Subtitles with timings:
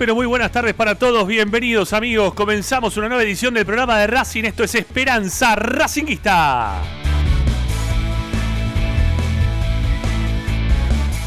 [0.00, 1.26] Pero muy buenas tardes para todos.
[1.26, 2.32] Bienvenidos, amigos.
[2.32, 4.44] Comenzamos una nueva edición del programa de Racing.
[4.44, 6.78] Esto es Esperanza Racinguista.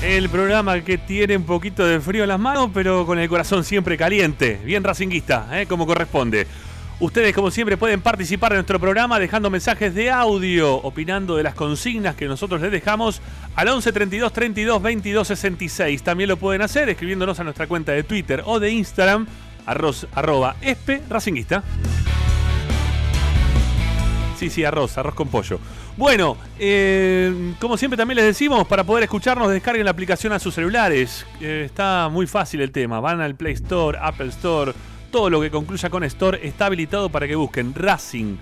[0.01, 3.63] El programa que tiene un poquito de frío en las manos, pero con el corazón
[3.63, 4.59] siempre caliente.
[4.65, 5.67] Bien racinguista, ¿eh?
[5.67, 6.47] como corresponde.
[7.03, 11.53] Ustedes, como siempre, pueden participar en nuestro programa dejando mensajes de audio, opinando de las
[11.53, 13.21] consignas que nosotros les dejamos
[13.57, 16.01] al 11 32 32 22 66.
[16.01, 19.27] También lo pueden hacer escribiéndonos a nuestra cuenta de Twitter o de Instagram,
[19.65, 21.01] arroz, arroba espe.
[24.39, 25.59] Sí, sí, arroz, arroz con pollo.
[25.97, 30.55] Bueno, eh, como siempre también les decimos, para poder escucharnos descarguen la aplicación a sus
[30.55, 31.25] celulares.
[31.41, 33.01] Eh, está muy fácil el tema.
[33.01, 34.73] Van al Play Store, Apple Store
[35.13, 38.35] todo lo que concluya con Store está habilitado para que busquen Racing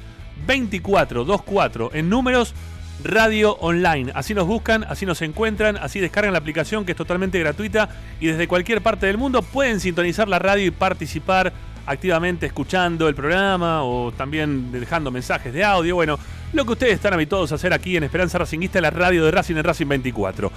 [0.48, 2.56] 2424 en números
[3.04, 4.14] Radio Online.
[4.16, 7.90] Así nos buscan, así nos encuentran, así descargan la aplicación que es totalmente gratuita
[8.22, 11.52] y desde cualquier parte del mundo pueden sintonizar la radio y participar
[11.86, 15.96] activamente escuchando el programa o también dejando mensajes de audio.
[15.96, 16.18] Bueno,
[16.54, 19.58] lo que ustedes están habituados a hacer aquí en Esperanza Racingista, la radio de Racing
[19.58, 20.50] en Racing 24.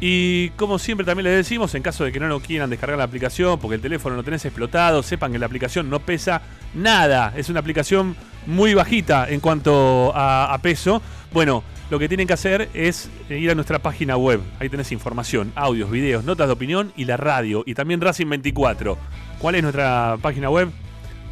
[0.00, 3.04] Y como siempre también les decimos, en caso de que no lo quieran descargar la
[3.04, 6.40] aplicación porque el teléfono lo tenés explotado, sepan que la aplicación no pesa
[6.74, 7.34] nada.
[7.36, 8.16] Es una aplicación
[8.46, 11.02] muy bajita en cuanto a, peso.
[11.32, 14.40] Bueno, lo que tienen que hacer es ir a nuestra página web.
[14.58, 17.62] Ahí tenés información, audios, videos, notas de opinión y la radio.
[17.66, 18.96] Y también Racing 24.
[19.38, 20.70] ¿Cuál es nuestra página web?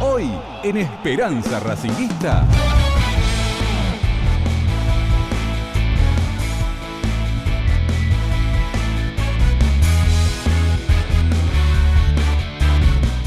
[0.00, 0.30] Hoy
[0.62, 2.44] en Esperanza Racinguista.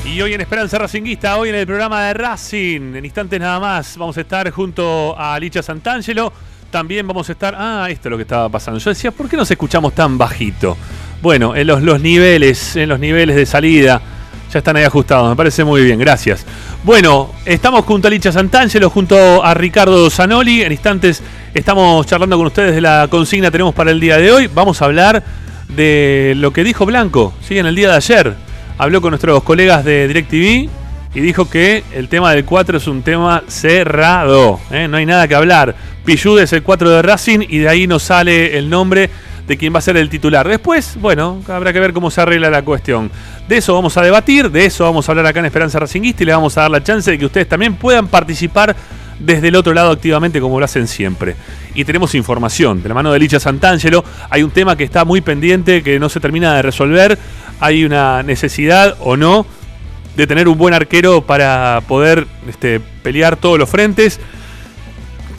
[0.06, 3.98] Y hoy en Esperanza Racinguista, hoy en el programa de Racing, en instantes nada más,
[3.98, 6.32] vamos a estar junto a Licha Santangelo.
[6.70, 7.56] También vamos a estar.
[7.58, 8.80] Ah, esto es lo que estaba pasando.
[8.80, 10.78] Yo decía, ¿por qué nos escuchamos tan bajito?
[11.20, 14.19] Bueno, en los, los niveles, en los niveles de salida
[14.52, 16.46] ya están ahí ajustados, me parece muy bien, gracias.
[16.84, 20.64] Bueno, estamos junto a Licha Santangelo, junto a Ricardo Zanoli.
[20.64, 21.22] En instantes
[21.54, 24.48] estamos charlando con ustedes de la consigna que tenemos para el día de hoy.
[24.48, 25.24] Vamos a hablar
[25.68, 27.58] de lo que dijo Blanco, ¿sí?
[27.58, 28.36] En el día de ayer.
[28.78, 30.70] Habló con nuestros colegas de DirecTV
[31.14, 34.60] y dijo que el tema del 4 es un tema cerrado.
[34.72, 34.88] ¿eh?
[34.88, 35.76] No hay nada que hablar.
[36.06, 39.10] Pillud es el 4 de Racing y de ahí nos sale el nombre
[39.50, 40.48] de quién va a ser el titular.
[40.48, 43.10] Después, bueno, habrá que ver cómo se arregla la cuestión.
[43.48, 46.28] De eso vamos a debatir, de eso vamos a hablar acá en Esperanza Racinguista y
[46.28, 48.76] le vamos a dar la chance de que ustedes también puedan participar
[49.18, 51.36] desde el otro lado activamente como lo hacen siempre.
[51.74, 54.06] Y tenemos información de la mano de Licha Santangelo.
[54.30, 57.18] Hay un tema que está muy pendiente, que no se termina de resolver.
[57.60, 59.48] Hay una necesidad o no
[60.16, 64.20] de tener un buen arquero para poder este, pelear todos los frentes.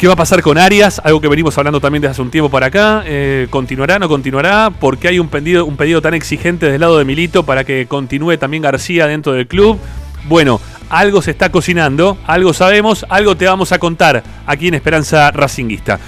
[0.00, 0.98] ¿Qué va a pasar con Arias?
[1.04, 3.02] Algo que venimos hablando también desde hace un tiempo para acá.
[3.04, 4.70] Eh, ¿Continuará, no continuará?
[4.70, 7.84] ¿Por qué hay un pedido, un pedido tan exigente del lado de Milito para que
[7.86, 9.78] continúe también García dentro del club?
[10.26, 10.58] Bueno,
[10.88, 16.00] algo se está cocinando, algo sabemos, algo te vamos a contar aquí en Esperanza Racinguista.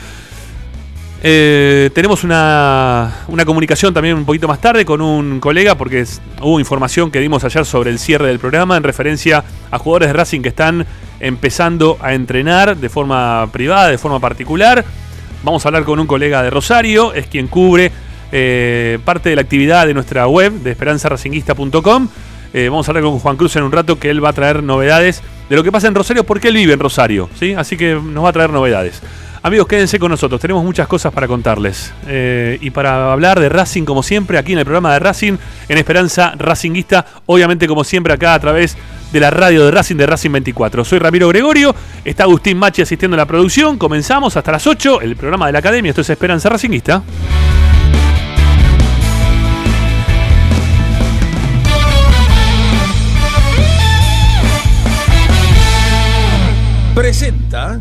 [1.25, 6.05] Eh, tenemos una, una, comunicación también un poquito más tarde con un colega porque
[6.41, 10.15] hubo información que dimos ayer sobre el cierre del programa en referencia a jugadores de
[10.15, 10.85] Racing que están
[11.21, 14.85] empezando a entrenar de forma privada, de forma particular.
[15.45, 17.93] Vamos a hablar con un colega de Rosario, es quien cubre
[18.33, 22.09] eh, parte de la actividad de nuestra web de esperanzaracinguista.com.
[22.53, 24.63] Eh, vamos a hablar con Juan Cruz en un rato que él va a traer
[24.63, 27.55] novedades de lo que pasa en Rosario porque él vive en Rosario, ¿sí?
[27.55, 29.01] Así que nos va a traer novedades.
[29.45, 31.93] Amigos, quédense con nosotros, tenemos muchas cosas para contarles.
[32.07, 35.37] Eh, y para hablar de Racing, como siempre, aquí en el programa de Racing,
[35.69, 38.77] en Esperanza Racinguista, obviamente como siempre acá a través
[39.13, 40.85] de la radio de Racing de Racing 24.
[40.85, 41.75] Soy Ramiro Gregorio,
[42.05, 45.59] está Agustín Machi asistiendo a la producción, comenzamos hasta las 8, el programa de la
[45.59, 47.03] Academia, esto es Esperanza Racinguista.
[56.95, 57.81] Presenta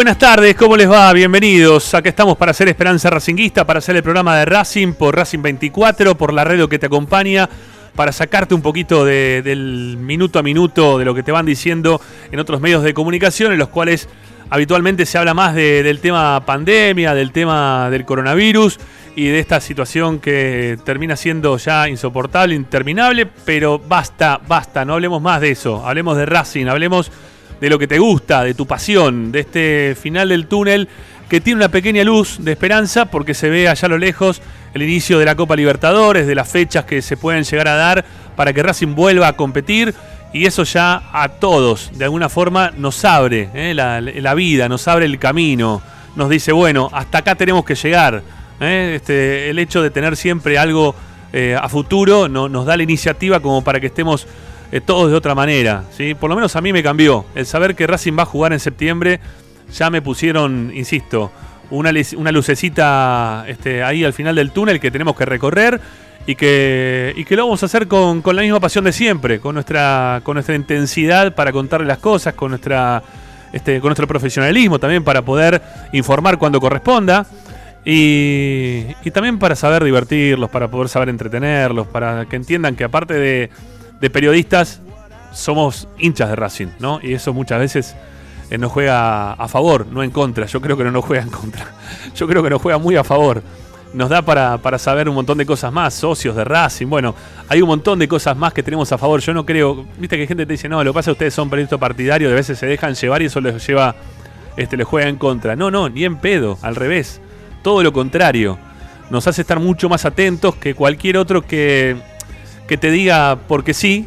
[0.00, 1.12] Buenas tardes, ¿cómo les va?
[1.12, 1.92] Bienvenidos.
[1.92, 6.14] Acá estamos para hacer Esperanza Racinguista, para hacer el programa de Racing por Racing 24,
[6.14, 7.46] por la radio que te acompaña,
[7.94, 12.00] para sacarte un poquito del minuto a minuto de lo que te van diciendo
[12.32, 14.08] en otros medios de comunicación, en los cuales
[14.48, 18.80] habitualmente se habla más del tema pandemia, del tema del coronavirus
[19.16, 25.20] y de esta situación que termina siendo ya insoportable, interminable, pero basta, basta, no hablemos
[25.20, 27.12] más de eso, hablemos de Racing, hablemos
[27.60, 30.88] de lo que te gusta, de tu pasión, de este final del túnel
[31.28, 34.42] que tiene una pequeña luz de esperanza porque se ve allá a lo lejos
[34.74, 38.04] el inicio de la Copa Libertadores, de las fechas que se pueden llegar a dar
[38.34, 39.94] para que Racing vuelva a competir
[40.32, 43.74] y eso ya a todos de alguna forma nos abre ¿eh?
[43.74, 45.82] la, vida, nos abre el camino,
[46.16, 48.22] nos dice, bueno, hasta acá tenemos que llegar.
[48.60, 48.94] ¿eh?
[48.96, 50.94] Este, el hecho de tener siempre algo
[51.32, 54.26] eh, a futuro no, nos da la iniciativa como para que estemos
[54.72, 55.84] eh, todos de otra manera.
[55.96, 56.14] ¿sí?
[56.14, 57.24] Por lo menos a mí me cambió.
[57.34, 59.20] El saber que Racing va a jugar en septiembre,
[59.72, 61.32] ya me pusieron, insisto,
[61.70, 65.80] una, una lucecita este, ahí al final del túnel que tenemos que recorrer
[66.26, 69.54] y que, y que lo vamos a hacer con, la misma pasión de siempre, con
[69.54, 73.02] nuestra, con nuestra intensidad para contarle las cosas, con, nuestra,
[73.52, 75.60] este, con nuestro profesionalismo también para poder
[75.92, 77.26] informar cuando corresponda.
[77.82, 83.14] Y, y, también para saber divertirlos, para poder saber entretenerlos, para que entiendan que aparte
[83.14, 83.48] de,
[84.00, 84.80] de periodistas
[85.32, 87.00] somos hinchas de Racing, ¿no?
[87.02, 87.96] Y eso muchas veces
[88.50, 90.46] eh, nos juega a favor, no en contra.
[90.46, 91.66] Yo creo que no nos juega en contra.
[92.16, 93.42] Yo creo que nos juega muy a favor.
[93.92, 96.86] Nos da para, para saber un montón de cosas más, socios de Racing.
[96.86, 97.14] Bueno,
[97.48, 99.20] hay un montón de cosas más que tenemos a favor.
[99.20, 101.34] Yo no creo, viste que gente te dice, no, lo que pasa es que ustedes
[101.34, 103.96] son periodistas partidarios, de veces se dejan llevar y eso les lleva,
[104.56, 105.56] este, les juega en contra.
[105.56, 107.20] No, no, ni en pedo, al revés.
[107.62, 108.58] Todo lo contrario.
[109.10, 111.96] Nos hace estar mucho más atentos que cualquier otro que
[112.70, 114.06] que te diga porque sí,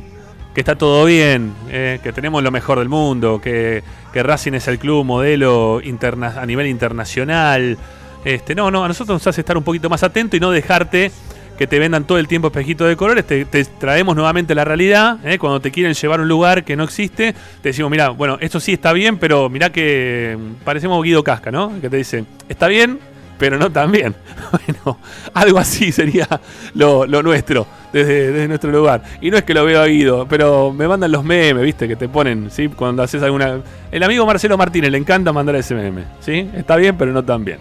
[0.55, 4.70] que está todo bien, eh, que tenemos lo mejor del mundo, que, que Racing es
[4.70, 7.77] el club modelo a nivel internacional.
[8.24, 11.12] Este, no, no, a nosotros nos hace estar un poquito más atento y no dejarte
[11.58, 13.27] que te vendan todo el tiempo espejitos de colores.
[13.27, 15.17] Te, traemos nuevamente la realidad.
[15.25, 18.38] Eh, cuando te quieren llevar a un lugar que no existe, te decimos, mira, bueno,
[18.39, 21.82] esto sí está bien, pero mira que parecemos Guido Casca, ¿no?
[21.82, 22.98] Que te dicen, está bien,
[23.37, 24.15] pero no tan bien.
[24.53, 24.99] Bueno,
[25.33, 26.27] algo así sería
[26.75, 29.01] lo, nuestro, desde, nuestro lugar.
[29.19, 31.87] Y no es que lo veo a pero me mandan los memes, ¿viste?
[31.87, 32.67] Que te ponen, ¿sí?
[32.69, 33.61] Cuando haces alguna.
[33.91, 36.49] El amigo Marcelo Martínez le encanta mandar ese meme, ¿sí?
[36.53, 37.59] Está bien, pero no tan bien.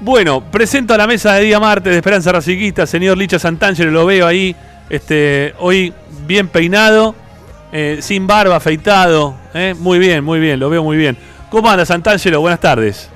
[0.00, 4.04] Bueno, presento a la mesa de día martes de Esperanza Raciquista, señor Licha Santangelo, lo
[4.04, 4.54] veo ahí,
[4.90, 5.94] este, hoy
[6.26, 7.14] bien peinado,
[7.72, 9.74] eh, sin barba, afeitado, ¿eh?
[9.78, 11.16] muy bien, muy bien, lo veo muy bien.
[11.50, 12.40] ¿Cómo anda Santangelo?
[12.40, 13.10] Buenas tardes.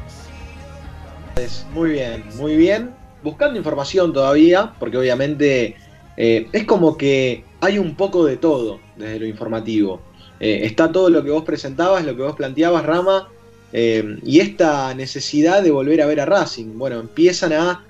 [1.72, 2.90] Muy bien, muy bien.
[3.22, 5.76] Buscando información todavía, porque obviamente
[6.16, 10.00] eh, es como que hay un poco de todo desde lo informativo.
[10.40, 13.28] Eh, está todo lo que vos presentabas, lo que vos planteabas, Rama,
[13.72, 16.78] eh, y esta necesidad de volver a ver a Racing.
[16.78, 17.84] Bueno, empiezan a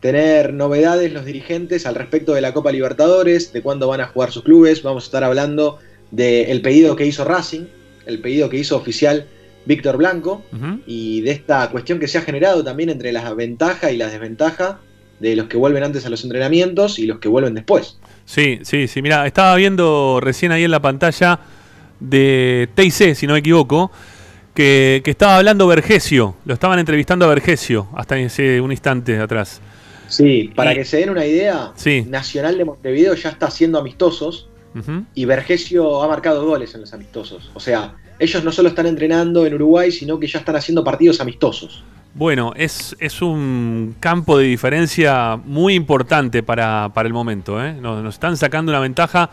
[0.00, 4.32] tener novedades los dirigentes al respecto de la Copa Libertadores, de cuándo van a jugar
[4.32, 4.82] sus clubes.
[4.82, 5.78] Vamos a estar hablando
[6.10, 7.66] del pedido que hizo Racing,
[8.06, 9.26] el pedido que hizo oficial
[9.66, 10.42] Víctor Blanco
[10.86, 14.76] y de esta cuestión que se ha generado también entre las ventajas y las desventajas
[15.20, 17.98] de los que vuelven antes a los entrenamientos y los que vuelven después.
[18.24, 19.02] Sí, sí, sí.
[19.02, 21.40] Mira, estaba viendo recién ahí en la pantalla
[22.00, 23.90] de TIC, si no me equivoco,
[24.54, 26.36] que, estaba hablando Vergesio.
[26.44, 29.60] Lo estaban entrevistando a Vergesio hasta ese un instante atrás.
[30.08, 31.72] Sí, para que se den una idea,
[32.06, 34.48] Nacional de Montevideo ya está haciendo amistosos
[35.14, 37.50] y Vergesio ha marcado goles en los amistosos.
[37.54, 41.20] O sea, ellos no solo están entrenando en Uruguay, sino que ya están haciendo partidos
[41.20, 41.82] amistosos.
[42.14, 47.62] Bueno, es, es un campo de diferencia muy importante para, el momento.
[47.62, 47.72] ¿eh?
[47.72, 49.30] Nos, están sacando una ventaja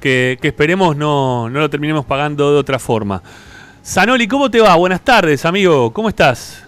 [0.00, 3.22] que, esperemos no, no, lo terminemos pagando de otra forma.
[3.82, 4.74] Sanoli, ¿cómo te va?
[4.74, 5.92] Buenas tardes, amigo.
[5.92, 6.64] ¿Cómo estás?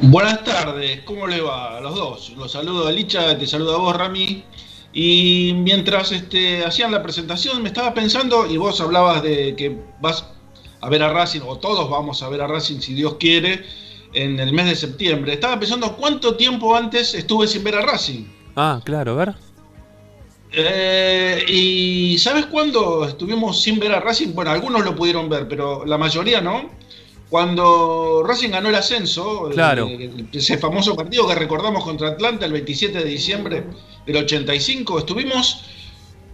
[0.00, 2.32] Buenas tardes, ¿cómo le va a los dos?
[2.36, 4.44] Los saludo a Licha, te saludo a vos, Rami.
[4.92, 10.24] Y mientras este, hacían la presentación me estaba pensando, y vos hablabas de que vas
[10.80, 13.64] a ver a Racing, o todos vamos a ver a Racing si Dios quiere,
[14.12, 15.34] en el mes de septiembre.
[15.34, 18.24] Estaba pensando cuánto tiempo antes estuve sin ver a Racing.
[18.56, 19.34] Ah, claro, a ver.
[20.50, 24.32] Eh, y ¿sabes cuándo estuvimos sin ver a Racing?
[24.34, 26.70] Bueno, algunos lo pudieron ver, pero la mayoría no.
[27.28, 29.50] Cuando Racing ganó el ascenso,
[30.32, 33.64] ese famoso partido que recordamos contra Atlanta el 27 de diciembre
[34.08, 35.64] del 85, estuvimos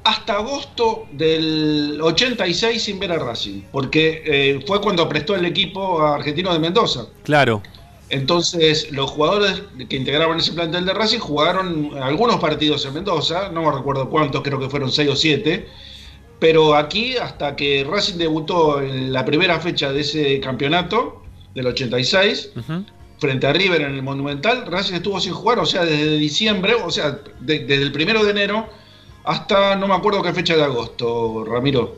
[0.05, 6.01] hasta agosto del 86 sin ver a Racing, porque eh, fue cuando prestó el equipo
[6.01, 7.07] a Argentino de Mendoza.
[7.25, 7.63] Claro.
[8.11, 13.63] Entonces, los jugadores que integraban ese plantel de Racing jugaron algunos partidos en Mendoza, no
[13.63, 15.69] me recuerdo cuántos, creo que fueron 6 o 7
[16.45, 21.23] pero aquí, hasta que Racing debutó en la primera fecha de ese campeonato,
[21.55, 22.51] del 86,
[23.25, 26.91] frente a River en el Monumental, Racing estuvo sin jugar, o sea, desde diciembre, o
[26.91, 28.67] sea, desde el primero de enero
[29.25, 31.97] hasta no me acuerdo qué fecha de agosto, Ramiro.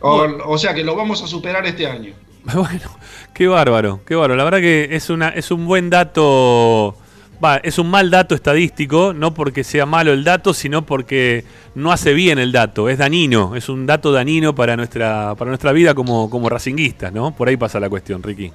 [0.00, 2.14] O, sea que lo vamos a superar este año.
[2.54, 2.90] Bueno,
[3.34, 4.36] qué bárbaro, qué bárbaro.
[4.36, 6.96] La verdad que es, una, es un buen dato,
[7.42, 11.44] va, es un mal dato estadístico, no porque sea malo el dato, sino porque
[11.76, 15.70] no hace bien el dato, es danino, es un dato danino para nuestra, para nuestra
[15.70, 17.32] vida como, como racinguistas, ¿no?
[17.32, 18.50] Por ahí pasa la cuestión, Ricky.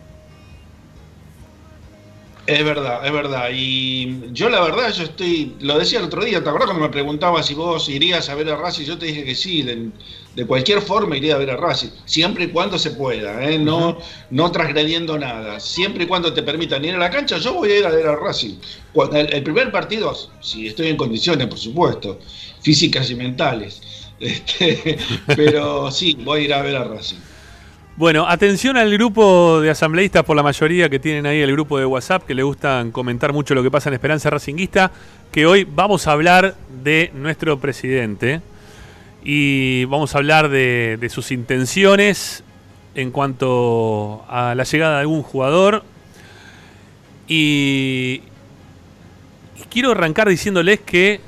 [2.48, 3.50] Es verdad, es verdad.
[3.54, 6.92] Y yo la verdad, yo estoy, lo decía el otro día, ¿te acuerdas cuando me
[6.94, 8.86] preguntaba si vos irías a ver a Racing?
[8.86, 12.48] Yo te dije que sí, de, cualquier forma iría a ver a Racing, siempre y
[12.48, 13.60] cuando se pueda, ¿eh?
[13.60, 13.98] no,
[14.30, 15.60] no transgrediendo nada.
[15.60, 18.08] Siempre y cuando te permitan ir a la cancha, yo voy a ir a ver
[18.08, 18.56] a Racing.
[19.13, 22.18] el, primer partido, si estoy en condiciones, por supuesto,
[22.62, 23.82] físicas y mentales.
[24.20, 24.98] Este,
[25.36, 27.20] pero sí, voy a ir a ver a Racing.
[27.98, 31.86] Bueno, atención al grupo de asambleístas por la mayoría que tienen ahí el grupo de
[31.88, 34.92] WhatsApp, que le gustan comentar mucho lo que pasa en Esperanza Racinguista,
[35.32, 38.42] que hoy vamos a hablar de nuestro presidente
[39.24, 42.44] y vamos a hablar de, sus intenciones
[42.94, 45.84] en cuanto a la llegada de algún jugador.
[47.27, 48.22] y
[49.72, 51.20] quiero arrancar diciéndoles que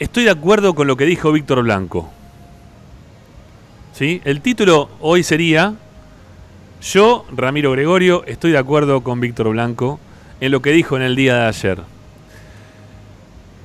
[0.00, 2.10] estoy de acuerdo con lo que dijo Víctor Blanco.
[3.94, 4.20] ¿Sí?
[4.24, 5.74] El título hoy sería,
[6.82, 10.00] yo, Ramiro Gregorio, estoy de acuerdo con Víctor Blanco
[10.40, 11.78] en lo que dijo en el día de ayer.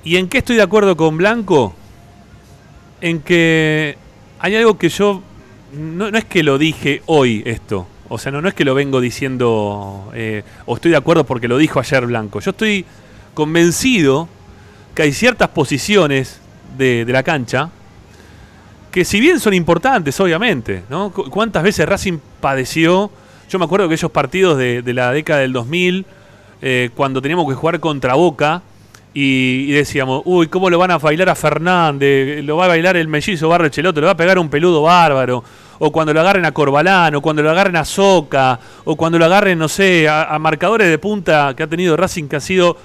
[0.04, 1.74] ¿Y en qué estoy de acuerdo con Blanco?
[3.02, 3.98] En que
[4.40, 5.22] hay algo que yo,
[5.74, 9.02] no, es que lo dije hoy esto, o sea, no, no es que lo vengo
[9.02, 12.40] diciendo eh, o estoy de acuerdo porque lo dijo ayer Blanco.
[12.40, 12.86] Yo estoy
[13.34, 14.30] convencido
[14.94, 16.40] que hay ciertas posiciones
[16.78, 17.72] de, de la cancha
[18.92, 21.12] que si bien son importantes, obviamente, ¿no?
[21.12, 23.12] ¿Cuántas veces Racing padeció?
[23.50, 26.06] Yo me acuerdo que esos partidos de, la década del 2000,
[26.62, 28.62] eh, cuando teníamos que jugar contra Boca,
[29.14, 32.44] y, decíamos, uy, ¿cómo lo van a bailar a Fernández?
[32.44, 35.44] Lo va a bailar el mellizo Barrecheloto, le va a pegar un peludo bárbaro.
[35.80, 39.26] O cuando lo agarren a Corbalán, o cuando lo agarren a Soca, o cuando lo
[39.26, 42.78] agarren, no sé, a, marcadores de punta que ha tenido Racing que han sido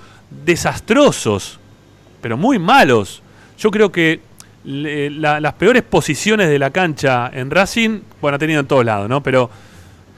[0.44, 1.58] desastrosos,
[2.22, 3.22] pero muy malos.
[3.58, 4.20] Yo creo que
[4.64, 9.22] las peores posiciones de la cancha en Racing, bueno, ha tenido en todos lados, ¿no?
[9.22, 9.50] Pero,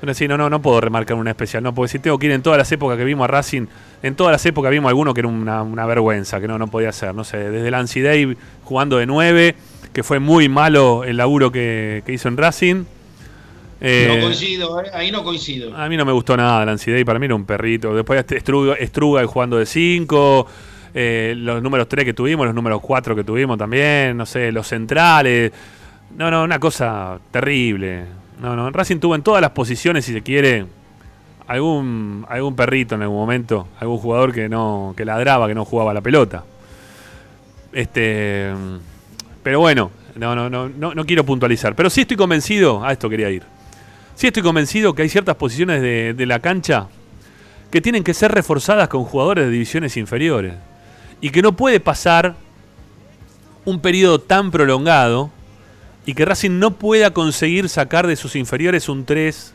[0.01, 1.75] bueno, sí, no, no, no puedo remarcar una especial, ¿no?
[1.75, 3.67] Porque si tengo que ir en todas las épocas que vimos a Racing,
[4.03, 7.15] en todas las épocas vimos alguno que era una, vergüenza, que no, no podía ser,
[7.15, 9.57] no sé, desde Lancy Day jugando de 9,
[9.93, 12.75] que fue muy malo el laburo que, hizo en Racing.
[12.75, 12.85] no
[13.81, 15.77] eh, coincido, eh, ahí no coincido.
[15.77, 17.95] A mí no me gustó nada Lancy Day, para mí era un perrito.
[17.95, 20.47] Después Estruga, Estruga jugando de 5.
[20.99, 24.67] Eh, los números 3 que tuvimos, los números 4 que tuvimos también, no sé, los
[24.67, 25.53] centrales.
[26.17, 28.05] No, no, una cosa terrible.
[28.41, 30.65] No, no, Racing tuvo en todas las posiciones, si se quiere,
[31.49, 35.93] algún, algún perrito en algún momento, algún jugador que no que ladraba, que no jugaba
[35.93, 36.45] la pelota.
[37.75, 38.55] Este,
[39.43, 41.77] pero bueno, no, no, no, no, no quiero puntualizar.
[41.77, 43.43] Pero sí estoy convencido, a esto quería ir.
[44.15, 46.87] Sí estoy convencido que hay ciertas posiciones de, de la cancha
[47.71, 50.55] que tienen que ser reforzadas con jugadores de divisiones inferiores
[51.21, 52.37] y que no puede pasar
[53.65, 55.31] un periodo tan prolongado
[56.07, 59.55] y que Racing no pueda conseguir sacar de sus inferiores un 3,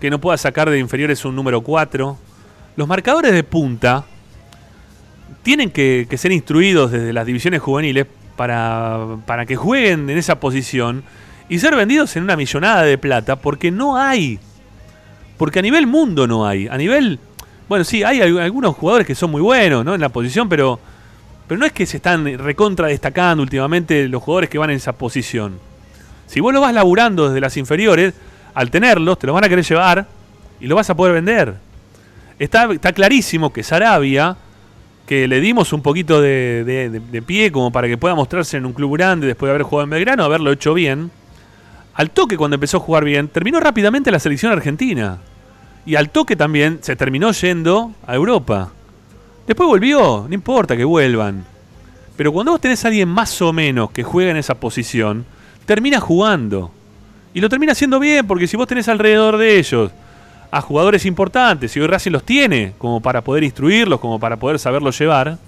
[0.00, 2.18] que no pueda sacar de inferiores un número 4.
[2.76, 4.04] Los marcadores de punta
[5.42, 11.04] tienen que, ser instruidos desde las divisiones juveniles para, para que jueguen en esa posición
[11.48, 14.38] y ser vendidos en una millonada de plata porque no hay.
[15.38, 16.68] Porque a nivel mundo no hay.
[16.68, 17.18] A nivel
[17.68, 19.94] bueno, sí, hay algunos jugadores que son muy buenos ¿no?
[19.94, 20.80] en la posición, pero,
[21.46, 24.92] pero no es que se están recontra destacando últimamente los jugadores que van en esa
[24.92, 25.58] posición.
[26.26, 28.14] Si vos lo vas laburando desde las inferiores,
[28.54, 30.06] al tenerlos, te los van a querer llevar
[30.60, 31.54] y lo vas a poder vender.
[32.38, 34.36] Está, está clarísimo que Sarabia,
[35.06, 38.72] que le dimos un poquito de, de, pie como para que pueda mostrarse en un
[38.72, 41.10] club grande después de haber jugado en Belgrano, haberlo hecho bien,
[41.94, 45.18] al toque cuando empezó a jugar bien, terminó rápidamente la selección argentina.
[45.88, 48.70] Y al toque también se terminó yendo a Europa.
[49.46, 51.46] Después volvió, no importa que vuelvan.
[52.14, 55.24] Pero cuando vos tenés a alguien más o menos que juega en esa posición,
[55.64, 56.70] termina jugando.
[57.32, 59.90] Y lo termina haciendo bien, porque si vos tenés alrededor de ellos
[60.50, 64.58] a jugadores importantes, y hoy Racing los tiene, como para poder instruirlos, como para poder
[64.58, 65.38] saberlos llevar,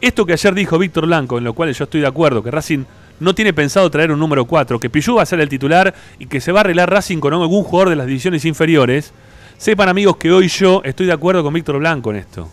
[0.00, 2.84] esto que ayer dijo Víctor Blanco, en lo cual yo estoy de acuerdo, que Racing
[3.22, 6.26] no tiene pensado traer un número 4, que Pillú va a ser el titular y
[6.26, 9.12] que se va a arreglar Racing con algún jugador de las divisiones inferiores,
[9.56, 12.48] sepan amigos que hoy yo estoy de acuerdo con Víctor Blanco en esto.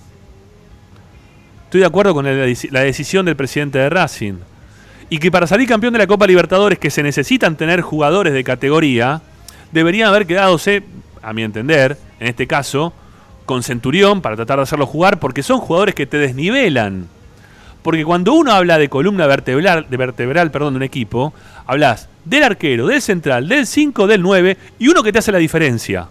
[1.65, 4.35] Estoy de acuerdo con la decisión del presidente de Racing.
[5.09, 8.43] Y que para salir campeón de la Copa Libertadores, que se necesitan tener jugadores de
[8.43, 9.21] categoría,
[9.71, 10.57] deberían haber quedado
[11.21, 12.93] a mi entender, en este caso,
[13.45, 17.07] con Centurión para tratar de hacerlo jugar, porque son jugadores que te desnivelan.
[17.81, 21.33] Porque cuando uno habla de columna vertebral, de vertebral perdón, de un equipo,
[21.65, 25.37] hablas del arquero, del central, del 5, del 9 y uno que te hace la
[25.37, 26.07] diferencia.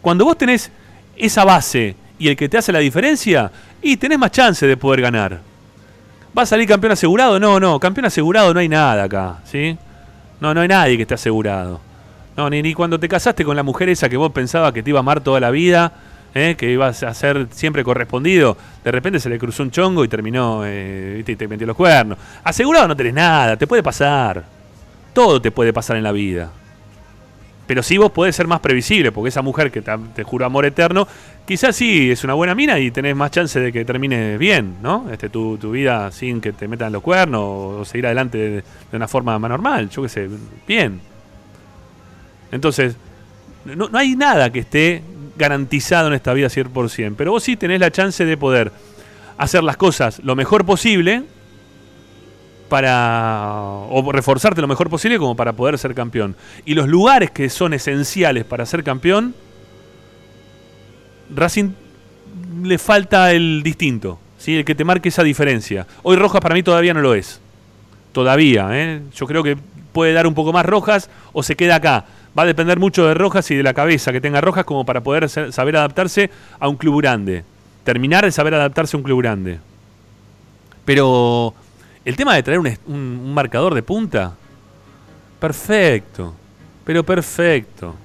[0.00, 0.70] Cuando vos tenés
[1.16, 3.50] esa base y el que te hace la diferencia,
[3.82, 5.40] y tenés más chance de poder ganar.
[6.36, 7.38] ¿Va a salir campeón asegurado?
[7.38, 9.76] No, no, campeón asegurado no hay nada acá, ¿sí?
[10.40, 11.80] No, no hay nadie que esté asegurado.
[12.36, 14.90] No, ni, ni cuando te casaste con la mujer esa que vos pensabas que te
[14.90, 15.92] iba a amar toda la vida,
[16.38, 16.56] ¿eh?
[16.56, 20.62] que ibas a ser siempre correspondido, de repente se le cruzó un chongo y terminó,
[20.64, 22.18] eh, y te metió los cuernos.
[22.44, 24.44] Asegurado no tenés nada, te puede pasar.
[25.12, 26.50] Todo te puede pasar en la vida.
[27.66, 31.06] Pero sí vos podés ser más previsible, porque esa mujer que te, juro amor eterno,
[31.46, 35.06] quizás sí es una buena mina y tenés más chance de que termine bien, ¿no?
[35.12, 38.64] Este, tu, vida sin que te metan los cuernos o, seguir adelante de,
[38.96, 40.30] una forma más normal, yo qué sé,
[40.66, 41.00] bien.
[42.50, 42.96] Entonces,
[43.66, 45.02] no, no hay nada que esté
[45.38, 48.72] garantizado en esta vida 100%, pero vos sí tenés la chance de poder
[49.38, 51.22] hacer las cosas lo mejor posible
[52.68, 53.54] para
[53.88, 56.36] o reforzarte lo mejor posible como para poder ser campeón.
[56.64, 59.34] Y los lugares que son esenciales para ser campeón,
[61.34, 61.70] Racing
[62.62, 64.56] le falta el distinto, ¿sí?
[64.56, 65.86] el que te marque esa diferencia.
[66.02, 67.40] Hoy Rojas para mí todavía no lo es.
[68.12, 69.02] Todavía, ¿eh?
[69.14, 69.56] yo creo que
[69.92, 72.04] puede dar un poco más Rojas o se queda acá.
[72.38, 75.00] Va a depender mucho de Rojas y de la cabeza que tenga Rojas como para
[75.00, 77.42] poder saber adaptarse a un club grande.
[77.82, 79.58] Terminar de saber adaptarse a un club grande.
[80.84, 81.52] Pero
[82.04, 84.36] el tema de traer un, marcador de punta,
[85.40, 86.32] perfecto,
[86.84, 87.96] pero perfecto.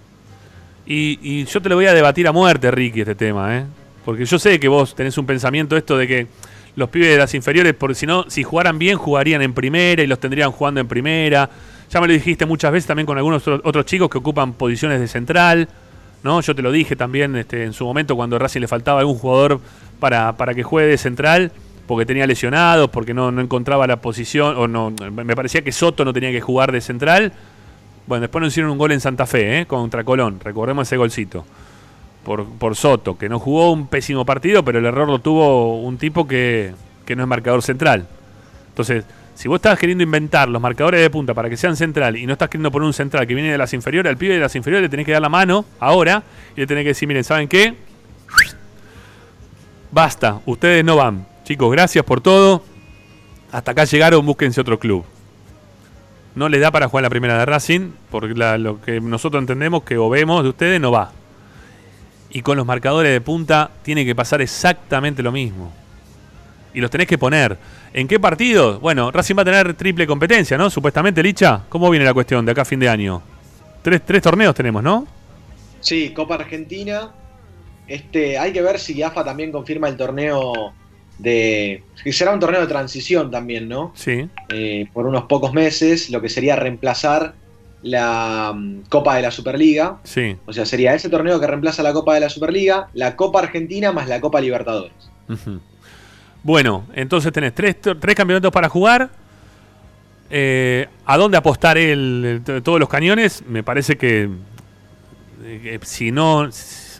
[0.84, 3.66] Y, yo te lo voy a debatir a muerte, Ricky, este tema, ¿eh?
[4.04, 6.28] Porque yo sé que vos tenés un pensamiento esto de que
[6.76, 10.08] los pibes de las inferiores, porque si no, si jugaran bien, jugarían en primera y
[10.08, 11.50] los tendrían jugando en primera.
[11.94, 15.08] Ya me lo dijiste muchas veces también con algunos otros chicos que ocupan posiciones de
[15.08, 15.70] central.
[16.24, 16.42] ¿no?
[16.42, 19.16] Yo te lo dije también este, en su momento cuando a Racing le faltaba algún
[19.16, 19.60] jugador
[20.00, 21.52] para, para que juegue de central
[21.86, 26.14] porque tenía lesionados, porque no, encontraba la posición, o no, me parecía que Soto no
[26.14, 27.32] tenía que jugar de central.
[28.08, 29.66] Bueno, después nos hicieron un gol en Santa Fe, ¿eh?
[29.68, 31.46] contra Colón, recordemos ese golcito,
[32.24, 35.98] por, por Soto, que no jugó un pésimo partido, pero el error lo tuvo un
[35.98, 36.74] tipo que,
[37.06, 38.08] que no es marcador central.
[38.70, 42.26] Entonces, si vos estás queriendo inventar los marcadores de punta para que sean central y
[42.26, 44.56] no estás queriendo poner un central que viene de las inferiores, al pibe de las
[44.56, 46.24] inferiores le tenés que dar la mano ahora
[46.56, 47.76] y le tenés que decir, miren, ¿saben qué?
[49.92, 51.26] Basta, ustedes no van.
[51.44, 52.64] Chicos, gracias por todo.
[53.52, 55.04] Hasta acá llegaron, búsquense otro club.
[56.36, 59.98] No les da para jugar la primera de Racing, porque lo que nosotros entendemos que
[59.98, 61.12] o vemos de ustedes no va.
[62.32, 65.72] Y con los marcadores de punta tiene que pasar exactamente lo mismo.
[66.74, 67.58] Y los tenés que poner.
[67.94, 68.80] ¿En qué partido?
[68.80, 70.70] Bueno, Racing va a tener triple competencia, ¿no?
[70.70, 71.64] Supuestamente, Licha.
[71.70, 73.22] ¿Cómo viene la cuestión de acá a fin de año?
[73.82, 75.08] Tres, tres torneos tenemos, ¿no?
[75.80, 77.12] Sí, Copa Argentina.
[77.88, 80.74] Este, hay que ver si AFA también confirma el torneo
[81.18, 81.84] de.
[82.12, 83.92] será un torneo de transición también, ¿no?
[83.96, 84.28] Sí.
[84.50, 87.36] Eh, por unos pocos meses, lo que sería reemplazar
[87.84, 90.00] la mm, Copa de la Superliga.
[90.04, 90.38] Sí.
[90.46, 93.92] O sea, sería ese torneo que reemplaza la Copa de la Superliga, la Copa Argentina
[93.92, 94.94] más la Copa Libertadores.
[96.44, 99.10] Bueno, entonces tenés tres, tres campeonatos para jugar.
[100.30, 103.44] Eh, ¿A dónde apostar el, todos los cañones?
[103.48, 104.30] Me parece que
[105.44, 106.50] eh, si no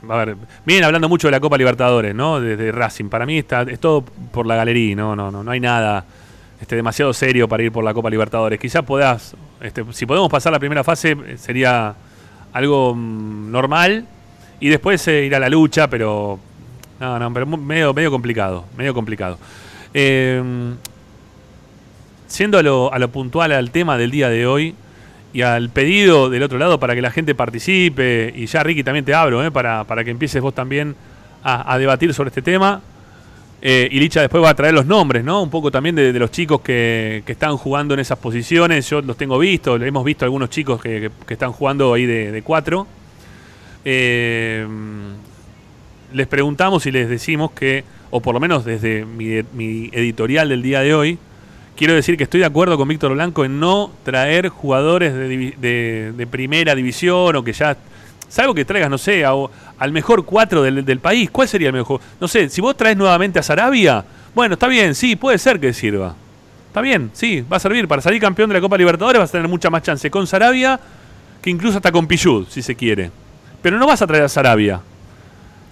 [0.10, 2.40] a ver, vienen hablando mucho de la Copa Libertadores, ¿no?
[2.40, 3.06] Desde Racing.
[3.06, 6.06] Para mí está, es todo por la galería, no, no, no, no hay nada
[6.60, 8.60] este, demasiado serio para ir por la Copa Libertadores.
[8.60, 11.96] Quizás puedas, este, si podemos pasar la primera fase, sería
[12.52, 14.06] algo mm, normal.
[14.60, 16.40] Y después eh, ir a la lucha, pero.
[17.04, 18.64] No, no, pero medio, complicado.
[18.78, 19.38] Medio complicado.
[19.94, 20.42] Eh,
[22.28, 24.74] siendo a lo, puntual al tema del día de hoy,
[25.34, 28.32] y al pedido del otro lado para que la gente participe.
[28.34, 29.52] Y ya, Ricky, también te abro ¿eh?
[29.52, 30.96] para, para, que empieces vos también
[31.44, 32.82] a, debatir sobre este tema.
[33.62, 35.44] Eh, y Licha después va a traer los nombres, ¿no?
[35.44, 38.90] Un poco también de, los chicos que, están jugando en esas posiciones.
[38.90, 42.88] Yo los tengo visto, hemos visto algunos chicos que, están jugando ahí de, cuatro.
[43.84, 44.66] Eh,
[46.14, 50.82] les preguntamos y les decimos que, o por lo menos desde mi editorial del día
[50.82, 51.20] de hoy,
[51.76, 56.76] quiero decir que estoy de acuerdo con Víctor Blanco en no traer jugadores de, primera
[56.76, 57.78] división o que ya.
[58.30, 61.30] Salvo que traigas, no sé, al mejor cuatro del, país.
[61.30, 62.02] ¿Cuál sería el mejor?
[62.20, 65.72] No sé, si vos traes nuevamente a Sarabia, bueno, está bien, sí, puede ser que
[65.72, 66.16] sirva.
[66.68, 67.88] Está bien, sí, va a servir.
[67.88, 70.80] Para salir campeón de la Copa Libertadores vas a tener mucha más chance con Sarabia
[71.44, 73.12] que incluso hasta con Pichud, si se quiere.
[73.62, 74.82] Pero no vas a traer a Sarabia.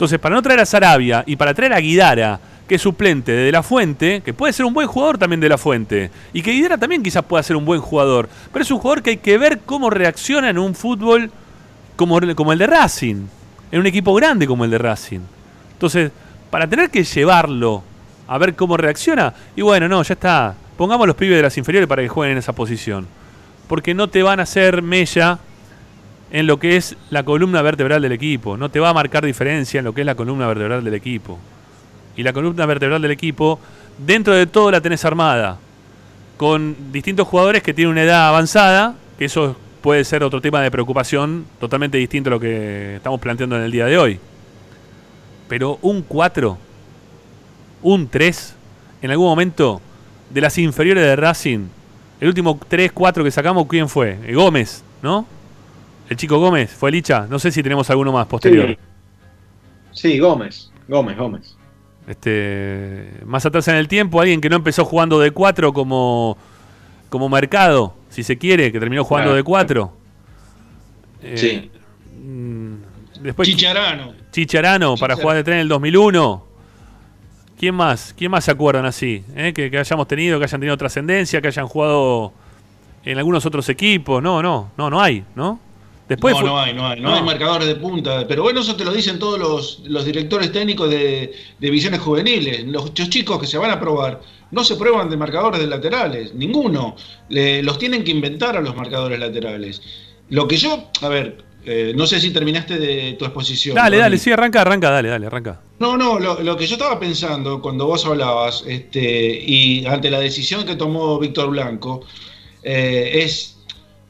[0.01, 3.43] Entonces, para no traer a Sarabia y para traer a Guidara que es suplente de,
[3.43, 6.51] de La Fuente, que puede ser un buen jugador también de La Fuente, y que
[6.51, 9.37] Hidera también quizás pueda ser un buen jugador, pero es un jugador que hay que
[9.37, 11.29] ver cómo reacciona en un fútbol
[11.97, 13.27] como, como el de Racing,
[13.71, 15.19] en un equipo grande como el de Racing.
[15.73, 16.11] Entonces,
[16.49, 17.83] para tener que llevarlo
[18.27, 21.87] a ver cómo reacciona, y bueno, no, ya está, pongamos los pibes de las inferiores
[21.87, 23.05] para que jueguen en esa posición.
[23.67, 25.37] Porque no te van a hacer mella
[26.31, 29.79] en lo que es la columna vertebral del equipo, no te va a marcar diferencia
[29.79, 31.37] en lo que es la columna vertebral del equipo.
[32.15, 33.59] Y la columna vertebral del equipo,
[33.97, 35.57] dentro de todo la tenés armada,
[36.37, 40.71] con distintos jugadores que tienen una edad avanzada, que eso puede ser otro tema de
[40.71, 44.19] preocupación totalmente distinto a lo que estamos planteando en el día de hoy.
[45.49, 46.57] Pero un 4,
[47.81, 48.55] un 3,
[49.01, 49.81] en algún momento
[50.29, 51.67] de las inferiores de Racing,
[52.21, 54.17] el último 3, 4 que sacamos, ¿quién fue?
[54.25, 55.25] Eh, Gómez, ¿no?
[56.11, 57.25] El chico Gómez, fue Licha.
[57.29, 58.77] No sé si tenemos alguno más posterior.
[59.93, 61.55] Sí, Gómez, Gómez, Gómez.
[62.05, 66.37] Este, más atrás en el tiempo, alguien que no empezó jugando de 4 como,
[67.07, 69.93] como mercado, si se quiere, que terminó jugando de 4.
[71.23, 71.71] Eh, sí.
[72.21, 72.73] Mm,
[73.21, 74.13] después, Chicharano.
[74.33, 76.45] Chicharano para jugar de tren en el 2001.
[77.57, 78.13] ¿Quién más?
[78.17, 79.23] ¿Quién más se acuerdan así?
[79.33, 79.53] Eh?
[79.53, 82.33] Que, hayamos tenido, que hayan tenido trascendencia, que hayan jugado
[83.05, 84.21] en algunos otros equipos.
[84.21, 85.70] No, no, no, no hay, ¿no?
[86.11, 88.27] Después no, no hay, no hay, no, hay marcadores de punta.
[88.27, 92.65] Pero bueno, eso te lo dicen todos los, directores técnicos de, divisiones juveniles.
[92.67, 94.19] Los, chicos que se van a probar
[94.51, 96.97] no se prueban de marcadores de laterales, ninguno.
[97.29, 99.81] los tienen que inventar a los marcadores laterales.
[100.27, 103.75] Lo que yo, a ver, eh, no sé si terminaste de tu exposición.
[103.75, 105.61] Dale, dale, sí, arranca, arranca, dale, dale, arranca.
[105.79, 110.65] No, no, lo, que yo estaba pensando cuando vos hablabas, este, y ante la decisión
[110.65, 112.05] que tomó Víctor Blanco,
[112.63, 113.60] eh, es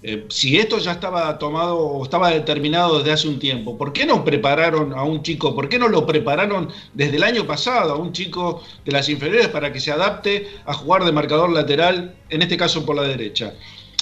[0.03, 4.05] eh, si esto ya estaba tomado o estaba determinado desde hace un tiempo, ¿por qué
[4.05, 5.53] no prepararon a un chico?
[5.53, 9.49] ¿Por qué no lo prepararon desde el año pasado a un chico de las inferiores
[9.49, 13.53] para que se adapte a jugar de marcador lateral, en este caso por la derecha?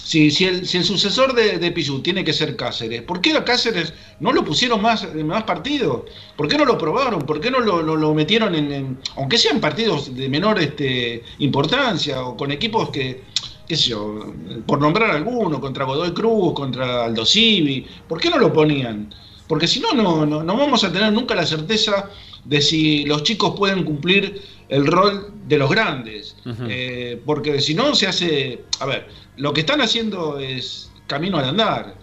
[0.01, 4.43] Si, el, sucesor de, de tiene que ser Cáceres, ¿por qué a Cáceres no lo
[4.43, 6.03] pusieron más en más partidos?
[6.35, 7.23] ¿Por qué no lo probaron?
[7.27, 12.51] ¿Por qué no lo, metieron en, aunque sean partidos de menor este, importancia o con
[12.51, 13.21] equipos que,
[13.69, 14.34] qué sé yo,
[14.65, 19.13] por nombrar alguno, contra Godoy Cruz, contra Aldo Civi, ¿por qué no lo ponían?
[19.47, 22.10] Porque si no, no, no, vamos a tener nunca la certeza
[22.45, 26.36] de si los chicos pueden cumplir el rol de los grandes.
[26.67, 28.63] Eh, porque si no, se hace.
[28.79, 31.95] A ver, lo que están haciendo es camino al andar.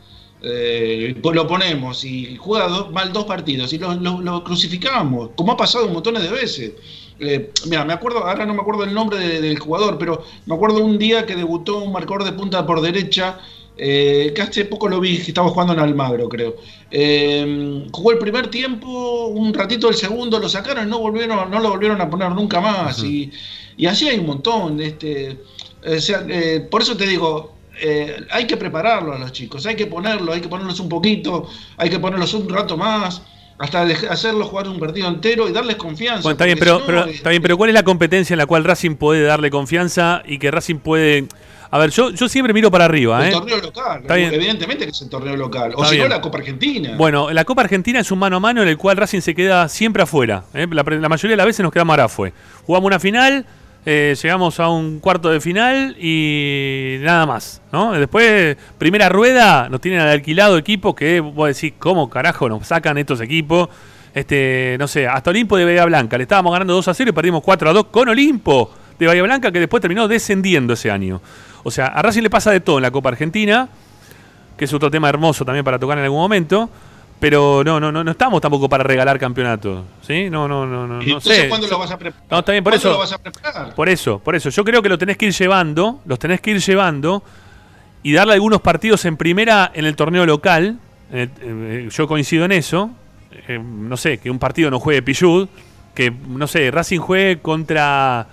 [0.42, 5.86] Eh, lo ponemos y juega mal dos partidos y lo, lo, crucificamos, como ha pasado
[5.86, 6.72] un montón de veces.
[7.18, 10.84] Eh, mira, me acuerdo, ahora no me acuerdo el nombre del jugador, pero me acuerdo
[10.84, 13.38] un día que debutó un marcador de punta por derecha,
[13.78, 16.56] eh, que hace poco lo vi, que estaba jugando en Almagro, creo.
[16.90, 21.60] Eh, jugó el primer tiempo, un ratito el segundo, lo sacaron y no, volvieron, no
[21.60, 23.02] lo volvieron a poner nunca más.
[23.02, 23.30] y,
[23.86, 24.80] así hay un montón.
[24.80, 25.38] Este,
[26.70, 27.54] por eso te digo,
[28.30, 31.88] hay que prepararlo a los chicos, hay que ponerlo, hay que ponerlos un poquito, hay
[31.88, 33.22] que ponerlos un rato más
[33.58, 36.22] hasta hacerlo jugar un partido entero y darles confianza.
[36.22, 38.96] Bueno, está bien, pero, está bien, pero ¿cuál es la competencia en la cual Racing
[38.96, 41.26] puede darle confianza y que Racing puede...
[41.68, 43.22] A ver, yo, yo siempre miro para arriba.
[43.22, 43.32] El ¿eh?
[43.32, 45.72] torneo local, evidentemente que es el torneo local.
[45.74, 46.94] O si no, la Copa Argentina.
[46.96, 49.68] Bueno, la Copa Argentina es un mano a mano en el cual Racing se queda
[49.68, 50.44] siempre afuera.
[50.54, 50.66] ¿eh?
[50.70, 52.32] La, la, mayoría de las veces nos quedamos fue
[52.66, 53.46] Jugamos una final,
[53.88, 57.92] eh, llegamos a un cuarto de final y nada más, ¿no?
[57.92, 62.98] Después, primera rueda, nos tienen al alquilado equipo que vos decís, ¿cómo carajo nos sacan
[62.98, 63.68] estos equipos?
[64.12, 67.12] Este, no sé, hasta Olimpo de Bahía Blanca, le estábamos ganando 2 a 0 y
[67.12, 71.22] perdimos 4 a 2 con Olimpo de Bahía Blanca que después terminó descendiendo ese año.
[71.62, 73.68] O sea, a Racing le pasa de todo en la Copa Argentina,
[74.56, 76.70] que es otro tema hermoso también para tocar en algún momento.
[77.18, 80.28] Pero no, no, no, no estamos tampoco para regalar campeonatos, ¿sí?
[80.28, 81.00] No, no, no, no.
[81.00, 81.48] no sé.
[81.48, 82.26] ¿cuándo lo vas a preparar?
[82.30, 82.90] No, está bien, por eso.
[82.90, 83.74] lo vas a preparar?
[83.74, 84.50] Por eso, por eso.
[84.50, 87.22] Yo creo que lo tenés que ir llevando, los tenés que ir llevando
[88.02, 90.78] y darle algunos partidos en primera en el torneo local.
[91.10, 92.90] Eh, yo coincido en eso.
[93.48, 95.48] Eh, no sé, que un partido no juegue Pillud,
[95.94, 98.26] que, no sé, Racing juegue contra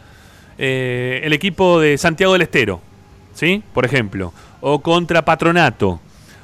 [0.58, 2.82] eh, el equipo de Santiago del Estero,
[3.34, 3.64] ¿sí?
[3.74, 4.34] Por ejemplo.
[4.60, 6.02] O contra Patronato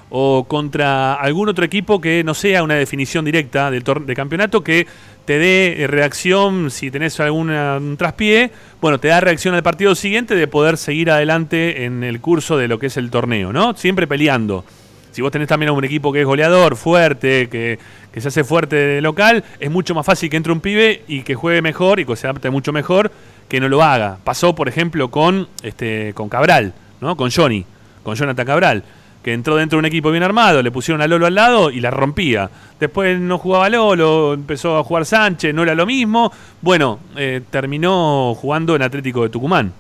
[0.09, 4.87] o contra algún otro equipo que no sea una definición directa del de campeonato que
[5.25, 10.35] te dé eh, reacción si tenés algún traspié, bueno, te da reacción al partido siguiente
[10.35, 13.75] de poder seguir adelante en el curso de lo que es el torneo, ¿no?
[13.75, 14.65] Siempre peleando.
[15.11, 17.77] Si vos tenés también a un equipo que es goleador, fuerte, que,
[18.19, 21.35] se hace fuerte de local, es mucho más fácil que entre un pibe y que
[21.35, 23.11] juegue mejor y que se adapte mucho mejor
[23.47, 24.17] que no lo haga.
[24.23, 27.15] Pasó, por ejemplo, con, este, con Cabral, ¿no?
[27.15, 27.65] Con Johnny,
[28.03, 28.83] con Jonathan Cabral
[29.23, 31.81] que entró dentro de un equipo bien armado, le pusieron a Lolo al lado y
[31.81, 32.49] la rompía.
[32.79, 36.31] Después no jugaba Lolo, empezó a jugar Sánchez, no era lo mismo.
[36.61, 39.73] Bueno, eh, terminó jugando en Atlético de Tucumán.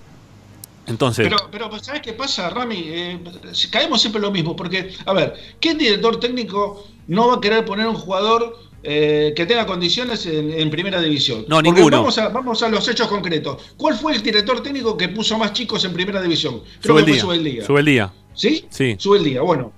[0.87, 1.27] Entonces.
[1.29, 2.83] Pero, pero ¿sabes qué pasa, Rami?
[2.85, 3.19] Eh,
[3.71, 7.87] caemos siempre lo mismo, porque, a ver, ¿qué director técnico no va a querer poner
[7.87, 11.45] un jugador eh, que tenga condiciones en, primera división?
[11.47, 11.97] No, ninguno.
[11.97, 13.61] Vamos a, vamos a los hechos concretos.
[13.77, 16.61] ¿Cuál fue el director técnico que puso más chicos en primera división?
[16.81, 17.65] Creo que fue Subeldía.
[17.65, 18.11] Subeldía.
[18.39, 18.65] ¿Sí?
[18.69, 18.95] Sí.
[18.97, 19.73] Subeldía, bueno.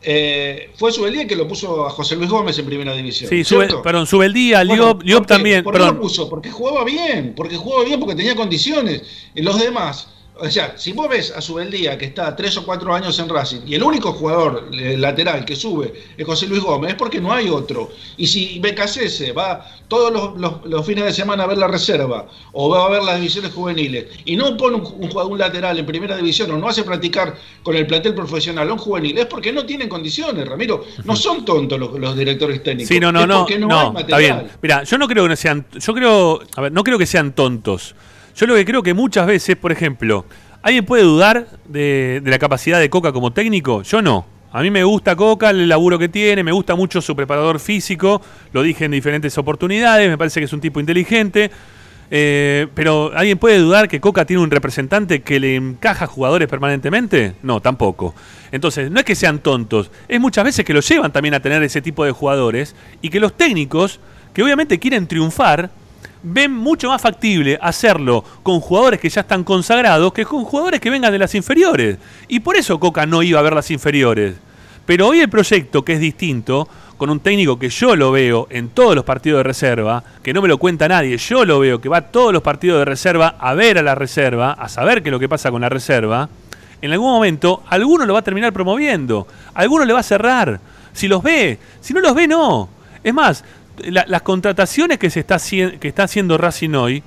[0.00, 3.28] Eh, fue Subeldía que lo puso a José Luis Gómez en primera división.
[3.28, 5.64] Sí, sube, perdón, Subeldía, bueno, Liop, también.
[5.64, 6.28] ¿Por qué lo puso?
[6.28, 9.02] Porque jugaba bien, porque jugaba bien, porque tenía condiciones.
[9.34, 13.16] Los demás, o sea, si vos ves a Subeldía que está tres o cuatro años
[13.20, 16.96] en Racing y el único jugador eh, lateral que sube es José Luis Gómez, es
[16.96, 17.92] porque no hay otro.
[18.16, 22.86] Y si BKC va todos los, fines de semana a ver la reserva o va
[22.86, 26.58] a ver las divisiones juveniles y no pone un, un, lateral en primera división o
[26.58, 30.48] no hace practicar con el plantel profesional a un juvenil, es porque no tienen condiciones,
[30.48, 30.84] Ramiro.
[31.04, 32.88] No son tontos los, directores técnicos.
[32.88, 33.46] Sí, no, no, no.
[33.60, 34.48] no, está bien.
[34.60, 37.94] Mira, yo no creo que sean, yo creo, a ver, no creo que sean tontos.
[38.36, 40.24] Yo lo que creo que muchas veces, por ejemplo,
[40.60, 43.82] ¿alguien puede dudar de, la capacidad de Coca como técnico?
[43.82, 44.26] Yo no.
[44.50, 48.20] A mí me gusta Coca, el laburo que tiene, me gusta mucho su preparador físico,
[48.52, 51.50] lo dije en diferentes oportunidades, me parece que es un tipo inteligente.
[52.10, 57.34] Eh, pero ¿alguien puede dudar que Coca tiene un representante que le encaja jugadores permanentemente?
[57.42, 58.16] No, tampoco.
[58.50, 61.62] Entonces, no es que sean tontos, es muchas veces que lo llevan también a tener
[61.62, 64.00] ese tipo de jugadores y que los técnicos,
[64.32, 65.70] que obviamente quieren triunfar,
[66.24, 70.90] ven mucho más factible hacerlo con jugadores que ya están consagrados que con jugadores que
[70.90, 71.98] vengan de las inferiores.
[72.26, 74.34] Y por eso Coca no iba a ver las inferiores.
[74.86, 78.68] Pero hoy el proyecto, que es distinto, con un técnico que yo lo veo en
[78.70, 81.88] todos los partidos de reserva, que no me lo cuenta nadie, yo lo veo que
[81.88, 85.08] va a todos los partidos de reserva a ver a la reserva, a saber qué
[85.08, 86.28] es lo que pasa con la reserva,
[86.80, 90.60] en algún momento alguno lo va a terminar promoviendo, alguno le va a cerrar.
[90.92, 92.68] Si los ve, si no los ve, no.
[93.02, 93.42] Es más,
[93.82, 97.02] las contrataciones que se está, que está haciendo Racing hoy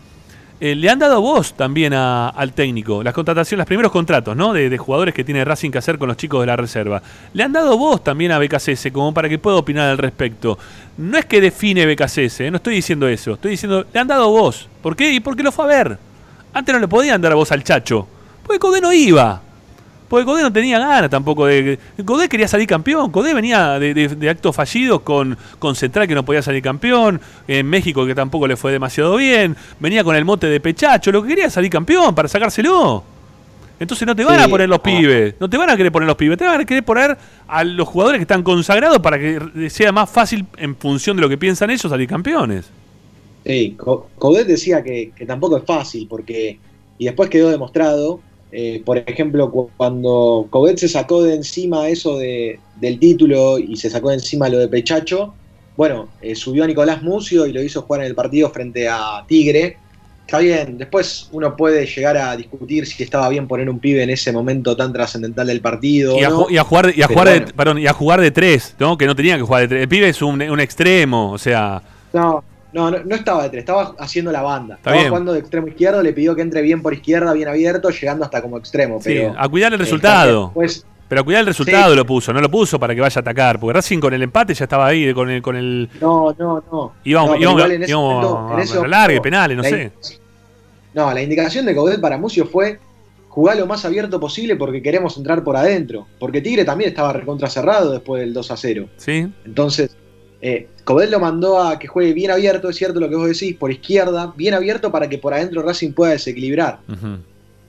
[0.60, 3.04] eh, le han dado voz también al técnico.
[3.04, 4.54] Las contrataciones, los primeros contratos ¿no?
[4.54, 7.02] De, jugadores que tiene Racing que hacer con los chicos de la reserva.
[7.34, 10.58] Le han dado voz también a BKCS como para que pueda opinar al respecto.
[10.98, 12.52] No es que define BKCS, ¿eh?
[12.52, 13.34] no estoy diciendo eso.
[13.34, 14.68] Estoy diciendo, le han dado voz.
[14.82, 15.14] ¿Por qué?
[15.14, 16.00] Y porque lo fue a ver.
[16.54, 18.08] Antes no le podían dar voz al chacho.
[18.44, 19.42] Porque Codé no iba.
[20.08, 21.78] Porque Codé no tenía ganas tampoco de.
[22.06, 23.12] Codé quería salir campeón.
[23.12, 27.20] Codé venía de, actos fallidos con, con, Central que no podía salir campeón.
[27.48, 29.56] En México que tampoco le fue demasiado bien.
[29.80, 31.12] Venía con el mote de pechacho.
[31.12, 33.04] Lo que quería salir campeón para sacárselo.
[33.80, 35.36] Entonces no te van a poner los pibes.
[35.40, 36.38] No te van a querer poner los pibes.
[36.38, 37.18] Te van a querer poner
[37.48, 41.30] a los jugadores que están consagrados para que sea más fácil en función de lo
[41.30, 42.70] que piensan ellos salir campeones.
[43.46, 43.78] Sí,
[44.18, 46.60] Codé decía que, que tampoco es fácil porque.
[46.98, 52.60] Y después quedó demostrado eh, por ejemplo, cuando Covet se sacó de encima eso de,
[52.80, 55.34] del título y se sacó de encima lo de Pechacho,
[55.76, 59.24] bueno, eh, subió a Nicolás Mucio y lo hizo jugar en el partido frente a
[59.28, 59.78] Tigre.
[60.26, 64.10] Está bien, después uno puede llegar a discutir si estaba bien poner un pibe en
[64.10, 66.18] ese momento tan trascendental del partido.
[66.18, 68.76] Y a, y a jugar, y a jugar de, perdón, y a jugar de tres,
[68.78, 68.98] ¿no?
[68.98, 69.82] Que no tenía que jugar de tres.
[69.84, 71.82] El pibe es un, un extremo, o sea.
[72.12, 74.76] No, no, no, estaba de tres, estaba haciendo la banda.
[74.76, 78.26] estaba jugando de extremo izquierdo, le pidió que entre bien por izquierda, bien abierto, llegando
[78.26, 79.02] hasta como extremo.
[79.02, 80.54] Sí, a cuidar el resultado.
[81.08, 83.60] pero a cuidar el resultado lo puso, no lo puso para que vaya a atacar.
[83.60, 85.42] Porque Racing con el empate ya estaba ahí, con el.
[85.42, 86.94] Con el no, no, no.
[87.04, 89.92] Íbamos, no, a largue, penales, no sé.
[90.94, 92.80] No, la indicación de Caudet para Mucio fue
[93.30, 96.08] jugar lo más abierto posible porque queremos entrar por adentro.
[96.20, 98.90] Porque Tigre también estaba recontra cerrado después del 2 a 0.
[98.98, 99.32] Sí.
[99.46, 99.96] Entonces,
[100.48, 100.68] eh,
[101.10, 104.34] lo mandó a que juegue bien abierto, es cierto lo que vos decís, por izquierda,
[104.38, 106.80] bien abierto para que por adentro Racing pueda desequilibrar.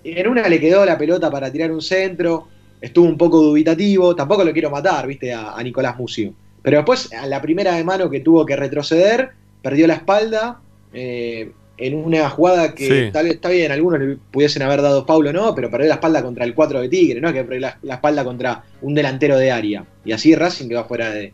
[0.05, 2.47] En una le quedó la pelota para tirar un centro,
[2.81, 6.33] estuvo un poco dubitativo, tampoco lo quiero matar, viste, a, Nicolás Mucio.
[6.63, 9.31] Pero después, a la primera de mano que tuvo que retroceder,
[9.63, 10.61] perdió la espalda.
[10.93, 15.33] Eh, en una jugada que tal vez está bien, algunos le pudiesen haber dado Paulo
[15.33, 17.33] no, pero perdió la espalda contra el 4 de Tigre, ¿no?
[17.33, 19.85] Que perdió la, la, espalda contra un delantero de área.
[20.05, 21.33] Y así Racing quedó fuera de,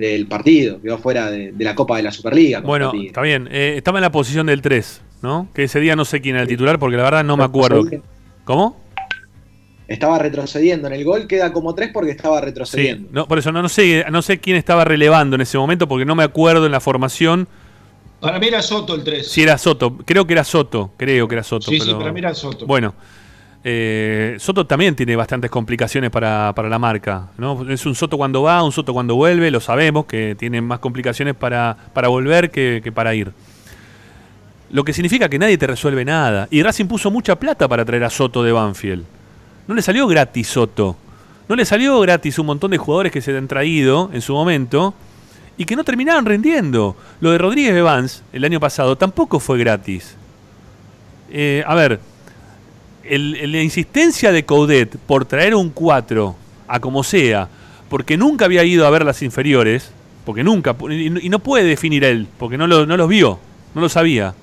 [0.00, 2.60] del partido, quedó fuera de, la Copa de la Superliga.
[2.60, 3.48] Bueno, está bien.
[3.52, 5.48] Eh, estaba en la posición del 3, ¿no?
[5.54, 7.84] Que ese día no sé quién era el titular porque la verdad no me acuerdo.
[8.44, 8.80] ¿Cómo?
[9.86, 10.88] Estaba retrocediendo.
[10.88, 13.08] En el gol queda como 3 porque estaba retrocediendo.
[13.12, 16.06] no, por eso no, no, sé, no sé quién estaba relevando en ese momento porque
[16.06, 17.46] no me acuerdo en la formación.
[18.20, 19.30] Para mí era Soto el 3.
[19.30, 19.98] Sí, era Soto.
[19.98, 20.92] Creo que era Soto.
[20.96, 21.70] Creo que era Soto.
[21.70, 22.66] Sí, sí, para mí era Soto.
[22.66, 22.94] Bueno.
[23.62, 27.28] Eh, Soto también tiene bastantes complicaciones para, la marca.
[27.36, 27.70] ¿no?
[27.70, 31.34] Es un Soto cuando va, un Soto cuando vuelve, lo sabemos, que tiene más complicaciones
[31.34, 33.32] para, para volver que, para ir.
[34.70, 36.46] Lo que significa que nadie te resuelve nada.
[36.50, 39.04] Y Racing puso mucha plata para traer a Soto de Banfield.
[39.66, 40.96] No le salió gratis Soto.
[41.48, 44.94] No le salió gratis un montón de jugadores que se han traído en su momento
[45.56, 46.96] y que no terminaron rendiendo.
[47.20, 50.14] Lo de Rodríguez Evans el año pasado tampoco fue gratis.
[51.28, 52.00] Eh, a ver,
[53.18, 56.36] la insistencia de Coudet por traer un 4
[56.68, 57.48] a como sea,
[57.88, 59.90] porque nunca había ido a ver las inferiores,
[60.24, 63.38] porque nunca, y no puede definir él, porque no, lo, no los vio,
[63.74, 64.34] no lo sabía.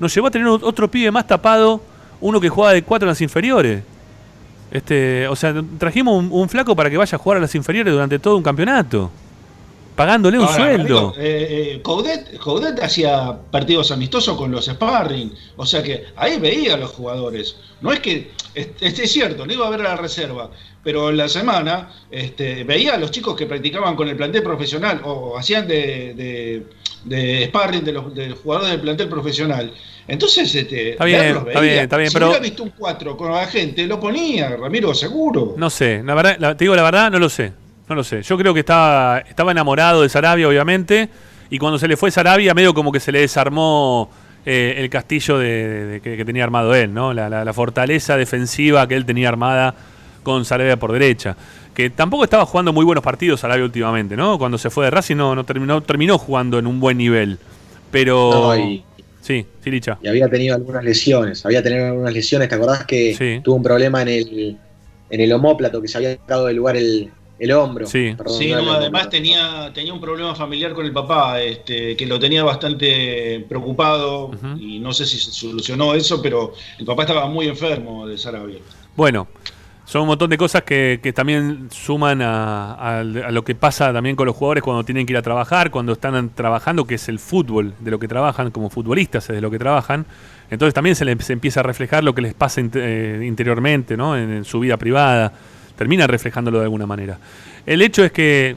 [0.00, 1.82] Nos llevó a tener otro pibe más tapado,
[2.20, 3.82] uno que jugaba de 4 en las inferiores.
[4.70, 8.18] Este, o sea, trajimos un, flaco para que vaya a jugar a las inferiores durante
[8.18, 9.10] todo un campeonato.
[9.96, 11.14] Pagándole un sueldo.
[11.16, 15.32] Eh, eh hacía partidos amistosos con los sparring.
[15.56, 17.56] O sea que ahí veía a los jugadores.
[17.80, 18.30] No es que.
[18.54, 20.50] Es, cierto, no iba a ver a la reserva.
[20.82, 25.00] Pero en la semana este, veía a los chicos que practicaban con el plantel profesional
[25.04, 26.64] o hacían de,
[27.04, 29.72] de, sparring de los, de jugadores del plantel profesional.
[30.08, 33.46] Entonces, este, está bien, está bien, está bien, si hubiera visto un 4 con la
[33.46, 35.54] gente, lo ponía, Ramiro, seguro.
[35.56, 37.52] No sé, la verdad, te digo la verdad, no lo sé.
[37.88, 38.22] No lo sé.
[38.22, 41.08] Yo creo que estaba, estaba enamorado de Sarabia, obviamente.
[41.50, 44.10] Y cuando se le fue Sarabia, medio como que se le desarmó
[44.44, 47.12] eh, el castillo de, que, tenía armado él, ¿no?
[47.12, 49.74] La, fortaleza defensiva que él tenía armada
[50.22, 51.36] con Sarabia por derecha.
[51.74, 54.38] Que tampoco estaba jugando muy buenos partidos Sarabia últimamente, ¿no?
[54.38, 57.38] Cuando se fue de Racing no, no terminó, terminó jugando en un buen nivel.
[57.90, 58.54] Pero.
[59.20, 59.98] Sí, sí, Licha.
[60.02, 64.02] Y había tenido algunas lesiones, había tenido algunas lesiones, ¿te acordás que tuvo un problema
[64.02, 64.56] en el,
[65.10, 67.10] en el homóplato, que se había sacado del lugar el,
[67.52, 67.86] hombro?
[67.86, 72.42] Sí, sí además tenía, tenía un problema familiar con el papá, este, que lo tenía
[72.44, 78.06] bastante preocupado y no sé si se solucionó eso, pero el papá estaba muy enfermo
[78.06, 78.58] de Sarabia.
[78.96, 79.28] Bueno,
[79.86, 84.34] son un montón de cosas que, también suman a, lo que pasa también con los
[84.34, 87.92] jugadores cuando tienen que ir a trabajar, cuando están trabajando, que es el fútbol, de
[87.92, 90.04] lo que trabajan como futbolistas, es de lo que trabajan.
[90.50, 94.16] Entonces también se les empieza a reflejar lo que les pasa eh, interiormente, ¿no?
[94.16, 95.32] En, su vida privada.
[95.76, 97.18] Termina reflejándolo de alguna manera.
[97.66, 98.56] El hecho es que,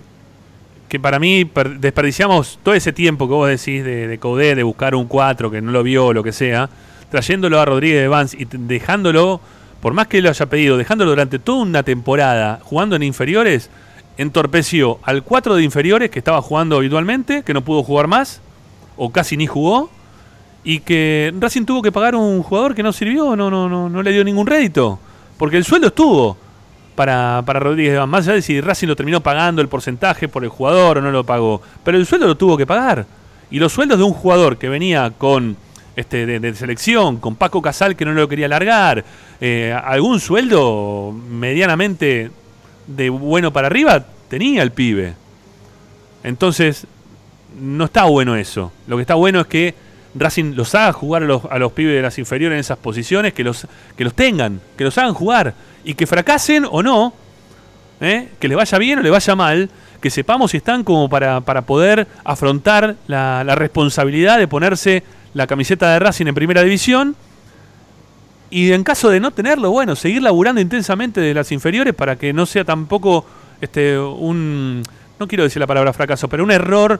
[0.88, 5.08] que para mí desperdiciamos todo ese tiempo que vos decís de, de de buscar un
[5.08, 6.70] 4 que no lo vio o lo que sea,
[7.10, 9.42] trayéndolo a Rodríguez de Vance y dejándolo
[9.82, 13.70] por más que lo haya pedido, dejándolo durante toda una temporada jugando en inferiores,
[14.18, 18.42] entorpeció al 4 de inferiores que estaba jugando habitualmente, que no pudo jugar más,
[18.98, 19.90] o casi ni jugó,
[20.64, 24.04] y que Racing tuvo que pagar un jugador que no sirvió, no, no, no, no
[24.04, 25.00] le dio ningún rédito,
[25.38, 26.36] porque el sueldo estuvo
[27.00, 30.44] para, para Rodríguez de Más allá de si Racing lo terminó pagando el porcentaje por
[30.44, 33.06] el jugador o no lo pagó, pero el sueldo lo tuvo que pagar.
[33.50, 35.56] Y los sueldos de un jugador que venía con
[35.96, 39.06] este, de, selección, con Paco Casal que no lo quería largar,
[39.40, 42.32] eh, algún sueldo medianamente
[42.86, 45.14] de bueno para arriba tenía el pibe.
[46.26, 46.86] Entonces,
[47.62, 48.74] no está bueno eso.
[48.88, 49.74] Lo que está bueno es que
[50.16, 53.32] Racing los haga jugar a los, a los pibes de las inferiores en esas posiciones,
[53.34, 57.14] que los, que los tengan, que los hagan jugar y que fracasen o no,
[58.02, 58.30] ¿eh?
[58.40, 59.70] que les vaya bien o les vaya mal,
[60.02, 65.04] que sepamos si están como para, para poder afrontar la, la responsabilidad de ponerse
[65.34, 67.16] la camiseta de Racing en primera división.
[68.52, 72.34] Y en caso de no tenerlo, bueno, seguir laburando intensamente de las inferiores para que
[72.34, 73.26] no sea tampoco
[73.62, 74.82] este, un,
[75.20, 77.00] no quiero decir la palabra fracaso, pero un error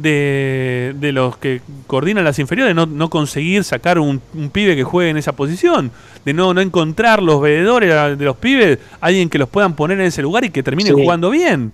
[0.00, 4.20] de, de los que coordinan las inferiores, no, no conseguir sacar un,
[4.52, 5.90] pibe que juegue en esa posición,
[6.24, 10.06] de no, no encontrar los veedores de los pibes, alguien que los puedan poner en
[10.06, 11.72] ese lugar y que termine jugando bien.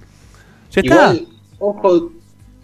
[0.73, 1.15] Ya está.
[1.59, 2.11] Ojo,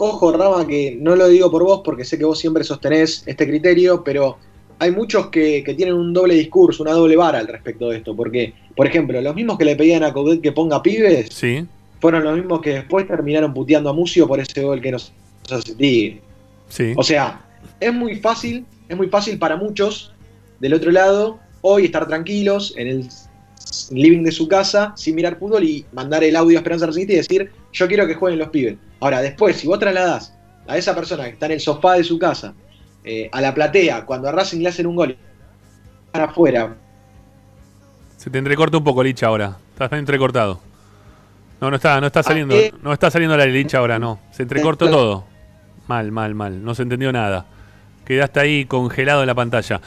[0.04, 3.46] Ojo, Rama, que no lo digo por vos porque sé que vos siempre sostenés este
[3.46, 4.36] criterio, pero
[4.80, 8.16] hay muchos que, tienen un doble discurso, una doble vara al respecto de esto.
[8.16, 11.64] Porque, por ejemplo, los mismos que le pedían a Coudet que ponga pibes, sí.
[12.00, 15.12] fueron los mismos que después terminaron puteando a Mucio por ese gol que nos
[15.46, 16.94] Sí.
[16.96, 17.44] O sea,
[17.80, 20.12] es muy fácil, es muy fácil para muchos
[20.60, 23.08] del otro lado hoy estar tranquilos en el
[23.90, 27.16] living de su casa sin mirar fútbol y mandar el audio a Esperanza Racingista y
[27.16, 28.76] decir, yo quiero que jueguen los pibes.
[29.00, 30.34] Ahora, después, si vos trasladás
[30.66, 32.54] a esa persona que está en el sofá de su casa,
[33.04, 35.16] eh, a la platea, cuando a Racing le hacen un gol,
[36.12, 36.76] para afuera.
[38.16, 39.56] Se te entrecorta un poco, Licha, ahora.
[39.78, 40.60] Está entrecortado.
[41.60, 42.72] No, no está, no está ah, saliendo, eh.
[42.82, 44.20] no está saliendo la Licha ahora, no.
[44.30, 45.24] Se entrecortó todo.
[45.88, 46.64] Mal, mal, mal.
[46.64, 47.46] No se entendió nada.
[48.04, 49.80] Quedaste ahí congelado en la pantalla.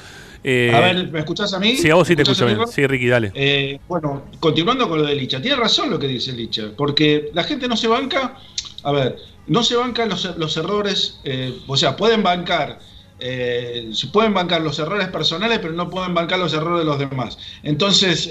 [0.48, 1.76] Eh, a ver, ¿me escuchás a mí?
[1.76, 2.60] Sí, a vos sí te escucho bien.
[2.68, 3.32] Sí, Ricky, dale.
[3.34, 5.42] Eh, bueno, continuando con lo de Licha.
[5.42, 8.38] Tiene razón lo que dice Licha, porque la gente no se banca,
[8.84, 9.18] a ver,
[9.48, 12.78] no se bancan los, errores, eh, o sea, pueden bancar.
[13.20, 17.38] Se pueden bancar los errores personales, pero no pueden bancar los errores de los demás.
[17.64, 18.30] Entonces,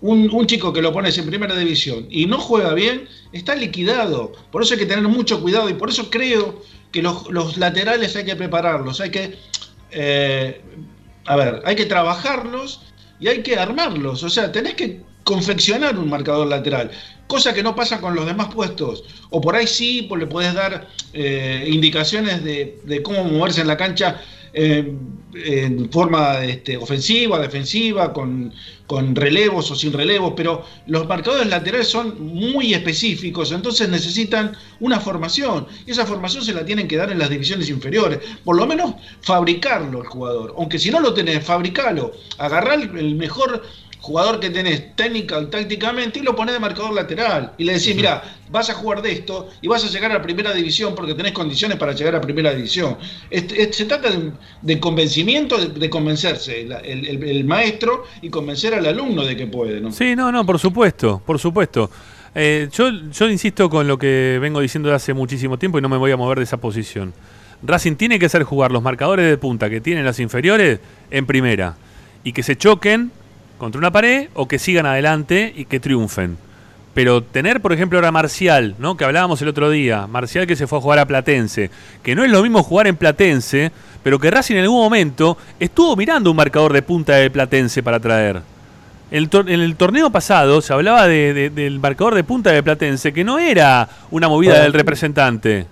[0.00, 4.32] un, chico que lo pones en primera división y no juega bien, está liquidado.
[4.52, 6.62] Por eso hay que tener mucho cuidado y por eso creo
[6.92, 9.38] que los, laterales hay que prepararlos, hay que
[11.26, 12.80] a ver, hay que trabajarlos
[13.18, 14.22] y hay que armarlos.
[14.22, 16.90] O sea, tenés que confeccionar un marcador lateral,
[17.30, 19.04] cosa que no pasa con los demás puestos.
[19.30, 23.76] O por ahí sí, pues le podés dar eh, indicaciones de, cómo moverse en la
[23.76, 24.20] cancha
[24.52, 24.92] eh,
[25.32, 28.52] en forma este, ofensiva, defensiva, con,
[28.88, 34.98] con, relevos o sin relevos, pero los marcadores laterales son muy específicos, entonces necesitan una
[34.98, 38.66] formación, y esa formación se la tienen que dar en las divisiones inferiores, por lo
[38.66, 43.62] menos fabricarlo el jugador, aunque si no lo tenés, fabricalo, agarrar el mejor
[44.00, 47.94] jugador que tenés técnica o tácticamente y lo ponés de marcador lateral y le decís,
[47.94, 51.14] mira, vas a jugar de esto y vas a llegar a la primera división porque
[51.14, 52.96] tenés condiciones para llegar a primera división.
[53.30, 54.10] se trata
[54.62, 59.80] de, convencimiento, de, convencerse el, maestro y convencer al alumno de que puede.
[59.80, 59.92] ¿no?
[59.92, 61.90] Sí, no, no, por supuesto, por supuesto.
[62.34, 65.88] Eh, yo, yo insisto con lo que vengo diciendo de hace muchísimo tiempo y no
[65.88, 67.12] me voy a mover de esa posición.
[67.62, 70.80] Racing tiene que hacer jugar los marcadores de punta que tienen las inferiores
[71.10, 71.76] en primera
[72.24, 73.10] y que se choquen
[73.60, 76.36] contra una pared o que sigan adelante y que triunfen.
[76.94, 78.96] Pero tener, por ejemplo, ahora Marcial, ¿no?
[78.96, 81.70] que hablábamos el otro día, Marcial que se fue a jugar a Platense,
[82.02, 83.70] que no es lo mismo jugar en Platense,
[84.02, 88.00] pero que Racing en algún momento estuvo mirando un marcador de punta de Platense para
[88.00, 88.42] traer.
[89.12, 93.88] en el torneo pasado se hablaba del marcador de punta de Platense, que no era
[94.10, 95.66] una movida del representante.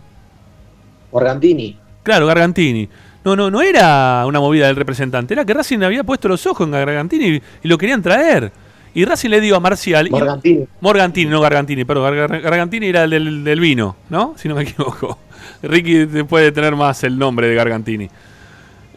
[1.10, 1.76] Gargantini.
[2.02, 2.88] Claro, Gargantini.
[3.28, 6.66] No, no, no era una movida del representante, era que Racing había puesto los ojos
[6.66, 8.50] en Gargantini y, lo querían traer.
[8.94, 10.08] Y Racing le dio a Marcial.
[10.10, 10.64] Morgantini.
[10.80, 12.26] Morgantini, no Gargantini, perdón.
[12.42, 14.34] Gargantini era el del, vino, ¿no?
[14.38, 15.18] Si no me equivoco.
[15.62, 18.08] Ricky puede tener más el nombre de Gargantini.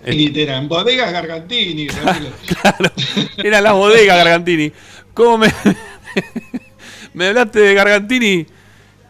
[0.05, 1.87] Eran bodegas Gargantini.
[2.61, 2.89] claro,
[3.35, 4.71] eran las bodegas Gargantini.
[5.13, 5.53] ¿Cómo me,
[7.13, 8.45] me hablaste de Gargantini?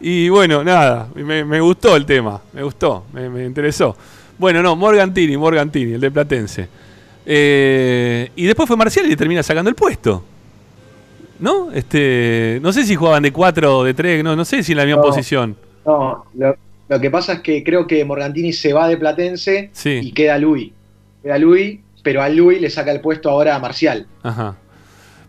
[0.00, 3.96] Y bueno, nada, me, gustó el tema, me gustó, me interesó.
[4.42, 6.68] Bueno, no, Morgantini, Morgantini, el de Platense.
[7.24, 10.24] Eh, y después fue Marcial y le termina sacando el puesto.
[11.38, 11.70] ¿No?
[11.70, 14.78] Este, no sé si jugaban de 4 o de 3, no, no sé si en
[14.78, 15.56] la misma posición.
[15.86, 20.38] No, lo, que pasa es que creo que Morgantini se va de Platense y queda
[20.38, 20.72] Luis.
[21.22, 24.08] Queda Luis, pero a Luis le saca el puesto ahora a Marcial.
[24.24, 24.56] Ajá.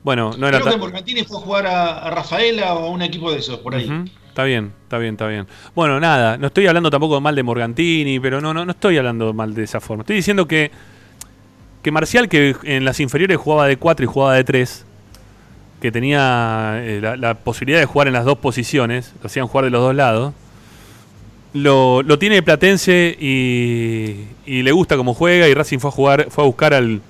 [0.02, 3.32] Bueno, no era Creo que Morgantini fue a jugar a, Rafaela o a un equipo
[3.32, 3.88] de esos, por ahí.
[4.34, 5.46] Está bien, está bien, está bien.
[5.76, 9.32] Bueno, nada, no estoy hablando tampoco mal de Morgantini, pero no, no, no estoy hablando
[9.32, 10.02] mal de esa forma.
[10.02, 10.72] Estoy diciendo que,
[11.84, 14.86] que Marcial, que en las inferiores jugaba de 4 y jugaba de 3,
[15.80, 19.70] que tenía eh, la, posibilidad de jugar en las dos posiciones, lo hacían jugar de
[19.70, 20.34] los dos lados,
[21.54, 26.28] lo, lo tiene Platense y, y, le gusta cómo juega y Racing fue a jugar,
[26.32, 27.04] fue a buscar al,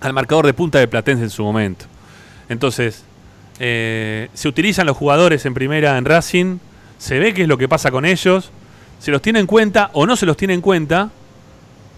[0.00, 1.84] al marcador de punta de Platense en su momento.
[2.48, 3.04] Entonces,
[3.62, 6.58] eh, se utilizan los jugadores en primera en Racing,
[6.96, 8.50] se ve qué es lo que pasa con ellos,
[8.98, 11.10] se los tiene en cuenta o no se los tiene en cuenta,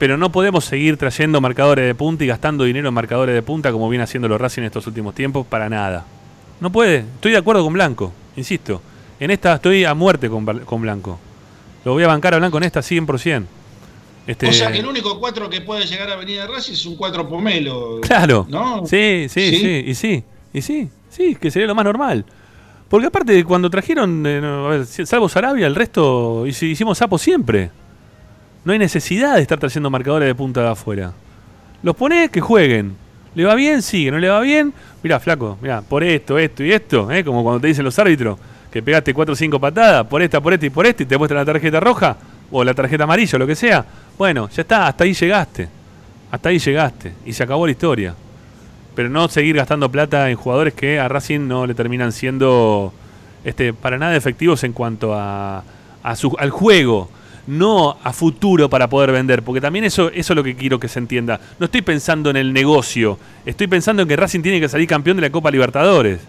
[0.00, 3.70] pero no podemos seguir trayendo marcadores de punta y gastando dinero en marcadores de punta
[3.70, 6.04] como viene haciendo los Racing en estos últimos tiempos, para nada.
[6.60, 8.82] No puede, estoy de acuerdo con Blanco, insisto.
[9.20, 11.20] En esta estoy a muerte con, Blanco.
[11.84, 13.44] Lo voy a bancar a Blanco en esta 100%.
[14.26, 14.48] Este...
[14.48, 16.96] O sea que el único 4 que puede llegar a venir de Racing es un
[16.96, 18.00] 4 pomelo.
[18.00, 18.46] Claro.
[18.48, 18.84] ¿no?
[18.84, 20.90] sí, sí, sí, y sí, y sí.
[21.12, 22.24] Sí, que sería lo más normal.
[22.88, 27.70] Porque aparte, cuando trajeron, eh, salvo Sarabia, el resto hicimos sapo siempre.
[28.64, 31.12] No hay necesidad de estar trayendo marcadores de punta de afuera.
[31.82, 32.96] Los pones que jueguen.
[33.34, 33.82] ¿Le va bien?
[33.82, 34.10] Sigue.
[34.10, 34.72] ¿No le va bien?
[35.02, 37.22] Mirá, flaco, mirá, por esto, esto y esto, ¿eh?
[37.22, 38.38] como cuando te dicen los árbitros,
[38.70, 41.18] que pegaste cuatro o cinco patadas, por esta, por esta y por esta, y te
[41.18, 42.16] muestran la tarjeta roja,
[42.50, 43.84] o la tarjeta amarilla, o lo que sea.
[44.16, 45.68] Bueno, ya está, hasta ahí llegaste.
[46.30, 47.12] Hasta ahí llegaste.
[47.26, 48.14] Y se acabó la historia
[48.94, 52.92] pero no seguir gastando plata en jugadores que a Racing no le terminan siendo
[53.44, 55.64] este, para nada efectivos en cuanto a,
[56.14, 57.10] su, al juego,
[57.46, 60.88] no a futuro para poder vender, porque también eso, eso es lo que quiero que
[60.88, 61.40] se entienda.
[61.58, 65.16] No estoy pensando en el negocio, estoy pensando en que Racing tiene que salir campeón
[65.16, 66.20] de la Copa Libertadores.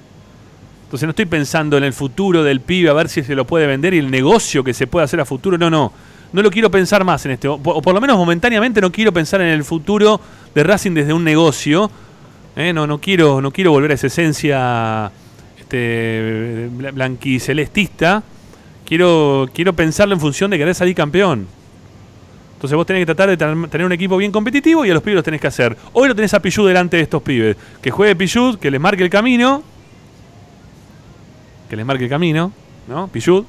[0.85, 3.65] Entonces no estoy pensando en el futuro del pibe, a ver si se lo puede
[3.65, 5.57] vender y el negocio que se puede hacer a futuro.
[5.57, 5.91] No, no.
[6.31, 7.47] No lo quiero pensar más en este.
[7.47, 10.19] O por lo menos momentáneamente no quiero pensar en el futuro
[10.53, 11.91] de Racing desde un negocio,
[12.55, 12.73] ¿eh?
[12.73, 15.11] no, no, quiero, no quiero volver a esa esencia
[15.59, 18.23] este, blanquicelestista.
[18.85, 21.47] Quiero, quiero pensarlo en función de querer salir campeón.
[22.63, 25.15] Entonces vos tenés que tratar de tener un equipo bien competitivo y a los pibes
[25.15, 25.75] los tenés que hacer.
[25.91, 27.57] Hoy lo tenés a Pichud delante de estos pibes.
[27.81, 29.61] Que juegue Pichud, que les marque el camino.
[31.69, 32.53] Que les marque el camino,
[32.87, 33.09] ¿no?
[33.09, 33.43] Pichud,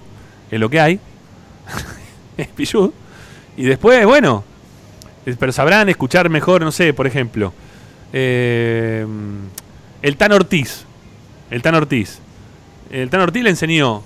[0.51, 0.99] es lo que hay.
[2.37, 2.91] es Pichud.
[3.57, 4.43] Y después, bueno,
[5.39, 7.53] pero sabrán escuchar mejor, no sé, por ejemplo.
[8.17, 9.05] Eh,
[10.03, 10.85] el Tan Ortiz.
[11.51, 12.21] El Tan Ortiz.
[12.91, 14.05] El Tan Ortiz le enseñó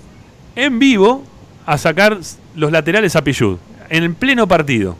[0.55, 1.23] en vivo
[1.67, 2.17] a sacar
[2.55, 3.57] los laterales a Pillud.
[3.87, 4.97] En el pleno partido.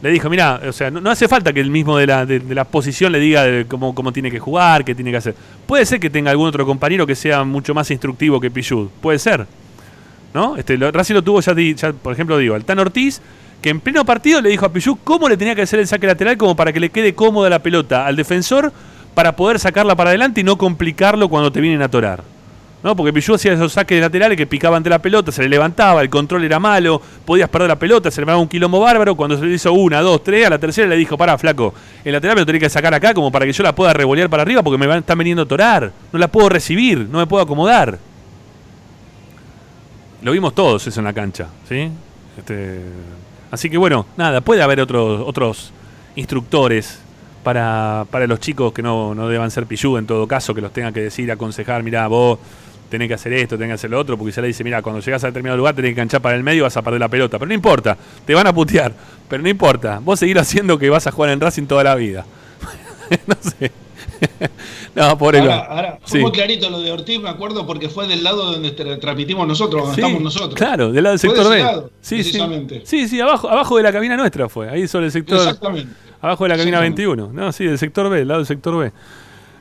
[0.00, 2.64] Le dijo, mira, o sea, no, hace falta que el mismo de la, de, la
[2.64, 5.34] posición le diga cómo, cómo, tiene que jugar, qué tiene que hacer.
[5.66, 8.88] Puede ser que tenga algún otro compañero que sea mucho más instructivo que Pillud.
[9.00, 9.46] Puede ser.
[10.32, 10.56] ¿No?
[10.56, 13.20] Este, lo, Racing lo tuvo ya, por ejemplo, digo, el Tan Ortiz,
[13.62, 16.06] que en pleno partido le dijo a Pichu cómo le tenía que hacer el saque
[16.06, 18.72] lateral como para que le quede cómoda la pelota al defensor
[19.14, 22.24] para poder sacarla para adelante y no complicarlo cuando te vienen a atorar.
[22.82, 22.96] ¿no?
[22.96, 26.10] Porque Pichu hacía esos saques laterales que picaban ante la pelota, se le levantaba, el
[26.10, 29.14] control era malo, podías perder la pelota, se le daba un quilombo bárbaro.
[29.14, 32.12] Cuando se le hizo una, dos, tres, a la tercera le dijo: Pará, flaco, el
[32.12, 34.42] lateral me lo tenés que sacar acá como para que yo la pueda revolear para
[34.42, 35.92] arriba porque me están viniendo a atorar.
[36.12, 37.98] No la puedo recibir, no me puedo acomodar.
[40.22, 41.88] Lo vimos todos eso en la cancha, ¿sí?
[42.36, 42.80] Este,
[43.52, 45.72] así que bueno, nada, puede haber otros, otros
[46.16, 46.98] instructores
[47.44, 50.72] para, para los chicos que no, no deban ser pillú en todo caso, que los
[50.72, 52.40] tenga que decir, aconsejar, mirá, vos
[52.92, 55.00] tenés que hacer esto, tenés que hacer lo otro, porque se le dice, mira, cuando
[55.00, 57.38] llegas a determinado lugar tenés que canchar para el medio vas a perder la pelota.
[57.38, 57.96] Pero no importa,
[58.26, 58.92] te van a putear,
[59.28, 62.26] pero no importa, vos seguir haciendo que vas a jugar en Racing toda la vida.
[63.26, 63.72] no sé.
[64.94, 68.22] no, por ahora, ahora fue muy clarito lo de Ortiz, me acuerdo, porque fue del
[68.22, 70.54] lado donde transmitimos nosotros, donde estamos nosotros.
[70.54, 71.90] Claro, del lado del sector B.
[72.00, 72.38] sí, sí.
[72.84, 75.38] sí, sí, abajo, abajo de la cabina nuestra fue, ahí sobre el sector.
[75.38, 75.92] Exactamente.
[76.20, 77.30] Abajo de la cabina 21.
[77.32, 78.92] No, sí, del sector B, del lado del sector B.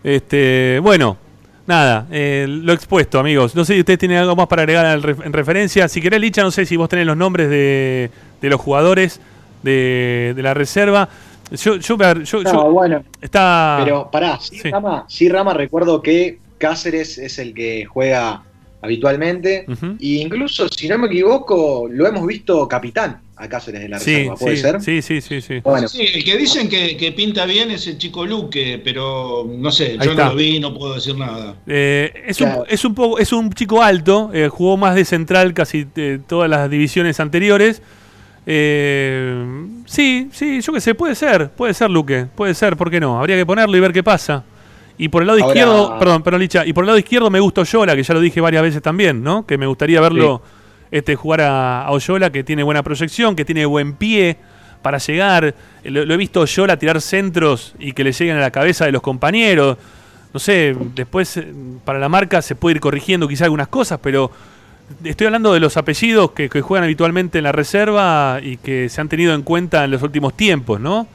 [0.03, 1.17] Este, bueno,
[1.65, 3.55] nada, eh, lo expuesto, amigos.
[3.55, 5.87] No sé si ustedes tienen algo más para agregar en referencia.
[5.87, 9.19] Si querés, Licha, no sé si vos tenés los nombres de, de los jugadores
[9.63, 11.09] de, de la reserva.
[11.51, 13.03] Yo, yo, yo, no, bueno.
[13.21, 13.81] Está...
[13.83, 18.43] Pero pará, sí, Rama, sí, Rama, recuerdo que Cáceres es el que juega
[18.81, 19.65] habitualmente.
[19.99, 24.35] E incluso, si no me equivoco, lo hemos visto capitán a Cáceres de la Reserva,
[24.35, 24.81] ¿puede ser?
[24.81, 25.41] Sí, sí, sí.
[25.41, 25.87] Sí, bueno.
[25.87, 30.13] sí el que dicen que, pinta bien es el chico Luque, pero no sé, yo
[30.13, 31.55] no lo vi, no puedo decir nada.
[31.67, 35.53] Eh, es, un, es, un poco, es un chico alto, eh, jugó más de central
[35.53, 37.81] casi eh, todas las divisiones anteriores.
[38.45, 39.45] Eh,
[39.85, 43.19] sí, sí, yo qué sé, puede ser, puede ser Luque, puede ser, ¿por qué no?
[43.19, 44.43] Habría que ponerlo y ver qué pasa.
[44.97, 47.61] Y por el lado izquierdo, perdón, perdón, Licha, y por el lado izquierdo me gusta
[47.61, 49.45] Oyola, que ya lo dije varias veces también, ¿no?
[49.45, 50.41] Que me gustaría verlo
[50.91, 54.37] este, jugar a, Oyola, que tiene buena proyección, que tiene buen pie
[54.81, 55.55] para llegar.
[55.83, 59.01] Lo, he visto Oyola tirar centros y que le lleguen a la cabeza de los
[59.01, 59.77] compañeros.
[60.33, 61.51] No sé, después eh,
[61.83, 64.31] para la marca se puede ir corrigiendo quizá algunas cosas, pero
[65.03, 69.09] Estoy hablando de los apellidos que, juegan habitualmente en la reserva y que se han
[69.09, 71.07] tenido en cuenta en los últimos tiempos, ¿no?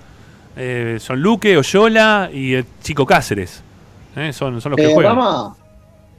[0.57, 3.63] Eh, son Luque, Oyola y el Chico Cáceres.
[4.17, 4.33] ¿eh?
[4.33, 5.19] Son, los que eh, juegan.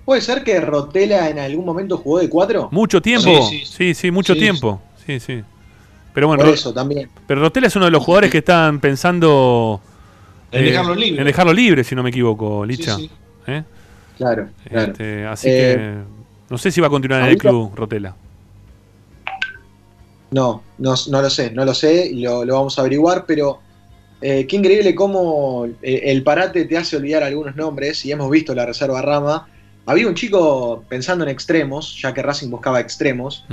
[0.06, 2.70] ¿Puede ser que Rotela en algún momento jugó de cuatro?
[2.72, 3.50] Mucho tiempo.
[3.66, 4.82] Sí, sí, mucho tiempo.
[5.06, 5.44] Sí, sí.
[6.14, 7.10] Pero bueno, eso también.
[7.28, 9.82] Pero Rotela es uno de los jugadores que están pensando
[10.52, 11.20] en dejarlo libre.
[11.20, 12.98] En dejarlo libre, si no me equivoco, Licha.
[14.18, 14.92] Claro, claro.
[14.92, 15.98] Este, así que
[16.50, 18.16] no sé si va a continuar en el club, Rotela.
[20.32, 23.60] No, no, no, lo sé, no lo sé y lo, vamos a averiguar, pero
[24.22, 28.54] eh, qué increíble cómo eh, el parate te hace olvidar algunos nombres y hemos visto
[28.54, 29.48] la reserva rama.
[29.86, 33.46] Había un chico pensando en extremos, ya que Racing buscaba extremos,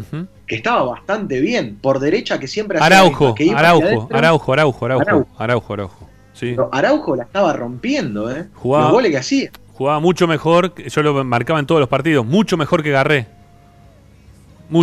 [0.48, 5.72] que estaba bastante bien, por derecha que siempre hacía Araujo, Araujo, Araujo, Araujo, Araujo, Araujo,
[5.74, 6.56] Araujo, Sí.
[6.72, 8.48] Araujo la estaba rompiendo, ¿eh?
[8.54, 9.50] Jugaba, Los goles que hacía.
[9.74, 13.26] Jugaba mucho mejor, yo lo marcaba en todos los partidos, mucho mejor que Garré.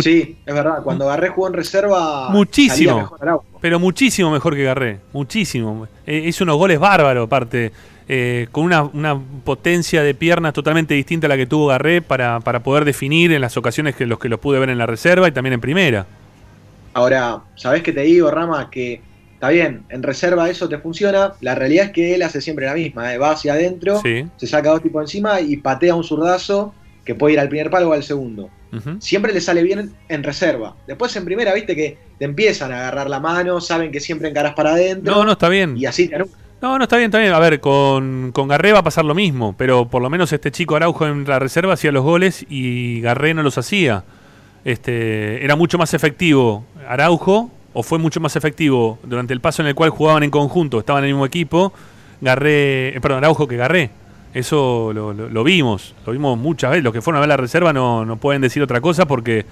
[0.02, 2.28] sí, es verdad, cuando Garré jugó en reserva.
[2.28, 3.10] Muchísimo.
[3.60, 5.88] pero muchísimo mejor que Garré, muchísimo.
[6.06, 7.72] Eh, hizo unos goles bárbaros, aparte,
[8.06, 12.62] eh, con una, potencia de piernas totalmente distinta a la que tuvo Garré para, para
[12.62, 15.32] poder definir en las ocasiones que los que los pude ver en la reserva y
[15.32, 16.06] también en primera.
[16.92, 18.68] Ahora, ¿sabés qué te digo, Rama?
[18.68, 19.00] Que
[19.42, 21.32] Está bien, en reserva eso te funciona.
[21.40, 23.12] La realidad es que él hace siempre la misma.
[23.12, 23.18] ¿eh?
[23.18, 26.72] Va hacia adentro, se saca dos tipos encima y patea un zurdazo
[27.04, 28.50] que puede ir al primer palo o al segundo.
[29.00, 30.76] Siempre le sale bien en reserva.
[30.86, 34.54] Después en primera, viste que te empiezan a agarrar la mano, saben que siempre encaras
[34.54, 35.12] para adentro.
[35.12, 35.76] No, no, está bien.
[35.76, 36.08] Y así
[36.60, 37.32] No, no, está bien, está bien.
[37.32, 40.52] A ver, con, con Garré va a pasar lo mismo, pero por lo menos este
[40.52, 44.04] chico Araujo en la reserva hacía los goles y Garré no los hacía.
[44.64, 49.68] Este, era mucho más efectivo Araujo o fue mucho más efectivo durante el paso en
[49.68, 51.72] el cual jugaban en conjunto, estaban en el mismo equipo,
[52.20, 53.90] Garré, eh, perdón, Araujo que Garré.
[54.32, 56.84] Eso lo, vimos, lo vimos muchas veces.
[56.84, 59.44] Los que fueron a ver la reserva no, no pueden decir otra cosa porque,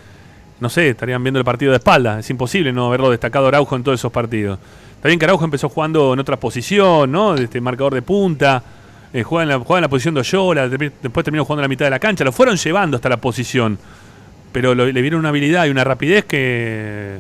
[0.61, 2.19] no sé, estarían viendo el partido de espalda.
[2.19, 4.59] Es imposible no haberlo destacado Araujo en todos esos partidos.
[5.03, 7.35] También que Araujo empezó jugando en otra posición, ¿no?
[7.35, 8.63] Este marcador de punta.
[9.13, 11.85] Eh, juega, en la, en la posición de Oyola, después terminó jugando en la mitad
[11.85, 12.25] de la cancha.
[12.25, 13.79] Lo fueron llevando hasta la posición.
[14.53, 17.19] Pero le vieron una habilidad y una rapidez que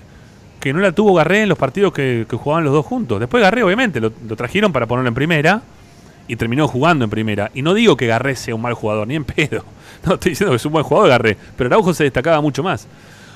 [0.60, 3.18] que no la tuvo Garré en los partidos que, jugaban los dos juntos.
[3.18, 5.62] Después Garré, obviamente, lo, trajeron para ponerlo en primera
[6.28, 7.50] y terminó jugando en primera.
[7.54, 9.64] Y no digo que Garré sea un mal jugador, ni en pedo.
[10.06, 12.86] No estoy diciendo que es un buen jugador Garré, pero Araujo se destacaba mucho más.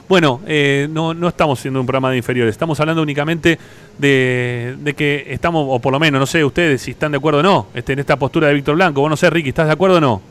[0.09, 3.59] Bueno, eh, no, no estamos siendo un programa de inferiores, estamos hablando únicamente
[3.99, 7.43] de, que estamos, o por lo menos, no sé ustedes si están de acuerdo o
[7.43, 9.03] no, este, en esta postura de Víctor Blanco.
[9.03, 10.23] Vos no sé, Ricky, ¿estás de acuerdo o no?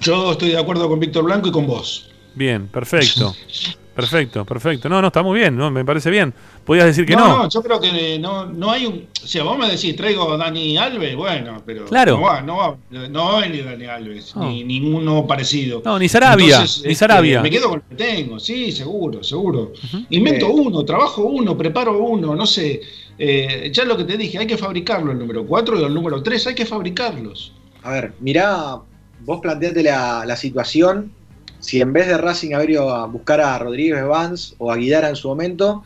[0.00, 2.10] Yo estoy de acuerdo con Víctor Blanco y con vos.
[2.34, 3.34] Bien, perfecto.
[3.94, 4.88] Perfecto, perfecto.
[4.88, 5.70] No, no, está muy bien, ¿no?
[5.70, 6.32] me parece bien.
[6.64, 7.42] Podías decir que no.
[7.42, 9.06] No, yo creo que no, no hay un.
[9.22, 11.86] O sea, vos me decís, traigo a Dani Alves, bueno, pero.
[11.86, 12.16] Claro.
[12.16, 12.76] No va, no va,
[13.08, 15.82] no va ni Dani Alves, ni ninguno parecido.
[15.84, 16.58] No, ni Sarabia.
[16.58, 17.42] ni este, Sarabia.
[17.42, 19.72] me quedo con lo que tengo, sí, seguro, seguro.
[20.10, 22.80] Invento uno, trabajo uno, preparo uno, no sé.
[23.18, 26.22] Eh, ya lo que te dije, hay que fabricarlo el número 4 y el número
[26.22, 27.52] 3, hay que fabricarlos.
[27.82, 28.76] A ver, mirá,
[29.20, 31.12] vos planteate la, la situación
[31.60, 35.08] si en vez de Racing haber ido a buscar a Rodríguez Vance o a Guidara
[35.08, 35.82] en su momento,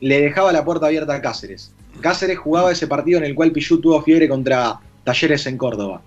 [0.00, 1.72] le dejaba la puerta abierta a Cáceres.
[2.00, 6.02] Cáceres jugaba ese partido en el cual Pichu tuvo fiebre contra Talleres en Córdoba.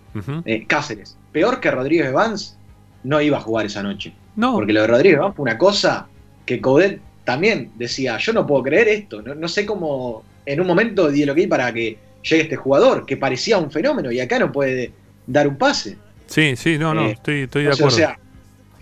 [0.45, 2.55] Eh, Cáceres, peor que Rodríguez Vance,
[3.03, 4.13] no iba a jugar esa noche.
[4.35, 4.53] No.
[4.53, 6.07] Porque lo de Rodríguez Vance fue una cosa
[6.45, 11.09] que Coudet también decía, yo no puedo creer esto, no, sé cómo en un momento
[11.09, 14.39] di lo que hay para que llegue este jugador, que parecía un fenómeno y acá
[14.39, 14.91] no puede
[15.25, 15.97] dar un pase.
[16.27, 17.87] Sí, sí, no, no, eh, estoy, estoy de acuerdo.
[17.87, 18.19] O sea,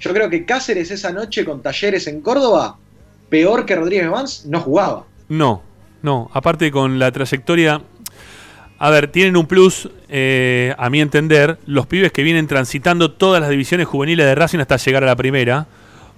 [0.04, 2.76] yo creo que Cáceres esa noche con Talleres en Córdoba,
[3.30, 5.06] peor que Rodríguez Vance, no jugaba.
[5.30, 5.64] No,
[6.02, 6.30] no.
[6.34, 7.82] Aparte con la trayectoria.
[8.80, 13.40] A ver, tienen un plus, eh, a mi entender, los pibes que vienen transitando todas
[13.40, 15.68] las divisiones juveniles de Racing hasta llegar a la primera,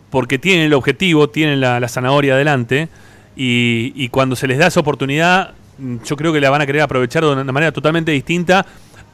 [0.10, 2.90] porque tienen el objetivo, tienen la, zanahoria adelante,
[3.36, 7.24] y, cuando se les da esa oportunidad, yo creo que la van a querer aprovechar
[7.24, 8.66] de una manera totalmente distinta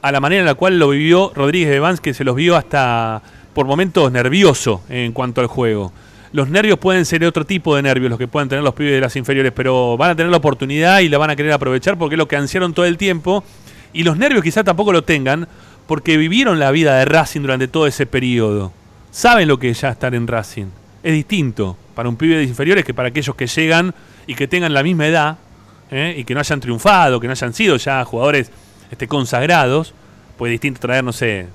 [0.02, 2.56] a la manera en la cual lo vivió Rodríguez de Vance, que se los vio
[2.56, 3.22] hasta
[3.54, 5.92] por momentos nervioso en cuanto al juego.
[6.34, 8.94] Los nervios pueden ser de otro tipo de nervios los que pueden tener los pibes
[8.94, 11.98] de las inferiores, pero van a tener la oportunidad y la van a querer aprovechar
[11.98, 13.44] porque es lo que ansiaron todo el tiempo.
[13.92, 15.48] Y los nervios quizás tampoco lo tengan
[15.88, 18.72] porque vivieron la vida de Racing durante todo ese periodo.
[19.12, 20.68] Saben lo que es ya estar en Racing.
[21.04, 23.94] Es distinto para un pibe de inferiores que para aquellos que llegan
[24.26, 25.38] y que tengan la misma edad
[25.90, 26.16] ¿eh?
[26.18, 28.52] y que no hayan triunfado, que no hayan sido ya jugadores
[28.90, 29.94] este, consagrados.
[30.38, 31.48] Pues es distinto traer, no sé,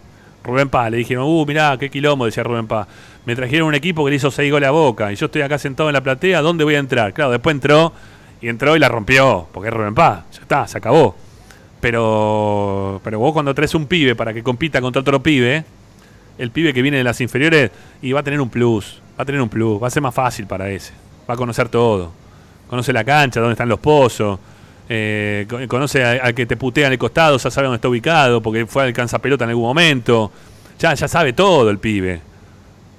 [0.47, 0.91] Rubén Paz.
[0.91, 2.87] Le dijeron, uh, mirá, qué quilombo, decía Rubén Paz.
[3.25, 5.59] Me trajeron un equipo que le hizo seis goles a boca y yo estoy acá
[5.59, 7.13] sentado en la platea, ¿dónde voy a entrar?
[7.13, 7.93] Claro, después entró
[8.41, 10.25] y entró y la rompió, porque es Rubén Paz.
[10.33, 11.17] Ya está, se acabó.
[11.81, 15.65] Pero, pero vos cuando traes un pibe para que compita contra otro pibe,
[16.39, 17.71] el pibe que viene de las inferiores
[18.01, 20.15] y va a tener un plus, va a tener un plus, va a ser más
[20.15, 20.93] fácil para ese.
[21.29, 22.13] Va a conocer todo.
[22.69, 24.39] Conoce la cancha, dónde están los pozos,
[24.89, 28.67] eh, conoce al que te putea en el costado, ya sabe dónde está ubicado, porque
[28.67, 30.31] fue al pelota en algún momento.
[30.79, 32.21] Ya, ya sabe todo el pibe.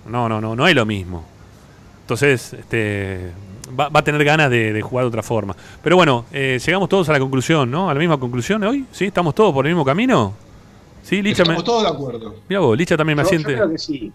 [0.07, 1.23] No, no, no, no es lo mismo.
[2.01, 3.31] Entonces, este,
[3.77, 5.55] va, a tener ganas de, jugar de otra forma.
[5.83, 7.89] Pero bueno, eh, llegamos todos a la conclusión, ¿no?
[7.89, 8.85] A la misma conclusión hoy.
[8.91, 9.05] ¿Sí?
[9.05, 10.33] ¿Estamos todos por el mismo camino?
[11.03, 12.35] ¿Sí, Licha Estamos todos de acuerdo.
[12.49, 13.51] Mira vos, Licha también me asiente.
[13.51, 14.11] Yo creo que sí.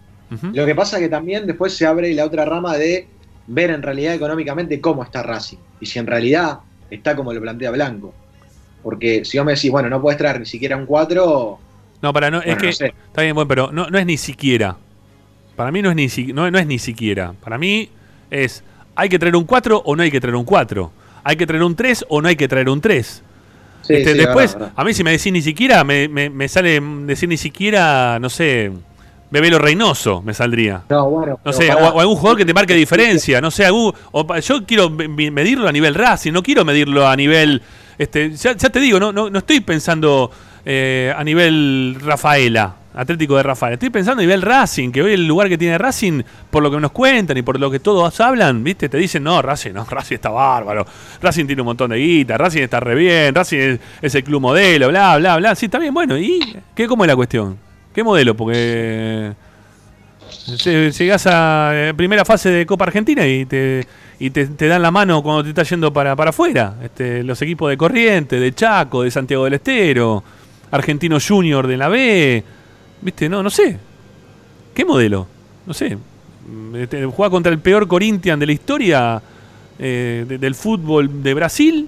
[0.51, 3.07] Lo que pasa es que también después se abre la otra rama de
[3.45, 5.57] ver en realidad económicamente cómo está Racing.
[5.79, 6.59] Y si en realidad
[6.95, 8.13] está como lo plantea Blanco.
[8.81, 11.59] Porque si vos me decís, bueno, no puedes traer ni siquiera un 4.
[12.01, 12.69] No, para no, es que.
[12.69, 14.75] Está bien, bueno, pero no, no es ni siquiera.
[15.55, 17.33] Para mí no es ni, no, no es ni siquiera.
[17.41, 17.89] Para mí
[18.29, 18.63] es,
[18.95, 20.91] ¿hay que traer un 4 o no hay que traer un 4?
[21.23, 23.23] ¿Hay que traer un 3 o no hay que traer un 3?
[23.87, 27.35] Este, después, a mí si me decís ni siquiera, me, me, me, sale decir ni
[27.35, 28.71] siquiera, no sé,
[29.33, 30.83] Bebelo Reynoso me saldría.
[30.89, 31.39] No, bueno.
[31.43, 33.41] No sé, o, algún jugador que te marque diferencia.
[33.41, 33.91] No sé, algún,
[34.43, 37.59] yo quiero medirlo a nivel Racing, no quiero medirlo a nivel.
[37.97, 40.29] Este, ya, te digo, no, no, no estoy pensando
[40.63, 43.73] eh, a nivel Rafaela, Atlético de Rafaela.
[43.73, 46.21] Estoy pensando a nivel Racing, que hoy el lugar que tiene Racing,
[46.51, 48.87] por lo que nos cuentan y por lo que todos hablan, ¿viste?
[48.87, 50.85] Te dicen, no, Racing, no, Racing está bárbaro.
[51.23, 54.41] Racing tiene un montón de guita, Racing está re bien, Racing es, es el club
[54.41, 55.55] modelo, bla, bla, bla.
[55.55, 57.72] Sí, está bien, bueno, ¿y qué, cómo es la cuestión?
[57.93, 58.35] ¿Qué modelo?
[58.35, 59.33] Porque
[60.65, 63.85] llegas a eh, primera fase de Copa Argentina y te,
[64.19, 66.75] y te, dan la mano cuando te estás yendo para, para afuera.
[66.83, 70.23] Este, los equipos de Corriente, de Chaco, de Santiago del Estero,
[70.71, 72.43] Argentino Junior de la B.
[73.01, 73.29] ¿Viste?
[73.29, 73.77] No, no sé.
[74.73, 75.27] ¿Qué modelo?
[75.67, 75.95] No sé.
[76.75, 79.21] Este, juega contra el peor Corinthians de la historia
[79.77, 81.87] eh, del fútbol de Brasil.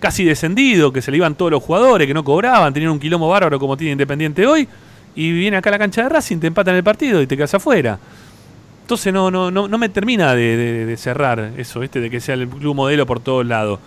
[0.00, 3.28] Casi descendido, que se le iban todos los jugadores, que no cobraban, tenían un quilombo
[3.28, 4.66] bárbaro como tiene Independiente hoy
[5.14, 7.54] y viene acá a la cancha de Racing, te empatan el partido y te quedas
[7.54, 7.98] afuera.
[8.82, 12.48] Entonces no, no, no, no me termina de, cerrar eso, este de que sea el
[12.48, 13.78] club modelo por todos lados.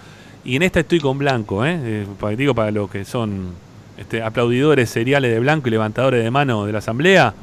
[0.43, 1.79] Y en esta estoy con Blanco, ¿eh?
[1.81, 3.53] eh digo para los que son
[3.97, 7.33] este, aplaudidores seriales de Blanco y levantadores de mano de la Asamblea.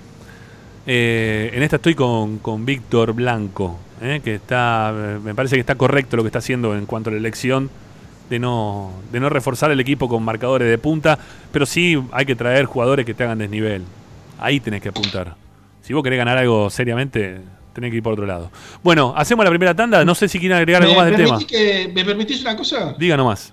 [0.87, 4.21] Eh, en esta estoy con, con Víctor Blanco, ¿eh?
[4.25, 7.19] que está, me parece que está correcto lo que está haciendo en cuanto a la
[7.19, 7.71] elección
[8.33, 11.19] de no, de no reforzar el equipo con marcadores de punta,
[11.53, 13.83] pero sí hay que traer jugadores que te hagan desnivel.
[14.39, 15.37] Ahí tenés que apuntar.
[15.83, 17.41] Si vos querés ganar algo seriamente,
[17.75, 18.51] tenés que ir por otro lado.
[18.83, 20.03] Bueno, hacemos la primera tanda.
[20.03, 21.39] No sé si quieren agregar algo más del tema.
[21.93, 22.95] ¿Me permitís una cosa?
[22.99, 23.53] Diga nomás.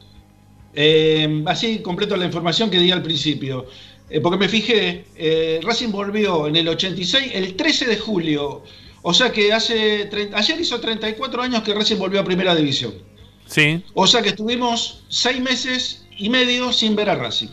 [0.73, 3.65] Eh, así completo la información que di al principio.
[4.09, 8.63] Eh, porque me fijé, eh, Racing volvió en el 86, el 13 de julio
[9.01, 12.93] O sea que hace ayer hizo 34 años que Racing volvió a Primera División.
[13.49, 13.83] Sí.
[13.93, 17.49] O sea que estuvimos seis meses y medio sin ver a Racing.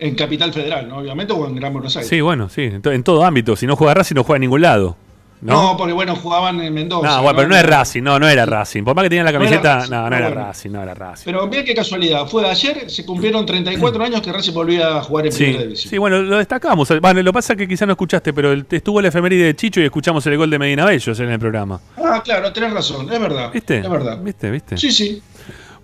[0.00, 0.98] En Capital Federal, ¿no?
[0.98, 2.08] Obviamente, o en Gran Buenos Aires.
[2.08, 3.56] Sí, bueno, sí, en, todo ámbito.
[3.56, 4.96] Si no juega Racing, no juega en ningún lado.
[5.40, 5.76] ¿no?
[5.76, 7.06] porque bueno, jugaban en Mendoza.
[7.06, 8.82] No, bueno, pero no es Racing, no, no era Racing.
[8.82, 11.24] Por más que tenían la camiseta, no, no, era, Racing, no era Racing.
[11.24, 15.02] Pero mira qué casualidad, fue de ayer, se cumplieron 34 años que Racing volvía a
[15.02, 15.90] jugar en Primera División.
[15.90, 16.88] Sí, bueno, lo destacamos.
[17.00, 20.26] Bueno, lo pasa que quizás no escuchaste, pero estuvo el efeméride de Chicho y escuchamos
[20.26, 21.80] el gol de Medina Bellos en el programa.
[21.96, 23.52] Ah, claro, tenés razón, es verdad.
[23.52, 23.78] ¿Viste?
[23.78, 24.18] Es verdad.
[24.20, 24.50] ¿Viste?
[24.50, 24.76] ¿Viste?
[24.76, 25.22] Sí, sí.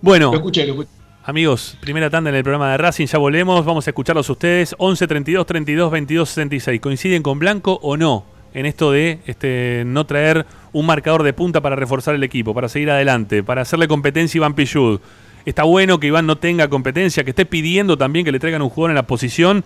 [0.04, 0.30] Bueno.
[0.30, 0.90] Lo escuché, lo escuché.
[1.24, 4.74] Amigos, primera tanda en el programa de Racing, ya volvemos, vamos a escucharlos ustedes.
[4.76, 6.80] 11 32 32 22 66.
[6.82, 10.44] ¿Coinciden con Blanco o no en esto de este, no traer
[10.74, 14.40] un marcador de punta para reforzar el equipo, para seguir adelante, para hacerle competencia a
[14.40, 15.00] Iván Pichud?
[15.46, 18.68] Está bueno que Iván no tenga competencia, que esté pidiendo también que le traigan un
[18.68, 19.64] jugador en la posición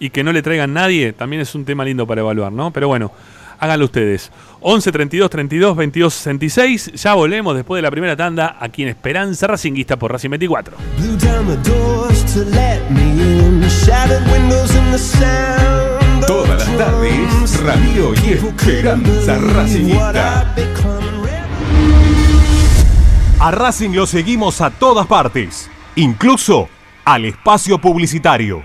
[0.00, 2.72] y que no le traigan nadie, también es un tema lindo para evaluar, ¿no?
[2.72, 3.12] Pero bueno,
[3.58, 4.30] háganlo ustedes.
[4.60, 6.92] 11 32 32 22 66.
[6.94, 10.76] Ya volvemos después de la primera tanda aquí en Esperanza Racinguista por Racing 24.
[16.26, 20.54] Todas las tardes, Radio y Esperanza Racinguista.
[23.38, 26.68] A Racing lo seguimos a todas partes, incluso
[27.04, 28.64] al espacio publicitario.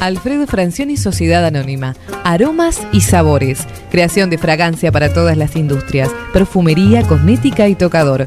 [0.00, 1.94] Alfredo Francioni Sociedad Anónima.
[2.24, 3.64] Aromas y sabores.
[3.92, 6.10] Creación de fragancia para todas las industrias.
[6.32, 8.26] Perfumería, cosmética y tocador.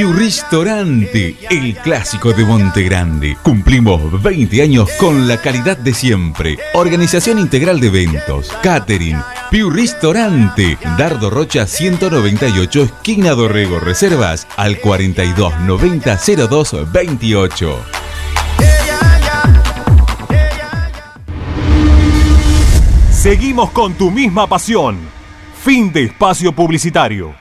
[0.00, 3.36] Piu Ristorante, el clásico de Monte Grande.
[3.42, 6.56] Cumplimos 20 años con la calidad de siempre.
[6.72, 9.18] Organización integral de eventos, catering.
[9.50, 13.78] Piu Ristorante, Dardo Rocha 198, esquina Dorrego.
[13.78, 17.84] Reservas al 42 90 02 28.
[23.10, 24.96] Seguimos con tu misma pasión.
[25.62, 27.39] Fin de espacio publicitario.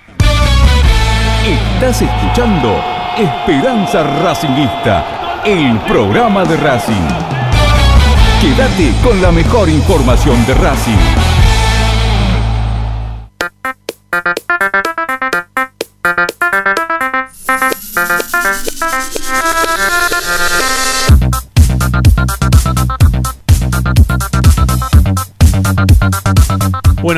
[1.82, 2.76] Estás escuchando
[3.18, 7.08] Esperanza Racingista, el programa de Racing.
[8.42, 10.98] Quédate con la mejor información de Racing.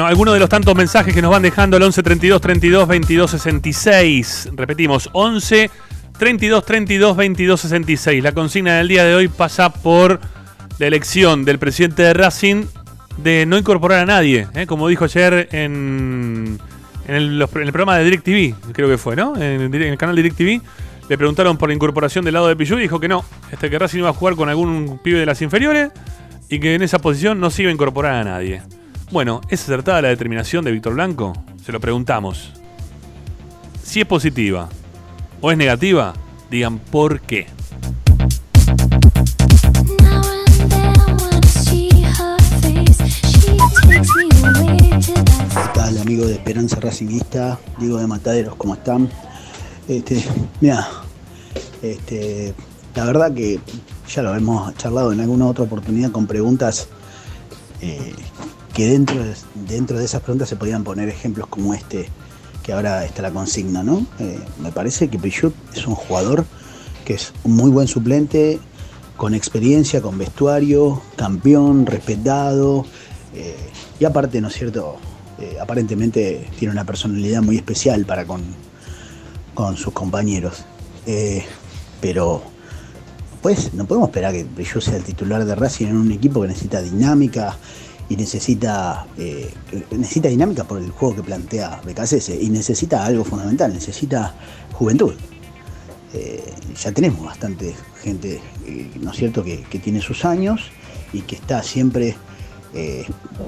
[0.02, 3.30] Bueno, algunos de los tantos mensajes que nos van dejando al 11 32 32 22
[3.30, 4.49] 66.
[4.54, 5.70] Repetimos, 11
[6.18, 8.24] 32 32 22 66.
[8.24, 10.20] La consigna del día de hoy pasa por
[10.80, 12.66] la elección del presidente de Racing
[13.18, 14.66] de no incorporar a nadie, ¿eh?
[14.66, 16.58] como dijo ayer en,
[17.08, 19.36] en, el, programa de DirecTV, creo que fue, ¿no?
[19.38, 20.64] En, el canal DirecTV.
[21.10, 23.78] Le preguntaron por la incorporación del lado de Pichu y dijo que no, este que
[23.78, 25.91] Racing iba a jugar con algún pibe de las inferiores
[26.49, 28.64] y que en esa posición no se iba a incorporar a nadie.
[29.12, 31.34] Bueno, ¿es acertada la determinación de Víctor Blanco?
[31.66, 32.53] Se lo preguntamos.
[33.84, 34.70] Si es positiva
[35.41, 36.14] o es negativa,
[36.49, 37.47] digan por qué.
[45.49, 47.59] ¿Qué tal, amigo de Esperanza Racingista?
[47.80, 49.09] Digo de Mataderos, ¿cómo están?
[49.89, 50.24] Este,
[50.62, 50.88] mira,
[51.82, 52.53] este,
[52.95, 53.59] la verdad que
[54.07, 56.88] ya lo hemos charlado en alguna otra oportunidad con preguntas
[57.82, 58.14] eh,
[58.74, 59.36] que dentro de,
[59.67, 62.09] dentro de esas preguntas se podían poner ejemplos como este,
[62.63, 64.05] que ahora está la consigna, ¿no?
[64.19, 66.45] Eh, me parece que Pichut es un jugador
[67.05, 68.59] que es un muy buen suplente,
[69.17, 72.86] con experiencia, con vestuario, campeón, respetado,
[73.36, 73.55] eh,
[73.99, 74.97] y aparte, ¿no es cierto?
[75.39, 78.41] Eh, aparentemente tiene una personalidad muy especial para con,
[79.53, 80.63] con sus compañeros.
[81.99, 82.41] pero
[83.41, 86.49] pues no podemos esperar que Pichut sea el titular de Racing en un equipo que
[86.49, 87.57] necesita dinámica,
[88.12, 89.49] y necesita, eh,
[89.91, 94.36] necesita dinámica por el juego que plantea BKC y necesita algo fundamental, necesita
[94.74, 95.14] juventud.
[96.14, 96.43] Eh,
[96.76, 100.62] ya tenemos bastante gente, eh, ¿no es cierto?, que, tiene sus años
[101.14, 102.18] y que está siempre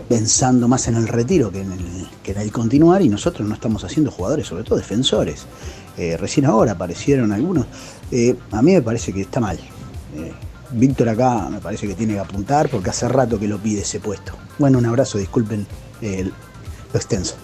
[0.10, 1.80] pensando más en el retiro que en el,
[2.22, 5.46] que en el continuar y nosotros no estamos haciendo jugadores, sobre todo defensores.
[6.20, 7.66] recién ahora aparecieron algunos.
[8.52, 9.58] a mí me parece que está mal.
[10.74, 14.00] Víctor acá me parece que tiene que apuntar porque hace rato que lo pide ese
[14.00, 14.34] puesto.
[14.58, 15.66] Bueno, un abrazo, disculpen
[16.02, 17.36] el, lo extenso.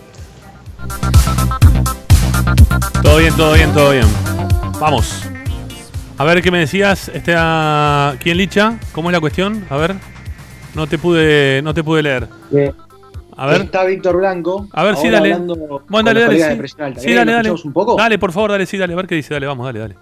[3.04, 4.06] Todo bien, todo bien, todo bien.
[4.80, 5.24] Vamos.
[6.18, 7.34] A ver qué me decías, este,
[8.22, 8.80] ¿quién licha?
[8.92, 9.66] ¿Cómo es la cuestión?
[9.70, 9.96] A ver.
[10.76, 12.28] No te pude, no te pude leer.
[13.38, 13.62] A ver.
[13.62, 14.68] Está Víctor Blanco.
[14.74, 15.38] A ver, sí, dale.
[15.88, 16.68] Bueno, dale, dale.
[16.68, 17.52] Sí, sí dale, dale.
[17.52, 17.96] Un poco?
[17.96, 18.94] Dale, por favor, dale, sí, dale.
[18.94, 19.96] A ver qué dice, dale, vamos, dale, dale.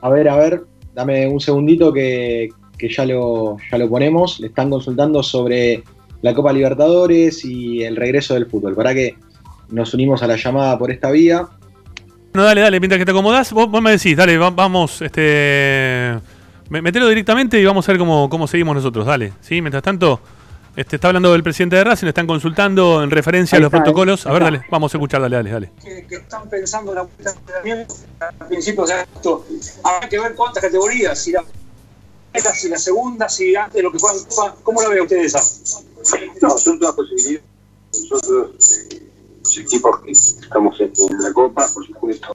[0.00, 0.64] A ver, a ver.
[0.94, 2.48] Dame un segundito que,
[2.78, 5.82] que ya lo, ya lo ponemos, le están consultando sobre
[6.22, 8.74] la Copa Libertadores y el regreso del fútbol.
[8.74, 9.16] Para que
[9.68, 11.46] nos unimos a la llamada por esta vía.
[12.32, 16.18] No, dale, dale, mientras que te acomodás, vos, me decís, dale, vamos, este.
[16.70, 19.32] Metelo directamente y vamos a ver cómo, cómo seguimos nosotros, dale.
[19.40, 19.60] ¿sí?
[19.60, 20.18] Mientras tanto,
[20.74, 24.26] este, está hablando del presidente de Racing, le están consultando en referencia a los protocolos.
[24.26, 25.70] A ver, dale, vamos a escuchar, dale, dale, dale.
[26.08, 29.46] Que, están pensando en la vuelta de entrenamiento al principio de esto.
[29.84, 31.44] Habrá que ver cuántas categorías, si la
[32.54, 34.10] si la segunda, si antes lo que fue
[34.62, 35.40] ¿cómo lo ve usted esa?
[36.40, 37.44] No, son todas posibilidades.
[38.10, 39.08] Nosotros, eh,
[39.40, 42.34] los equipos que estamos en, la Copa, por supuesto,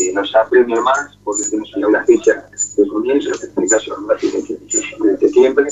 [0.00, 5.68] eh, nos apremian más porque tenemos una fecha de comienzo, en el caso de septiembre,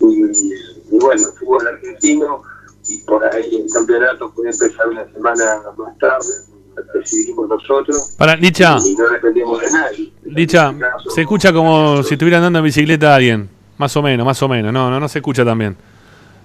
[0.00, 2.42] y, y bueno, el fútbol argentino,
[2.86, 6.57] y por ahí el campeonato puede empezar una semana más tarde
[6.94, 8.14] decidimos nosotros.
[8.16, 8.76] Para, Licha.
[8.84, 10.12] Y no dependemos de nadie.
[10.24, 10.74] Licha,
[11.14, 13.48] se escucha como si estuviera andando en bicicleta alguien.
[13.78, 14.72] Más o menos, más o menos.
[14.72, 15.76] No, no, no se escucha tan bien.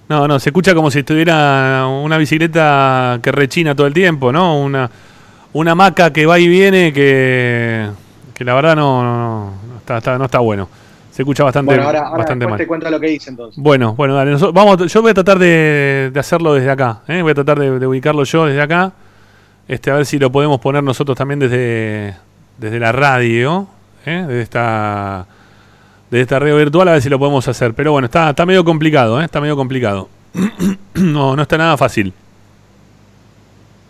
[0.10, 4.60] No, no, se escucha como si estuviera una bicicleta que rechina todo el tiempo, ¿no?
[4.60, 4.90] Una,
[5.54, 7.88] una maca que va y viene que,
[8.34, 10.68] que la verdad no, no, no, está, no está bueno.
[11.10, 12.58] Se escucha bastante, bueno, ahora, ahora bastante mal.
[12.58, 13.62] te cuenta lo que dice entonces.
[13.62, 14.36] Bueno, bueno, dale.
[14.52, 17.02] Vamos, yo voy a tratar de, de hacerlo desde acá.
[17.08, 17.22] ¿eh?
[17.22, 18.92] Voy a tratar de, de ubicarlo yo desde acá.
[19.68, 22.16] Este, a ver si lo podemos poner nosotros también desde,
[22.57, 23.68] desde la radio,
[24.05, 24.26] ¿eh?
[24.28, 25.26] desde esta
[26.09, 27.74] desde esta radio virtual, a ver si lo podemos hacer.
[27.74, 29.26] Pero bueno, está, está medio complicado, ¿eh?
[29.26, 30.09] está medio complicado.
[30.93, 32.14] no, no está nada fácil.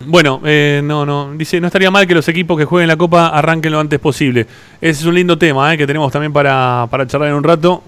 [0.05, 3.27] Bueno, eh, no, no, dice, no estaría mal que los equipos que jueguen la Copa
[3.27, 4.47] arranquen lo antes posible.
[4.79, 5.77] Ese es un lindo tema ¿eh?
[5.77, 7.83] que tenemos también para, para charlar en un rato,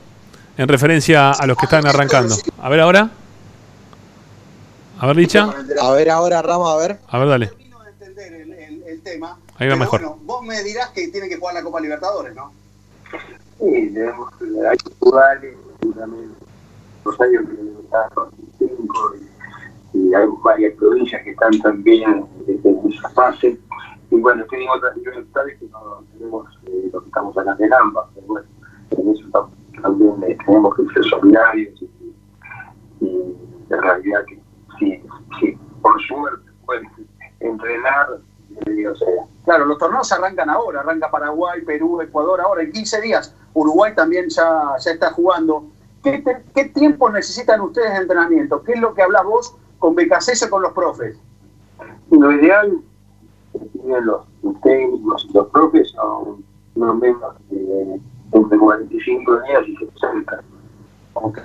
[0.57, 2.35] en referencia a los que están arrancando.
[2.61, 3.09] A ver ahora.
[4.99, 5.49] A ver, Licha.
[5.81, 6.99] A ver ahora, Rama, a ver.
[7.07, 7.64] A ver, dale
[9.05, 9.37] tema.
[9.57, 10.01] Ahí va mejor.
[10.01, 12.51] Bueno, vos me dirás que tiene que jugar la Copa Libertadores, ¿no?
[13.59, 15.41] Sí, tenemos, hay que jugar
[15.95, 16.33] también
[17.05, 19.13] los años que cinco
[19.93, 23.57] y, y hay varias provincias que están también en esa fase.
[24.11, 28.05] Y bueno, tenemos otras libertades que no tenemos eh, lo que estamos acá en ambas,
[28.13, 28.47] pero bueno,
[28.91, 29.49] en eso
[29.81, 33.37] también eh, tenemos que ser solidarios y, y,
[33.69, 34.39] en realidad que
[34.79, 35.01] sí,
[35.39, 36.89] sí, por suerte pueden
[37.39, 38.19] entrenar
[39.43, 43.33] Claro, los torneos arrancan ahora, arranca Paraguay, Perú, Ecuador ahora, en 15 días.
[43.53, 45.65] Uruguay también ya, ya está jugando.
[46.03, 48.61] ¿Qué, tiempo necesitan ustedes de entrenamiento?
[48.63, 51.17] ¿Qué es lo que hablas vos con o con los profes?
[52.11, 52.79] Lo ideal
[53.73, 54.21] tienen los,
[54.61, 56.43] técnicos y los profes son
[56.75, 57.99] no menos de
[58.31, 60.43] entre 45 días y 60.
[61.13, 61.39] Ok,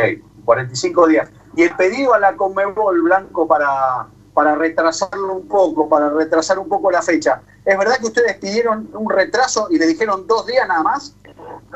[0.45, 1.31] 45 días.
[1.57, 6.69] ¿Y el pedido a la Conmebol, Blanco, para, para retrasarlo un poco, para retrasar un
[6.69, 7.43] poco la fecha?
[7.71, 11.17] ¿Es verdad que ustedes pidieron un retraso y le dijeron dos días nada más?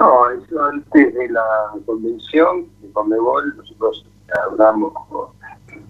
[0.01, 4.05] No, eso antes de la convención de Conmebol, nosotros
[4.45, 4.93] hablamos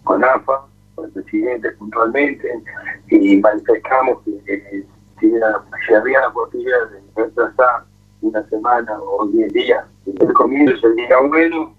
[0.02, 2.62] con, AFA, con el presidente puntualmente,
[3.08, 4.84] y manifestamos que,
[5.20, 7.84] si, había la posibilidad de retrasar
[8.20, 11.74] una semana o diez días, el comienzo sería bueno,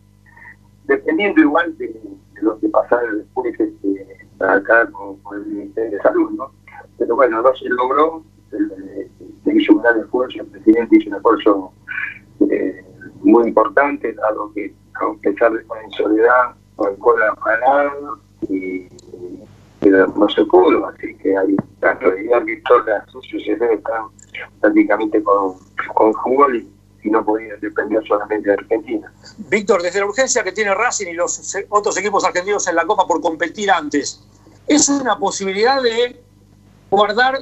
[0.85, 1.95] dependiendo igual de,
[2.41, 6.64] lo que pasara después este, acá con, el Ministerio de Salud, ¿no?
[6.97, 11.73] Pero bueno, no se logró, se, hizo un gran esfuerzo, el presidente hizo un esfuerzo
[12.49, 12.83] eh,
[13.21, 17.93] muy importante, dado que a pesar de estar en soledad, con cola parada,
[18.49, 18.87] y,
[20.15, 24.05] no se pudo, así que hay la realidad que todas las sociedades están
[24.59, 25.53] prácticamente con,
[25.93, 26.71] con fútbol y,
[27.03, 29.13] no podían depender solamente de Argentina.
[29.37, 33.05] Víctor, desde la urgencia que tiene Racing y los otros equipos argentinos en la Copa
[33.05, 34.27] por competir antes,
[34.65, 36.24] ¿es una posibilidad de
[36.95, 37.39] guardar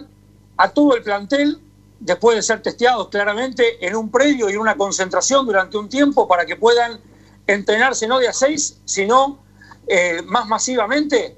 [0.57, 1.59] a todo el plantel
[1.99, 6.27] después de ser testeados claramente en un predio y en una concentración durante un tiempo
[6.27, 6.99] para que puedan
[7.47, 9.39] entrenarse no de a seis, sino
[9.87, 11.35] eh, más masivamente?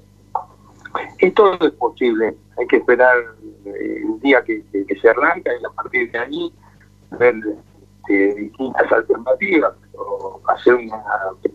[1.20, 2.36] Y es posible.
[2.58, 3.16] Hay que esperar
[3.64, 6.52] eh, el día que, se arranca y a partir de ahí
[7.18, 7.34] ver
[8.08, 9.74] eh, distintas alternativas.
[9.98, 11.02] O hacer una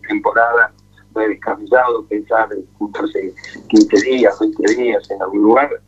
[0.08, 0.72] temporada
[1.14, 3.34] no es descabellado pensar juntarse
[3.68, 5.82] 15 días, 20 días en algún lugar.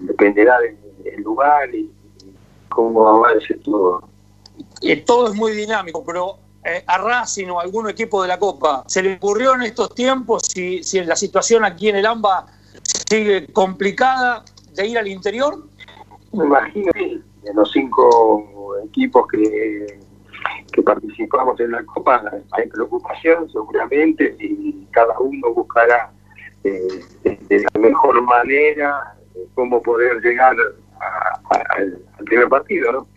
[0.00, 0.76] Dependerá del,
[1.22, 1.90] lugar y,
[2.68, 4.08] cómo va a ser todo.
[4.80, 8.38] Y todo es muy dinámico, pero eh, a Racing o a algún equipo de la
[8.38, 12.46] Copa, ¿se le ocurrió en estos tiempos, si, si la situación aquí en el AMBA
[13.08, 14.44] sigue complicada,
[14.74, 15.62] de ir al interior?
[16.32, 20.00] Me imagino que de los cinco equipos que,
[20.72, 22.22] que participamos en la Copa
[22.52, 26.10] hay preocupación seguramente y cada uno buscará
[26.64, 29.14] eh, de la mejor manera
[29.54, 30.56] cómo poder llegar
[31.68, 33.08] al primer partido, ¿no?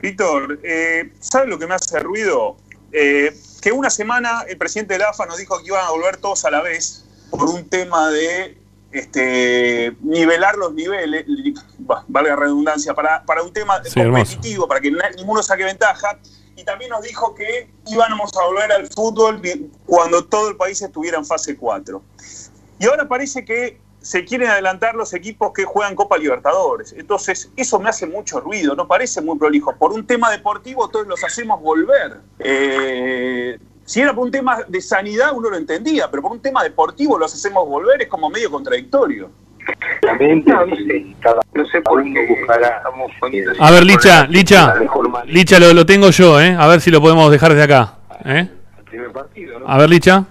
[0.00, 2.56] Víctor, eh, ¿sabes lo que me hace ruido?
[2.92, 6.16] Eh, que una semana el presidente de la AFA nos dijo que iban a volver
[6.16, 8.58] todos a la vez por un tema de
[8.90, 11.24] este, nivelar los niveles,
[12.08, 16.18] vale la redundancia, para, para un tema competitivo, para que ninguno saque ventaja.
[16.54, 19.40] Y también nos dijo que íbamos a volver al fútbol
[19.86, 22.02] cuando todo el país estuviera en fase 4.
[22.82, 26.92] Y ahora parece que se quieren adelantar los equipos que juegan Copa Libertadores.
[26.98, 29.76] Entonces, eso me hace mucho ruido, no parece muy prolijo.
[29.76, 32.16] Por un tema deportivo, todos los hacemos volver.
[32.40, 36.64] Eh, si era por un tema de sanidad, uno lo entendía, pero por un tema
[36.64, 39.30] deportivo los hacemos volver, es como medio contradictorio.
[41.54, 42.82] No sé por qué buscará.
[43.60, 44.74] A ver, Licha, Licha,
[45.26, 46.56] Licha lo, lo, tengo yo, ¿eh?
[46.58, 47.98] A ver si lo podemos dejar desde acá.
[48.24, 48.48] ¿eh?
[49.68, 50.26] A ver, Licha.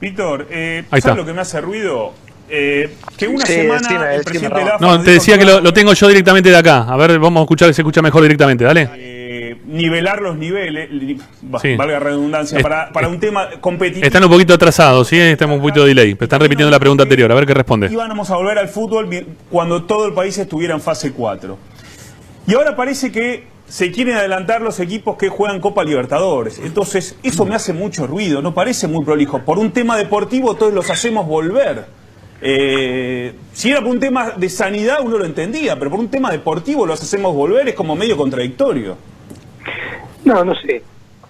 [0.00, 2.12] Víctor, eh, ¿sabes lo que me hace ruido?
[2.50, 6.56] Eh, que una semana el presidente No, te decía que lo, tengo yo directamente de
[6.56, 6.86] acá.
[6.88, 8.88] A ver, vamos a escuchar, se escucha mejor directamente, dale.
[8.94, 10.88] Eh, nivelar los niveles,
[11.42, 14.06] valga redundancia, para, para, un tema competitivo.
[14.06, 16.14] Están un poquito atrasados, sí, estamos un poquito de delay.
[16.14, 17.88] Pero están repitiendo la pregunta anterior, a ver qué responde.
[17.90, 19.08] Íbamos a volver al fútbol
[19.50, 21.58] cuando todo el país estuviera en fase 4.
[22.46, 26.58] Y ahora parece que se quieren adelantar los equipos que juegan Copa Libertadores.
[26.58, 29.40] Entonces, eso me hace mucho ruido, no parece muy prolijo.
[29.44, 31.86] Por un tema deportivo, todos los hacemos volver.
[32.40, 36.30] Eh, si era por un tema de sanidad uno lo entendía, pero por un tema
[36.30, 38.96] deportivo lo hacemos volver, es como medio contradictorio.
[40.24, 40.82] No, no sé.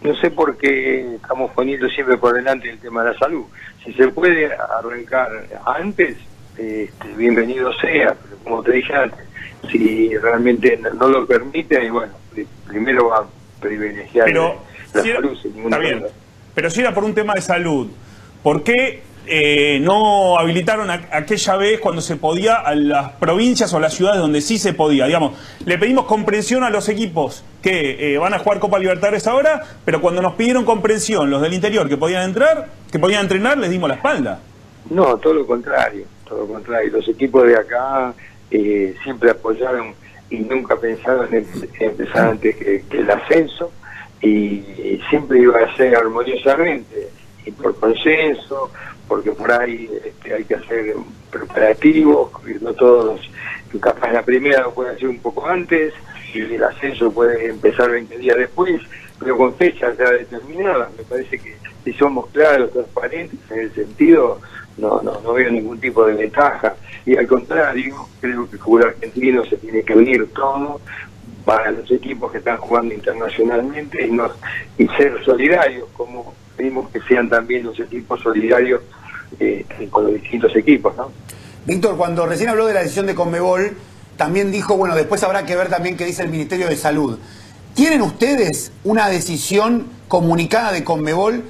[0.02, 3.44] No sé por qué estamos poniendo siempre por delante el tema de la salud.
[3.84, 5.28] Si se puede arrancar
[5.64, 6.16] antes,
[6.56, 9.27] este, bienvenido sea, pero como te dije antes,
[9.70, 12.12] si realmente no lo permite, bueno,
[12.66, 13.26] primero va a
[13.60, 14.54] privilegiar la
[14.92, 15.78] salud sin ninguna
[16.54, 17.88] Pero si era por un tema de salud,
[18.42, 23.80] ¿por qué eh, no habilitaron aquella vez cuando se podía a las provincias o a
[23.80, 25.04] las ciudades donde sí se podía.
[25.04, 29.62] Digamos, le pedimos comprensión a los equipos que eh, van a jugar Copa Libertadores ahora,
[29.84, 33.68] pero cuando nos pidieron comprensión los del interior que podían entrar, que podían entrenar, les
[33.68, 34.40] dimos la espalda.
[34.88, 36.90] No, todo lo contrario, todo lo contrario.
[36.92, 38.14] Los equipos de acá
[38.50, 39.94] eh, siempre apoyaron
[40.30, 41.46] y nunca pensaron en,
[41.80, 43.70] empezar antes que, el ascenso
[44.20, 47.08] y siempre iba a ser armoniosamente
[47.46, 48.70] y por consenso
[49.06, 50.94] porque por ahí este, hay que hacer
[51.30, 52.30] preparativos,
[52.60, 53.20] no todos,
[53.80, 55.94] capaz la primera lo puede hacer un poco antes
[56.34, 58.80] y el ascenso puede empezar 20 días después,
[59.18, 60.90] pero con fechas ya determinadas.
[60.96, 64.40] Me parece que si somos claros, transparentes en el sentido,
[64.78, 66.74] no, no, no veo ningún tipo de ventaja.
[67.04, 70.80] Y al contrario, creo que el fútbol argentino se tiene que unir todo
[71.44, 74.30] para los equipos que están jugando internacionalmente y, no,
[74.76, 78.82] y ser solidarios, como pedimos que sean también los equipos solidarios
[79.40, 80.96] eh, con los distintos equipos.
[80.96, 81.10] ¿no?
[81.64, 83.72] Víctor, cuando recién habló de la decisión de Conmebol,
[84.16, 87.18] también dijo, bueno, después habrá que ver también qué dice el Ministerio de Salud.
[87.74, 91.44] ¿Tienen ustedes una decisión comunicada de Conmebol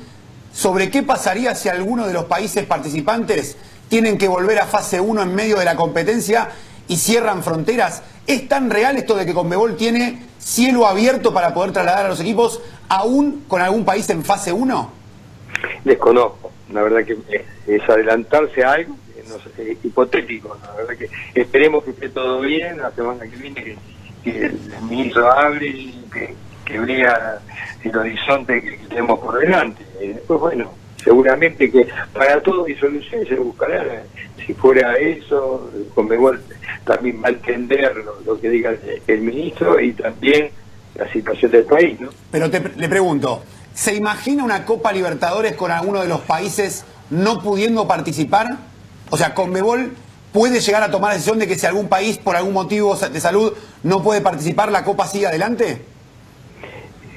[0.58, 3.56] sobre qué pasaría si alguno de los países participantes
[3.88, 6.48] tienen que volver a fase 1 en medio de la competencia
[6.88, 8.02] y cierran fronteras?
[8.26, 12.18] ¿Es tan real esto de que Conmebol tiene cielo abierto para poder trasladar a los
[12.18, 14.90] equipos aún con algún país en fase 1?
[15.84, 18.96] Desconozco, la verdad que es adelantarse a algo
[19.58, 21.08] es hipotético, la verdad que
[21.40, 23.76] esperemos que esté todo bien, la semana que viene que,
[24.24, 26.34] el ministro hable que,
[26.68, 27.38] que vea
[27.82, 29.82] el horizonte que, tenemos por delante.
[30.00, 30.70] Y después, bueno,
[31.02, 34.02] seguramente que para todo hay soluciones se buscará.
[34.46, 36.40] Si fuera eso, Conmebol
[36.84, 37.94] también va a entender
[38.24, 38.74] lo, que diga
[39.06, 40.50] el, ministro y también
[40.94, 42.10] la situación del país, ¿no?
[42.30, 43.42] Pero te, le pregunto,
[43.74, 48.46] ¿se imagina una Copa Libertadores con alguno de los países no pudiendo participar?
[49.10, 49.92] O sea, Conmebol
[50.32, 53.20] puede llegar a tomar la decisión de que si algún país por algún motivo de
[53.20, 55.82] salud no puede participar, la Copa sigue adelante?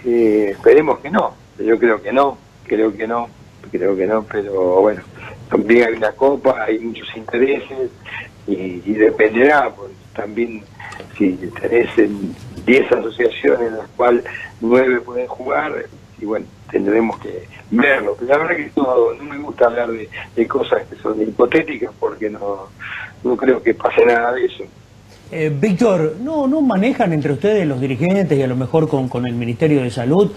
[0.05, 3.27] Eh, esperemos que no, yo creo que no, creo que no,
[3.71, 5.01] creo que no, pero bueno,
[5.49, 7.91] también hay una Copa, hay muchos intereses
[8.47, 10.63] y, dependerá, pues, también
[11.17, 11.89] si tenés
[12.65, 14.23] 10 asociaciones en las cuales
[14.59, 15.85] 9 pueden jugar,
[16.19, 18.17] y bueno, tendremos que verlo.
[18.21, 22.67] la verdad que no, no me gusta hablar de, cosas que son hipotéticas porque no,
[23.23, 24.63] no creo que pase nada de eso.
[25.32, 29.25] Eh, Víctor, ¿no, ¿no manejan entre ustedes los dirigentes y a lo mejor con, con
[29.25, 30.29] el Ministerio de Salud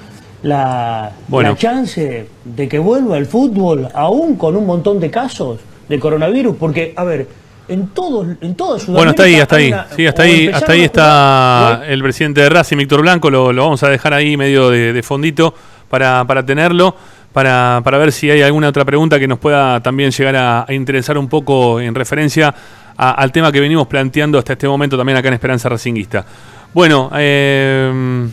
[0.43, 5.59] la, la chance de que vuelva el fútbol aún con un montón de casos
[5.89, 6.57] de coronavirus?
[6.57, 7.27] Porque, a ver,
[7.67, 8.93] en todo, en toda Sudamérica.
[8.93, 9.75] Bueno, está ahí, hasta ahí.
[9.97, 13.31] sí, hasta ahí, hasta ahí está el presidente de Racing, Víctor Blanco.
[13.31, 15.55] Lo, lo, vamos a dejar ahí medio de, de fondito
[15.89, 16.95] para, para tenerlo
[17.35, 21.19] para, para, ver si hay alguna otra pregunta que nos pueda también llegar a, interesar
[21.19, 22.55] un poco en referencia
[22.97, 26.25] al tema que venimos planteando hasta este momento también acá en Esperanza Racinguista.
[26.73, 28.29] Bueno, eh,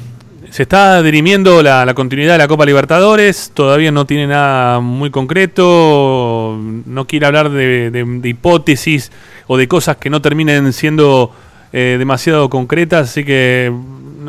[0.49, 6.59] se está dirimiendo la, continuidad de la Copa Libertadores, todavía no tiene nada muy concreto,
[6.85, 9.11] no quiere hablar de hipótesis
[9.47, 11.31] o de cosas que no terminen siendo
[11.73, 13.73] eh, demasiado concretas, así que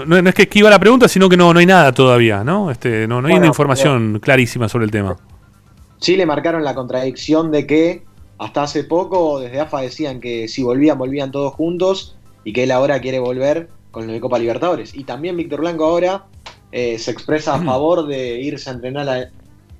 [0.06, 2.70] no, es que esquiva la pregunta, sino que no, no hay nada todavía, ¿no?
[2.70, 5.16] Este, no, no hay una información clarísima sobre el tema.
[5.98, 8.02] Sí le marcaron la contradicción de que
[8.42, 12.72] hasta hace poco desde AFA decían que si volvían, volvían todos juntos y que él
[12.72, 14.94] ahora quiere volver con los de Copa Libertadores.
[14.94, 16.24] Y también Víctor Blanco ahora
[16.72, 19.28] eh, se expresa a favor de irse a entrenar, a,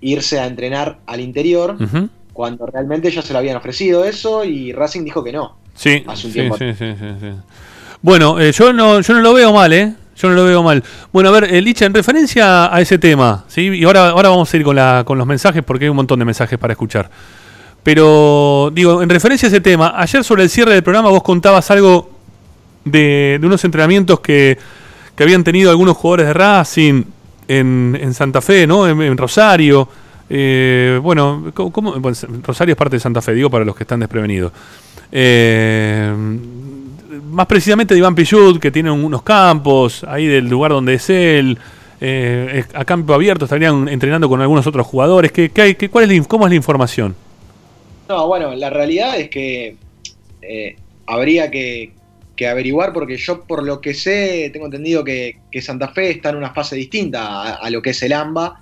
[0.01, 1.77] irse a entrenar al interior,
[2.33, 5.57] cuando realmente ya se lo habían ofrecido eso y Racing dijo que no.
[5.75, 6.93] Sí, sí, sí, sí,
[8.01, 9.93] Bueno, eh, yo, no, yo no lo veo mal, ¿eh?
[10.17, 10.85] Yo no lo veo mal.
[11.13, 13.63] Bueno, a ver, Licha, en referencia a ese tema, ¿sí?
[13.63, 16.21] Y ahora, ahora vamos a ir con, la, con los mensajes porque hay un montón
[16.21, 17.11] de mensajes para escuchar.
[17.83, 21.71] Pero, digo, en referencia a ese tema, ayer sobre el cierre del programa vos contabas
[21.71, 22.11] algo
[22.85, 24.57] de, unos entrenamientos que,
[25.17, 27.05] que, habían tenido algunos jugadores de Racing
[27.49, 28.89] en, en Santa Fe, ¿no?
[28.89, 29.89] En, Rosario.
[30.31, 31.95] Eh, bueno, ¿cómo?
[32.43, 34.53] Rosario es parte de Santa Fe, digo, para los que están desprevenidos.
[35.11, 36.13] Eh,
[37.31, 41.59] más precisamente de Iván Pichut, que tiene unos campos ahí del lugar donde es él.
[42.01, 45.33] Eh, a campo abierto estarían entrenando con algunos otros jugadores.
[45.33, 47.15] ¿Qué, hay, qué, cuál es ¿Cómo es la información?
[48.09, 49.77] No, bueno, la realidad es que
[50.43, 50.77] eh,
[51.07, 51.93] habría que,
[52.51, 56.53] averiguar, porque yo por lo que sé, tengo entendido que, Santa Fe está en una
[56.53, 58.61] fase distinta a, lo que es el AMBA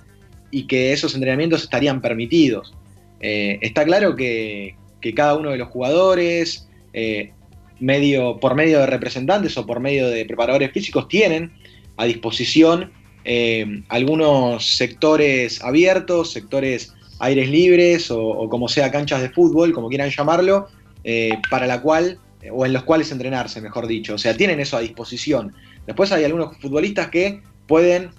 [0.51, 2.75] y que esos entrenamientos estarían permitidos.
[3.19, 4.75] está claro que,
[5.15, 7.31] cada uno de los jugadores, eh,
[7.79, 11.51] medio, por medio de representantes o por medio de preparadores físicos, tienen
[11.97, 12.91] a disposición
[13.25, 20.09] eh, algunos sectores abiertos, sectores aires libres o, como sea canchas de fútbol, como quieran
[20.09, 20.67] llamarlo,
[21.03, 22.19] eh, para la cual,
[22.51, 24.15] o en los cuales entrenarse, mejor dicho.
[24.15, 25.53] O sea, tienen eso a disposición.
[25.85, 28.11] Después hay algunos futbolistas que pueden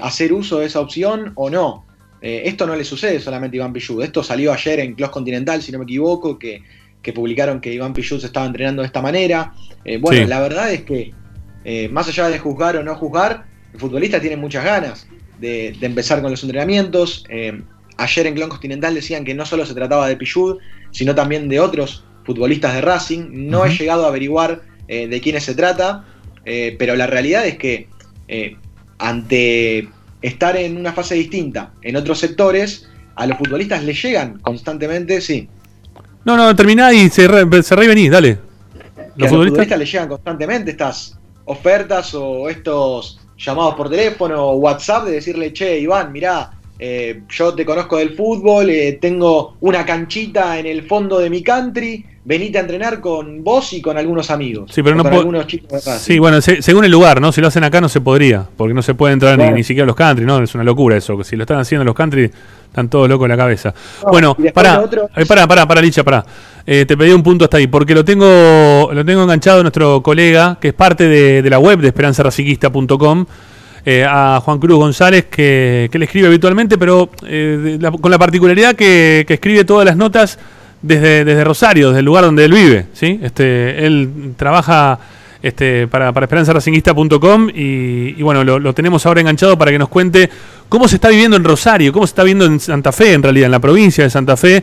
[0.00, 1.84] hacer uso de esa opción o no.
[2.22, 4.02] Eh, esto no le sucede solamente a Iván Pichud.
[4.02, 6.62] Esto salió ayer en Clos Continental, si no me equivoco, que,
[7.14, 9.54] publicaron que Iván Pichud se estaba entrenando de esta manera.
[9.84, 11.12] Eh, bueno, la verdad es que,
[11.64, 15.06] eh, más allá de juzgar o no juzgar, el futbolista tiene muchas ganas
[15.38, 17.24] de, empezar con los entrenamientos.
[18.00, 20.58] Ayer en Clos Continental decían que no solo se trataba de Pichud,
[20.90, 23.28] sino también de otros futbolistas de Racing.
[23.32, 26.04] No he llegado a averiguar de quiénes se trata,
[26.44, 27.88] pero la realidad es que
[28.98, 29.88] ante
[30.22, 35.48] estar en una fase distinta en otros sectores, a los futbolistas le llegan constantemente, sí.
[36.24, 38.38] No, no, terminá y re, se venís, dale.
[39.16, 44.56] ¿Los a los futbolistas le llegan constantemente estas ofertas o estos llamados por teléfono o
[44.56, 46.50] WhatsApp de decirle, che, Iván, mirá,
[46.82, 51.42] eh, yo te conozco del fútbol, eh, tengo una canchita en el fondo de mi
[51.42, 54.70] country, venite a entrenar con vos y con algunos amigos.
[54.72, 57.32] Sí, pero no algunos chicos Sí, bueno, según el lugar, ¿no?
[57.32, 59.88] Si lo hacen acá no se podría, porque no se puede entrar ni, siquiera a
[59.88, 60.42] los country, ¿no?
[60.42, 62.30] Es una locura eso, si lo están haciendo los country,
[62.68, 63.74] están todos locos en la cabeza.
[64.10, 64.82] bueno, pará,
[65.16, 66.24] eh, pará, pará, pará, Licha, pará.
[66.64, 70.68] te pedí un punto hasta ahí, porque lo tengo, lo tengo enganchado nuestro colega, que
[70.68, 73.26] es parte de, de la web de esperanzaraciquista.com,
[73.84, 79.24] eh, a Juan Cruz González, que, le escribe habitualmente, pero eh, con la particularidad que,
[79.28, 80.38] escribe todas las notas
[80.82, 82.86] desde, desde Rosario, desde el lugar donde él vive.
[82.92, 83.18] ¿sí?
[83.22, 84.98] Este, él trabaja
[85.42, 90.28] este, para, para esperanzaracinguista.com y, y, bueno, lo, tenemos ahora enganchado para que nos cuente
[90.68, 93.46] cómo se está viviendo en Rosario, cómo se está viviendo en Santa Fe, en realidad,
[93.46, 94.62] en la provincia de Santa Fe,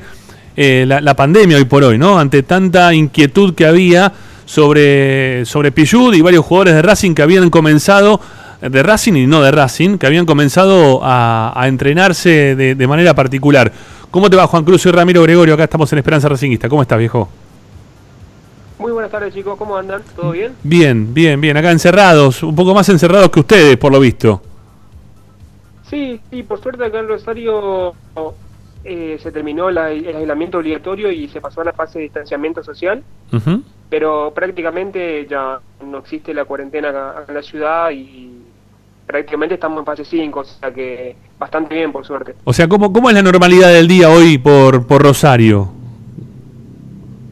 [0.56, 2.20] eh, la, pandemia hoy por hoy, ¿no?
[2.20, 4.12] Ante tanta inquietud que había
[4.46, 8.20] sobre, sobre y varios jugadores de Racing que habían comenzado
[8.62, 13.72] de Racing y no de Racing, que habían comenzado a, entrenarse de, manera particular.
[14.12, 14.82] ¿Cómo te va, Juan Cruz?
[14.82, 16.70] Soy Ramiro Gregorio, acá estamos en Esperanza Racingista.
[16.70, 17.30] ¿Cómo estás, viejo?
[18.80, 19.58] Muy buenas tardes, chicos.
[19.58, 20.02] ¿Cómo andan?
[20.16, 20.54] ¿Todo bien?
[20.64, 21.58] Bien, bien, bien.
[21.58, 24.42] Acá encerrados, un poco más encerrados que ustedes, por lo visto.
[25.90, 27.94] Sí, sí, por suerte acá en Rosario
[28.84, 33.04] eh, se terminó el aislamiento obligatorio y se pasó a la fase de distanciamiento social
[33.90, 38.32] pero prácticamente ya no existe la cuarentena en la ciudad y
[39.08, 42.36] prácticamente estamos en fase 5, o sea que bastante bien, por suerte.
[42.44, 45.72] O sea, ¿cómo, cómo es la normalidad del día hoy por, por Rosario?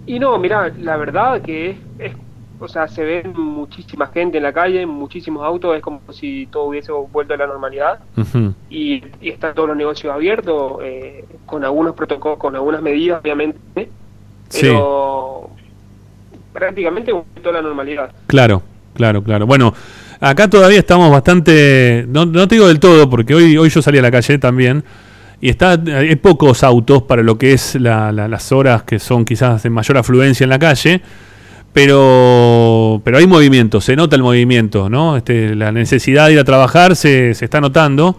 [0.07, 2.13] Y no, mira, la verdad que es,
[2.59, 6.65] o sea, se ve muchísima gente en la calle, muchísimos autos, es como si todo
[6.65, 7.99] hubiese vuelto a la normalidad
[8.69, 13.89] y, están todos los negocios abiertos, eh, con algunos protocolos, con algunas medidas, obviamente,
[14.51, 15.49] pero
[16.53, 18.11] prácticamente vuelto a la normalidad.
[18.27, 18.61] Claro,
[18.93, 19.45] claro, claro.
[19.45, 19.73] Bueno,
[20.19, 24.01] acá todavía estamos bastante, no, te digo del todo, porque hoy, hoy yo salí a
[24.01, 24.83] la calle también,
[25.41, 29.69] y está hay pocos autos para lo que es las horas que son quizás de
[29.69, 31.01] mayor afluencia en la calle,
[31.73, 35.17] pero, pero hay movimiento, se nota el movimiento, ¿no?
[35.17, 38.17] Este, la necesidad de ir a trabajar se, se está notando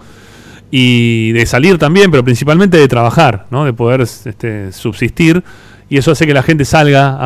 [0.70, 3.64] y de salir también, pero principalmente de trabajar, ¿no?
[3.64, 5.43] De poder este, subsistir
[5.88, 7.16] y eso hace que la gente salga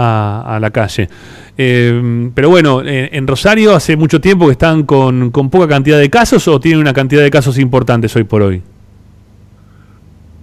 [0.54, 1.08] a, la calle.
[1.56, 6.46] Eh, pero bueno, en, Rosario hace mucho tiempo que están con, poca cantidad de casos
[6.48, 8.62] o tienen una cantidad de casos importantes hoy por hoy.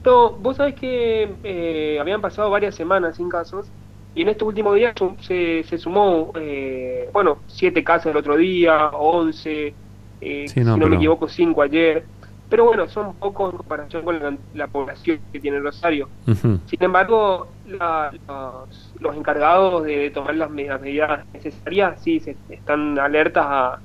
[0.05, 3.67] No, vos sabés que eh, habían pasado varias semanas sin casos
[4.15, 8.87] y en estos últimos días se, se sumó, eh, bueno, siete casos el otro día,
[8.93, 9.73] once,
[10.19, 12.03] si no me equivoco, cinco ayer.
[12.49, 16.07] Pero bueno, son pocos en comparación con la, población que tiene Rosario.
[16.25, 23.79] Sin embargo, los, encargados de tomar las medidas, necesarias sí se, están alertas a,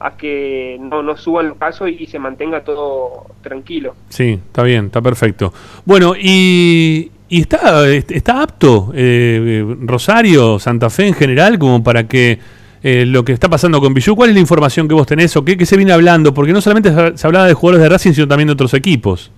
[0.00, 3.94] a que no, no suban los casos y, se mantenga todo tranquilo.
[4.08, 5.52] Sí, está bien, está perfecto.
[5.84, 12.38] Bueno, y, y está, está apto eh, Rosario, Santa Fe en general, como para que
[12.82, 14.14] eh, lo que está pasando con Bijou.
[14.14, 16.32] ¿Cuál es la información que vos tenés o qué, se viene hablando?
[16.32, 19.32] Porque no solamente se hablaba de jugadores de Racing, sino también de otros equipos.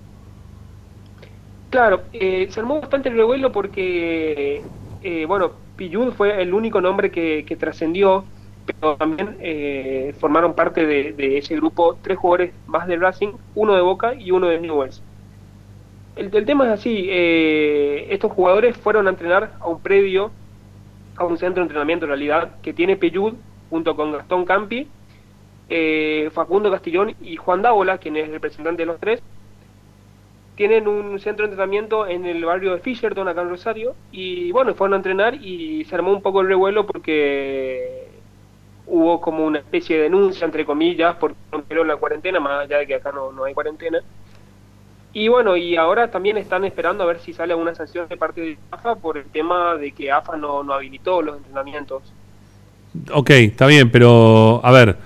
[1.69, 4.61] Claro, eh, se armó bastante el revuelo porque,
[5.01, 8.25] eh, bueno, Pillud fue el único nombre que, trascendió,
[8.65, 9.37] pero también
[10.19, 14.47] formaron parte de, ese grupo tres jugadores más de Racing, uno de Boca y uno
[14.47, 15.01] de Newells.
[16.17, 20.31] El, el tema es así, estos jugadores fueron a entrenar a un predio
[21.17, 23.33] a un centro de entrenamiento en realidad que tiene Peyud
[23.69, 24.87] junto con Gastón Campi,
[25.69, 29.21] eh, Facundo Castillón y Juan Dávola, quien es representante de los tres,
[30.55, 34.75] tienen un centro de entrenamiento en el barrio de Fisherton, acá en Rosario, y bueno,
[34.75, 38.09] fueron a entrenar y se armó un poco el revuelo porque
[38.85, 42.87] hubo como una especie de denuncia, entre comillas, porque rompieron la cuarentena, más allá de
[42.87, 44.01] que acá no, no hay cuarentena,
[45.13, 48.41] y bueno, y ahora también están esperando a ver si sale alguna sanción de parte
[48.41, 52.01] de AFA por el tema de que AFA no, no habilitó los entrenamientos.
[53.13, 54.97] Ok, está bien, pero a ver,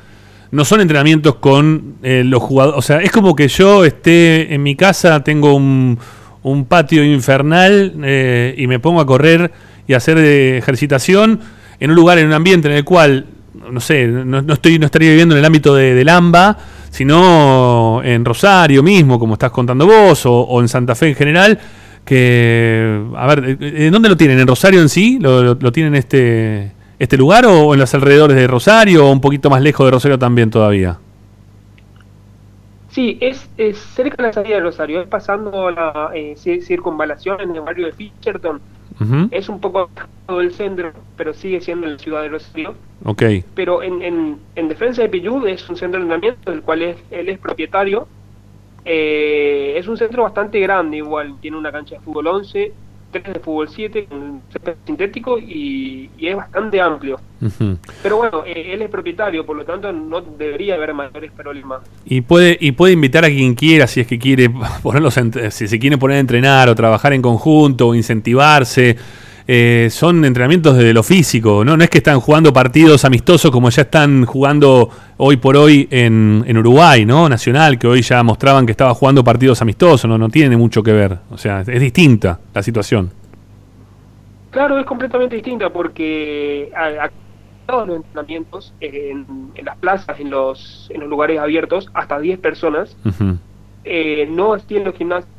[0.52, 4.64] no son entrenamientos con eh, los jugadores, o sea, es como que yo esté en
[4.64, 5.98] mi casa, tengo un,
[6.44, 9.52] un patio infernal eh, y me pongo a correr
[9.88, 11.40] y hacer eh, ejercitación
[11.80, 13.26] en un lugar, en un ambiente en el cual,
[13.72, 16.58] no sé, no, no estoy, no estaría viviendo en el ámbito de, del AMBA
[16.96, 21.60] sino en Rosario mismo, como estás contando vos, o, en Santa Fe en general,
[22.06, 24.40] que, a ver, ¿en dónde lo tienen?
[24.40, 25.20] ¿En Rosario en sí?
[25.20, 29.62] ¿Lo, tienen este, este lugar o en los alrededores de Rosario o un poquito más
[29.62, 30.98] lejos de Rosario también todavía?
[32.96, 37.54] Sí, es, es, cerca de la salida de Rosario, es pasando la eh, circunvalación en
[37.54, 38.62] el barrio de Fisherton.
[39.32, 39.90] Es un poco
[40.26, 42.76] todo el centro, pero sigue siendo en la ciudad de Rosario.
[43.04, 43.24] Ok.
[43.54, 46.98] Pero en, en, en defensa de Pillud es un centro de entrenamiento del cual es,
[47.12, 48.08] él es propietario.
[48.86, 51.36] Eh, es un centro bastante grande, igual.
[51.42, 52.72] Tiene una cancha de fútbol 11,
[53.24, 54.42] de fútbol 7 con
[54.86, 57.20] sintético y, es bastante amplio.
[58.02, 61.82] Pero bueno, eh, él es propietario, por lo tanto no debería haber mayores problemas.
[62.06, 64.50] Y puede y puede invitar a quien quiera si es que quiere
[64.84, 65.20] ponerlos
[65.52, 68.98] si se quiere poner a entrenar o trabajar en conjunto o incentivarse.
[69.48, 71.78] Eh, son entrenamientos de lo físico, ¿no?
[71.78, 76.44] No es que están jugando partidos amistosos como ya están jugando hoy por hoy en,
[76.48, 77.30] en, Uruguay, ¿no?
[77.30, 80.94] Nacional, que hoy ya mostraban que estaba jugando partidos amistosos, no, no tiene mucho que
[80.94, 81.20] ver.
[81.30, 83.12] O sea, es distinta la situación.
[84.50, 87.12] Claro, es completamente distinta porque a,
[87.68, 92.98] todos los entrenamientos en, las plazas, en los, en los lugares abiertos, hasta 10 personas,
[93.84, 95.30] eh, no los gimnasios.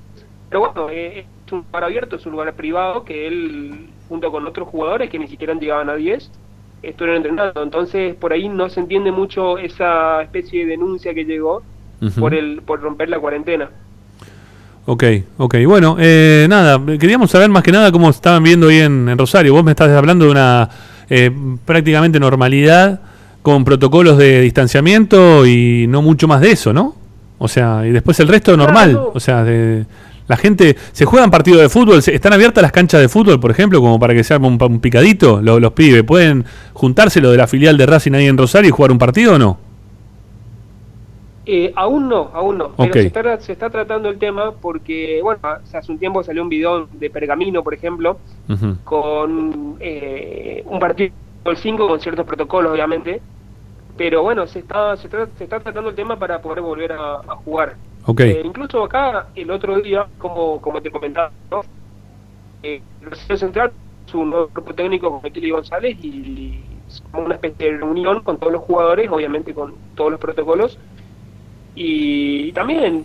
[0.49, 4.47] Pero bueno, eh, es un lugar abierto, es un lugar privado que él junto con
[4.47, 6.31] otros jugadores que ni siquiera llegaban a 10,
[6.83, 7.62] estuvieron entrenando.
[7.62, 11.62] Entonces, por ahí no se entiende mucho esa especie de denuncia que llegó
[12.19, 13.70] por, el, por romper la cuarentena.
[14.87, 15.05] Ok,
[15.39, 15.57] ok.
[15.66, 19.53] Bueno, eh, nada, queríamos saber más que nada cómo estaban viendo hoy en, Rosario.
[19.53, 20.69] Vos me estás hablando de una
[21.11, 21.31] eh,
[21.65, 23.01] prácticamente normalidad
[23.43, 26.95] con protocolos de distanciamiento y no mucho más de eso, ¿no?
[27.39, 28.99] O sea, y después el resto normal.
[29.12, 29.87] O sea, de,
[30.28, 31.98] la gente, ¿se juegan partidos de fútbol?
[31.98, 35.40] ¿Están abiertas las canchas de fútbol, por ejemplo, como para que se haga un, picadito?
[35.40, 38.73] Los, los, pibes, ¿pueden juntarse lo de la filial de Racing ahí en Rosario y
[38.73, 39.59] jugar un partido o no?
[41.48, 42.73] Eh, aún no, aún no.
[42.77, 46.48] Pero se está, se está, tratando el tema porque, bueno, hace un tiempo salió un
[46.48, 48.19] video de Pergamino, por ejemplo,
[48.82, 53.23] con eh, un partido del 5 con ciertos protocolos, obviamente.
[53.97, 57.36] Pero bueno, se está, se está, se está tratando el tema para poder volver a
[57.44, 57.77] jugar.
[58.07, 58.31] Okay.
[58.31, 61.62] Eh, incluso acá, el otro día, como, como te comentaba, ¿no?
[62.62, 62.83] eh,
[63.28, 63.73] el Central
[64.07, 66.61] su nuevo grupo técnico con Kelly González y,
[67.11, 70.78] como una especie de reunión con todos los jugadores, obviamente con todos los protocolos.
[71.74, 73.05] Y, también,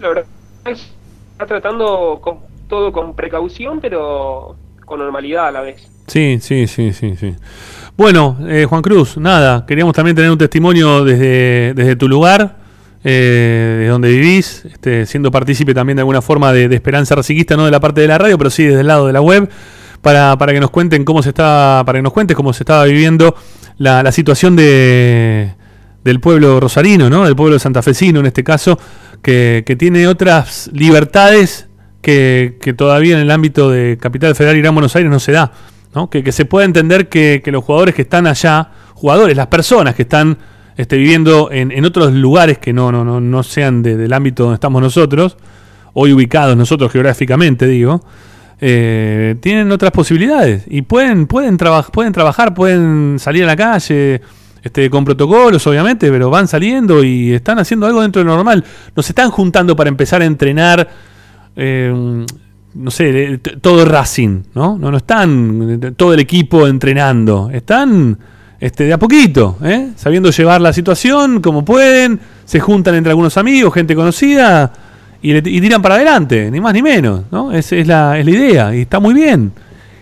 [0.00, 0.24] la verdad,
[0.64, 5.90] está tratando con, todo con precaución, pero con normalidad a la vez.
[6.06, 7.34] Sí, sí, sí, sí, sí.
[7.96, 12.65] Bueno, eh, Juan Cruz, nada, queríamos también tener un testimonio desde, desde tu lugar
[13.08, 17.64] eh, de donde vivís, este, siendo partícipe también de alguna forma de, Esperanza Raciquista, no
[17.64, 19.48] de la parte de la radio, pero sí desde el lado de la web,
[20.02, 22.82] para, para que nos cuenten cómo se está, para que nos cuentes cómo se estaba
[22.82, 23.36] viviendo
[23.78, 25.54] la, situación de,
[26.02, 27.24] del pueblo rosarino, ¿no?
[27.24, 28.76] del pueblo santafesino en este caso,
[29.22, 31.68] que, tiene otras libertades
[32.02, 35.52] que, todavía en el ámbito de Capital Federal Gran Buenos Aires no se da.
[35.94, 36.10] ¿no?
[36.10, 40.02] Que, se puede entender que, que los jugadores que están allá, jugadores, las personas que
[40.02, 40.38] están
[40.76, 44.54] esté viviendo en, en, otros lugares que no, no, no, no sean del ámbito donde
[44.54, 45.36] estamos nosotros,
[45.94, 48.02] hoy ubicados nosotros geográficamente, digo,
[48.60, 54.20] eh, tienen otras posibilidades y pueden, pueden, pueden trabajar, pueden salir a la calle.
[54.62, 58.64] Este, con protocolos, obviamente, pero van saliendo y están haciendo algo dentro de lo normal.
[58.96, 60.88] No se están juntando para empezar a entrenar,
[61.54, 62.24] eh,
[62.74, 64.76] no sé, todo Racing, ¿no?
[64.76, 67.48] No, no están todo el equipo entrenando.
[67.52, 68.18] Están
[68.60, 69.90] este, de a poquito, ¿eh?
[69.96, 74.72] sabiendo llevar la situación como pueden, se juntan entre algunos amigos, gente conocida
[75.20, 77.52] y, tiran para adelante, ni más ni menos, ¿no?
[77.52, 79.52] Es, es, la, es la idea y está muy bien.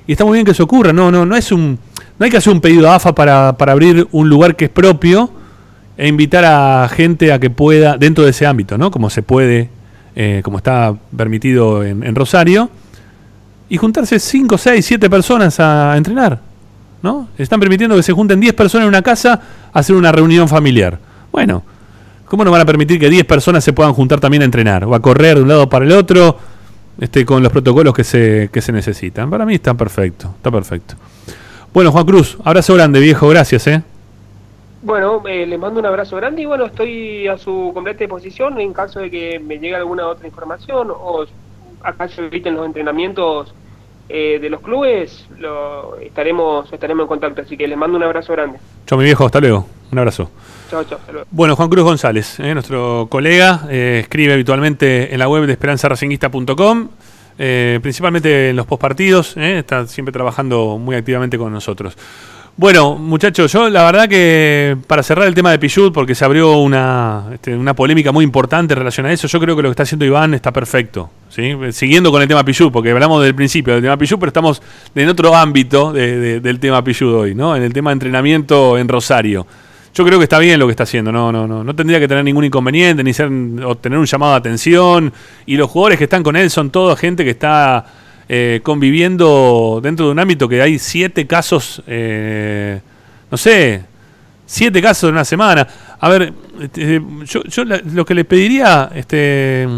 [0.06, 1.78] Y está muy bien que eso ocurra, no, no, no es un
[2.18, 4.70] no hay que hacer un pedido a AFA para, para abrir un lugar que es
[4.70, 5.30] propio
[5.96, 8.90] e invitar a gente a que pueda, dentro de ese ámbito, ¿no?
[8.90, 9.68] Como se puede,
[10.14, 12.70] eh, como está permitido en, en Rosario,
[13.68, 16.40] y juntarse 5, 6, 7 personas a entrenar.
[17.04, 17.28] ¿No?
[17.36, 19.38] Están permitiendo que se junten 10 personas en una casa
[19.72, 20.98] a hacer una reunión familiar.
[21.30, 21.62] Bueno,
[22.24, 24.94] ¿cómo no van a permitir que 10 personas se puedan juntar también a entrenar o
[24.94, 26.38] a correr de un lado para el otro
[26.98, 29.28] este, con los protocolos que se, que se necesitan?
[29.28, 30.94] Para mí está perfecto, está perfecto.
[31.74, 33.82] Bueno, Juan Cruz, abrazo grande, viejo, gracias, ¿eh?
[34.80, 38.72] Bueno, eh, le mando un abrazo grande y bueno, estoy a su completa disposición en
[38.72, 41.26] caso de que me llegue alguna otra información o
[41.82, 43.52] acá se eviten los entrenamientos
[44.08, 47.42] eh, de los clubes, lo, estaremos, estaremos en contacto.
[47.42, 48.58] Así que les mando un abrazo grande.
[48.86, 49.66] Chao, mi viejo, hasta luego.
[49.90, 50.30] Un abrazo.
[50.70, 50.98] Chao, chao.
[51.30, 56.88] Bueno, Juan Cruz González, eh, nuestro colega, eh, escribe habitualmente en la web de esperanzaracinguista.com.
[57.36, 61.96] principalmente en los postpartidos, está siempre trabajando muy activamente con nosotros.
[62.56, 66.58] Bueno, muchachos, yo la verdad que para cerrar el tema de Pichut, porque se abrió
[66.58, 69.82] una, este, una polémica muy importante relacionada a eso, yo creo que lo que está
[69.82, 71.10] haciendo Iván está perfecto.
[71.30, 71.52] ¿sí?
[71.72, 74.62] Siguiendo con el tema Pichut, porque hablamos del principio del tema Pichut, pero estamos
[74.94, 77.56] en otro ámbito del tema Pichut hoy, ¿no?
[77.56, 79.44] en el tema de entrenamiento en Rosario.
[79.92, 82.06] Yo creo que está bien lo que está haciendo, no, no, no, no tendría que
[82.06, 83.30] tener ningún inconveniente, ni ser,
[83.64, 85.12] o tener un llamado de atención.
[85.46, 87.84] Y los jugadores que están con él son toda gente que está
[88.28, 92.80] eh, conviviendo dentro de un ámbito que hay siete casos, eh,
[93.30, 93.82] no sé,
[94.46, 95.66] siete casos en una semana.
[96.00, 99.68] A ver, este, yo, yo lo que les pediría este,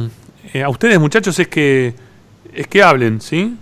[0.52, 1.94] eh, a ustedes muchachos es que,
[2.54, 3.56] es que hablen, ¿sí?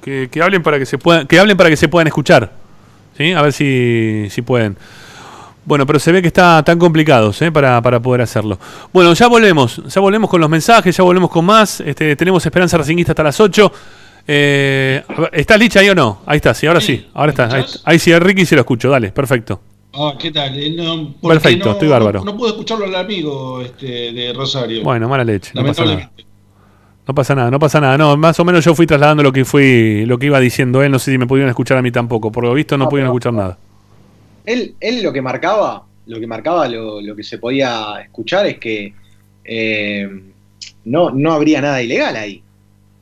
[0.00, 2.52] Que, que hablen para que se puedan, que hablen para que se puedan escuchar,
[3.16, 3.32] ¿sí?
[3.32, 4.76] A ver si, si pueden.
[5.64, 7.52] Bueno, pero se ve que está tan complicado ¿eh?
[7.52, 8.58] para, para, poder hacerlo.
[8.92, 11.80] Bueno, ya volvemos, ya volvemos con los mensajes, ya volvemos con más.
[11.80, 13.72] Este, tenemos Esperanza Racinguista hasta las 8.
[14.26, 15.02] Eh,
[15.32, 16.22] ¿Está Licha ahí o no?
[16.26, 17.06] Ahí está, sí, ahora sí.
[17.14, 17.64] Ahora está.
[17.84, 18.90] Ahí, sí, Ricky sí lo escucho.
[18.90, 19.60] Dale, perfecto.
[19.92, 20.52] Ah, ¿qué tal?
[20.56, 22.24] Eh, perfecto, estoy bárbaro.
[22.24, 24.82] No, pude escucharlo al amigo este, de Rosario.
[24.82, 25.52] Bueno, mala leche.
[25.54, 26.10] No pasa nada.
[27.08, 27.98] No pasa nada, no pasa nada.
[27.98, 30.92] No, más o menos yo fui trasladando lo que fui, lo que iba diciendo él.
[30.92, 32.30] No sé si me pudieron escuchar a mí tampoco.
[32.30, 33.58] Por lo visto no, pudieron escuchar nada
[34.44, 38.94] él, él lo que marcaba, lo que marcaba, lo, que se podía escuchar es que
[39.44, 40.08] eh,
[40.84, 42.42] no, no habría nada ilegal ahí.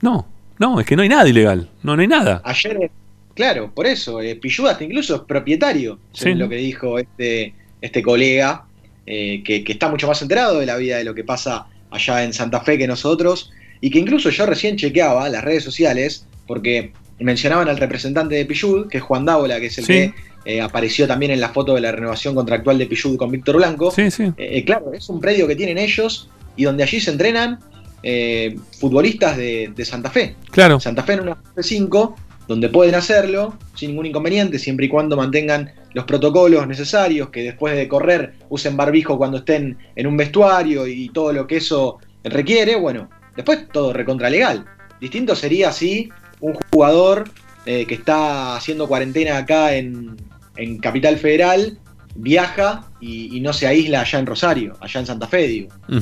[0.00, 0.26] No,
[0.58, 2.40] no, es que no hay nada ilegal, no, no hay nada.
[2.44, 2.90] Ayer,
[3.34, 8.64] claro, por eso, eh, hasta incluso es propietario, es lo que dijo este, este colega,
[9.06, 12.24] eh, que, que, está mucho más enterado de la vida de lo que pasa allá
[12.24, 16.92] en Santa Fe que nosotros, y que incluso yo recién chequeaba las redes sociales, porque
[17.20, 20.14] mencionaban al representante de Pillud, que es Juan Dávola, que es el que
[20.44, 23.90] eh, apareció también en la foto de la renovación contractual de Pichud con Víctor Blanco.
[23.90, 24.32] Sí, sí.
[24.36, 27.58] Eh, claro, es un predio que tienen ellos y donde allí se entrenan
[28.02, 30.36] eh, futbolistas de, Santa Fe.
[30.50, 30.80] Claro.
[30.80, 32.16] Santa Fe en una fase 5,
[32.46, 37.76] donde pueden hacerlo sin ningún inconveniente, siempre y cuando mantengan los protocolos necesarios, que después
[37.76, 42.76] de correr usen barbijo cuando estén en un vestuario y todo lo que eso requiere.
[42.76, 44.64] Bueno, después todo recontra legal.
[45.00, 46.08] Distinto sería si
[46.40, 47.30] un jugador
[47.64, 50.16] que está haciendo cuarentena acá en,
[50.56, 51.78] en Capital Federal,
[52.14, 55.68] viaja y, no se aísla allá en Rosario, allá en Santa Fe, digo.
[55.88, 56.00] Eh,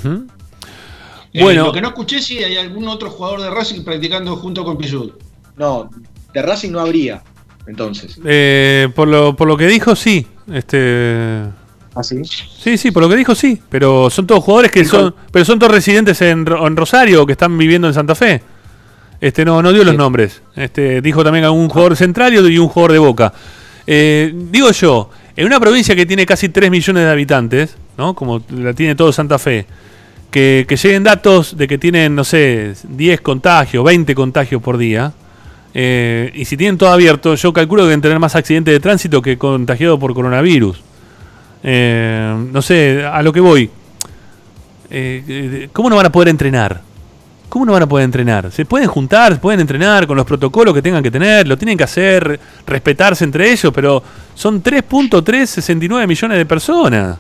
[1.35, 4.77] bueno, lo que no escuché si hay algún otro jugador de Racing practicando junto con
[4.77, 5.13] Pillud.
[5.57, 5.91] No,
[6.33, 7.23] de Racing no habría,
[7.67, 8.19] entonces.
[8.25, 10.27] Eh, por, lo, por lo que dijo, sí.
[10.53, 11.43] Este.
[11.95, 12.23] ¿Ah, sí?
[12.25, 13.61] Sí, sí, por lo que dijo, sí.
[13.69, 15.15] Pero son todos jugadores que son.
[15.33, 18.43] Pero son todos residentes en, en Rosario que están viviendo en Santa Fe.
[19.21, 20.43] Este no, no dio los nombres.
[20.55, 23.33] Este, dijo también a un jugador central y un jugador de boca.
[23.87, 28.15] Eh, digo yo, en una provincia que tiene casi 3 millones de habitantes, ¿no?
[28.15, 29.67] Como la tiene todo Santa Fe,
[30.31, 35.13] que, lleguen datos de que tienen, no sé, 10 contagios, 20 contagios por día,
[35.75, 39.21] eh, y si tienen todo abierto, yo calculo que deben tener más accidentes de tránsito
[39.21, 40.81] que contagiados por coronavirus.
[41.63, 43.71] Eh, no sé, a lo que voy.
[45.73, 46.81] ¿Cómo no van a poder entrenar?
[47.49, 48.51] ¿Cómo no van a poder entrenar?
[48.51, 51.85] Se pueden juntar, pueden entrenar con los protocolos que tengan que tener, lo tienen que
[51.85, 54.03] hacer, respetarse entre ellos, pero
[54.35, 57.19] son 3.369 millones de personas.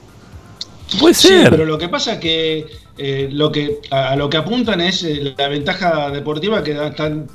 [0.98, 1.44] Puede ser.
[1.44, 5.02] Sí, pero lo que pasa es que, eh, lo que a, lo que apuntan es
[5.02, 6.76] eh, la ventaja deportiva que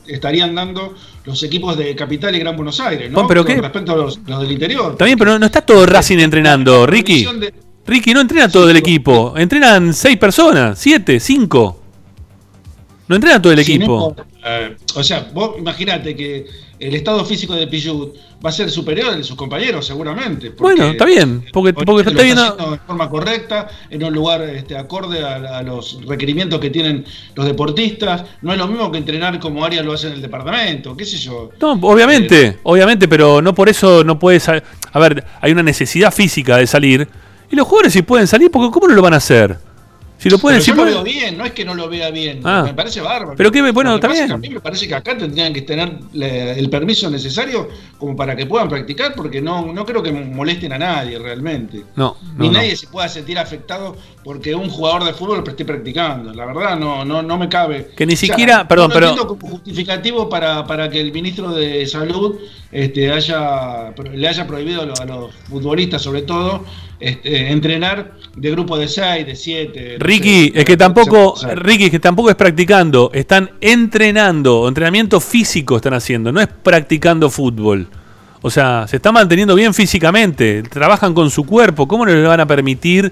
[0.07, 0.95] estarían dando
[1.25, 3.27] los equipos de Capital y Gran Buenos Aires, ¿no?
[3.27, 3.61] ¿Pero qué?
[3.61, 4.95] respecto a los, del interior.
[5.03, 7.27] Bien, pero no está todo Racing entrenando, Ricky.
[7.85, 9.33] Ricky, no entrena todo el equipo.
[9.35, 11.81] Entrenan seis personas, siete, cinco.
[13.07, 14.15] No entrena todo el equipo.
[14.45, 16.45] Eh, o sea, vos imaginate que
[16.81, 20.49] el estado físico de Pichut va a ser superior al de sus compañeros, seguramente.
[20.49, 22.71] bueno, está bien, porque, porque está, viendo...
[22.71, 27.05] de forma correcta, en un lugar este, acorde a, los requerimientos que tienen
[27.35, 28.23] los deportistas.
[28.41, 31.17] No es lo mismo que entrenar como Arias lo hace en el departamento, qué sé
[31.17, 31.51] yo.
[31.61, 34.49] No, obviamente, eh, obviamente, pero no por eso no puedes.
[34.49, 37.07] A ver, hay una necesidad física de salir.
[37.51, 39.70] Y los jugadores sí pueden salir, porque ¿cómo no lo van a hacer?
[40.21, 42.41] Si lo pueden, yo lo veo bien, no es que no lo vea bien.
[42.43, 42.61] Ah.
[42.63, 43.33] Me parece bárbaro.
[43.35, 44.31] Pero que bueno, también.
[44.31, 47.67] A mí me parece que acá tendrían que tener el permiso necesario
[47.97, 51.85] como para que puedan practicar, porque no, no creo que molesten a nadie realmente.
[51.95, 52.17] No.
[52.37, 56.31] Ni nadie se pueda sentir afectado porque un jugador de fútbol esté practicando.
[56.33, 57.89] La verdad, no, no, no me cabe.
[57.95, 59.15] Que ni siquiera, perdón, pero.
[59.25, 62.39] como justificativo para, para que el ministro de Salud
[62.71, 66.63] este, haya, le haya prohibido a los, futbolistas, sobre todo,
[67.01, 69.95] este, entrenar de grupo de 6, de 7.
[69.99, 75.95] Ricky, es que tampoco, Ricky, es que tampoco es practicando, están entrenando, entrenamiento físico están
[75.95, 77.87] haciendo, no es practicando fútbol.
[78.43, 82.39] O sea, se está manteniendo bien físicamente, trabajan con su cuerpo, ¿cómo no les van
[82.39, 83.11] a permitir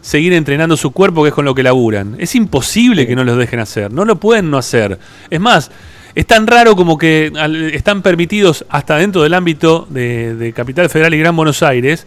[0.00, 2.16] seguir entrenando su cuerpo que es con lo que laburan?
[2.18, 4.98] Es imposible que no los dejen hacer, no lo pueden no hacer.
[5.30, 5.70] Es más,
[6.14, 7.32] es tan raro como que
[7.72, 12.06] están permitidos hasta dentro del ámbito de, Capital Federal y Gran Buenos Aires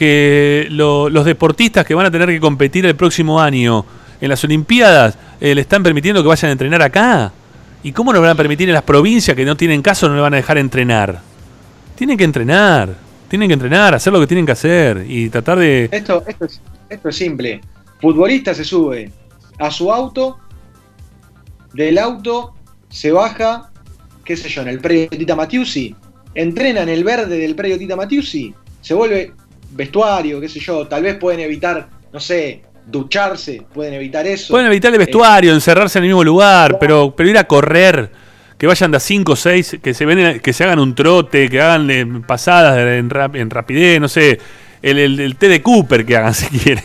[0.00, 3.84] que los deportistas que van a tener que competir el próximo año
[4.18, 7.30] en las Olimpiadas eh, le están permitiendo que vayan a entrenar acá.
[7.82, 10.22] ¿Y cómo no van a permitir en las provincias que no tienen caso no le
[10.22, 11.20] van a dejar entrenar?
[11.96, 12.94] Tienen que entrenar.
[13.28, 15.90] Tienen que entrenar, hacer lo que tienen que hacer y tratar de.
[15.92, 17.60] Esto, esto, es, esto es simple.
[18.00, 19.12] Futbolista se sube
[19.58, 20.38] a su auto,
[21.74, 22.54] del auto
[22.88, 23.70] se baja,
[24.24, 25.94] qué sé yo, en el predio Tita Matiusi,
[26.34, 29.34] entrena en el verde del predio Tita Matiusi, se vuelve
[29.70, 34.52] vestuario, qué sé yo, tal vez pueden evitar, no sé, ducharse, pueden evitar eso.
[34.52, 38.10] Pueden evitar el vestuario, encerrarse en el mismo lugar, pero, pero ir a correr,
[38.58, 41.48] que vayan de a 5 o 6, que se ven, que se hagan un trote,
[41.48, 44.38] que hagan eh, pasadas en, en rapidez, no sé,
[44.82, 46.84] el, el, té de Cooper que hagan si quieren.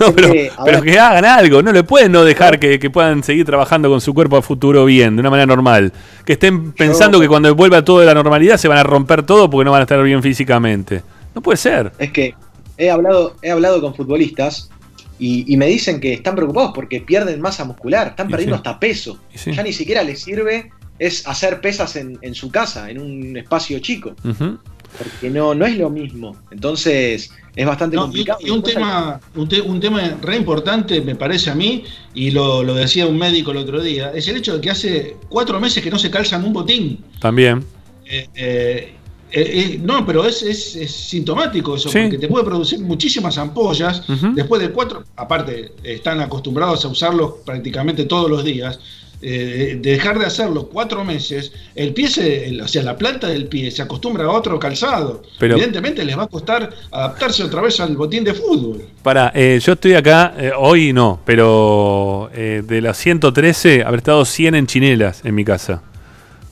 [0.00, 0.32] No, pero,
[0.64, 4.00] pero que hagan algo, no le pueden no dejar que, que, puedan seguir trabajando con
[4.00, 5.92] su cuerpo a futuro bien, de una manera normal.
[6.24, 9.48] Que estén pensando que cuando vuelva todo de la normalidad se van a romper todo
[9.50, 11.02] porque no van a estar bien físicamente.
[11.36, 11.92] No puede ser.
[11.98, 12.34] Es que
[12.78, 14.70] he hablado, he hablado con futbolistas
[15.18, 19.18] y, me dicen que están preocupados porque pierden masa muscular, están perdiendo hasta peso.
[19.44, 23.78] Ya ni siquiera les sirve es hacer pesas en, en su casa, en un espacio
[23.80, 24.14] chico.
[24.22, 26.36] Porque no, no es lo mismo.
[26.50, 28.38] Entonces es bastante complicado.
[28.42, 31.84] Y, un, tema, un, tema re importante, me parece a mí,
[32.14, 35.60] y lo, decía un médico el otro día, es el hecho de que hace cuatro
[35.60, 37.04] meses que no se calzan un botín.
[37.20, 37.62] También.
[38.06, 38.94] Eh, eh,
[39.32, 44.02] eh, no, pero es, es, sintomático eso, porque te puede producir muchísimas ampollas.
[44.34, 48.78] Después de cuatro, aparte, están acostumbrados a usarlos prácticamente todos los días.
[49.22, 53.70] Eh, dejar de hacerlo cuatro meses, el pie, se, o sea, la planta del pie
[53.70, 55.22] se acostumbra a otro calzado.
[55.40, 58.84] Evidentemente les va a costar adaptarse otra vez al botín de fútbol.
[59.02, 64.54] Para, eh, yo estoy acá, eh, hoy no, pero de las 113 habré estado 100
[64.54, 65.82] en chinelas en mi casa.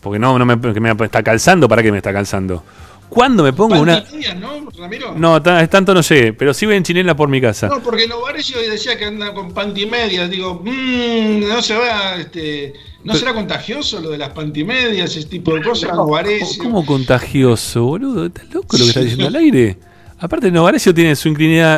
[0.05, 2.63] Porque no, no me, me está calzando, ¿para qué me está calzando?
[3.09, 4.05] ¿Cuándo me pongo una.?
[4.39, 5.15] ¿no, Ramiro?
[5.17, 7.69] No, tanto no sé, pero sí voy en chinela por mi casa.
[7.69, 10.29] No, porque Novarecio decía que anda con pantimedias.
[10.29, 12.75] Digo, mmm, no se va, este.
[13.03, 15.95] ¿No será contagioso lo de las pantimedias, ese tipo de cosas?
[15.95, 16.07] No,
[16.59, 18.27] ¿Cómo contagioso, boludo?
[18.27, 19.79] ¿Estás loco lo que está diciendo al aire?
[20.21, 21.35] Aparte, Novarecio tiene su,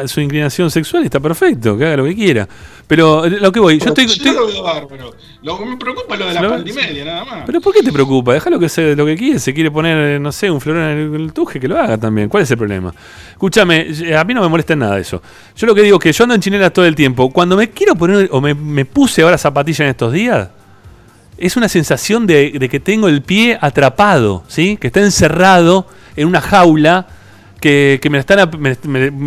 [0.07, 2.47] su inclinación sexual y está perfecto, que haga lo que quiera.
[2.87, 4.07] Pero eh, lo que voy, yo estoy.
[4.07, 5.15] Yo lo veo bárbaro.
[5.43, 7.43] Lo que me preocupa es lo de la pantimedia, nada más.
[7.47, 8.35] Pero ¿por qué te preocupa?
[8.35, 9.39] Déjalo que sea lo que quiere.
[9.39, 12.29] Se quiere poner, no sé, un florón en el, tuje, que lo haga también.
[12.29, 12.95] ¿Cuál es el problema?
[13.33, 15.21] Escúchame, a mí no me molesta nada eso.
[15.57, 17.31] Yo lo que digo es que yo ando en chinelas todo el tiempo.
[17.31, 20.51] Cuando me quiero poner, o me, me puse ahora zapatillas en estos días,
[21.39, 24.77] es una sensación de, de que tengo el pie atrapado, ¿sí?
[24.77, 27.09] Que está encerrado en una jaula
[27.61, 28.51] que, me, están,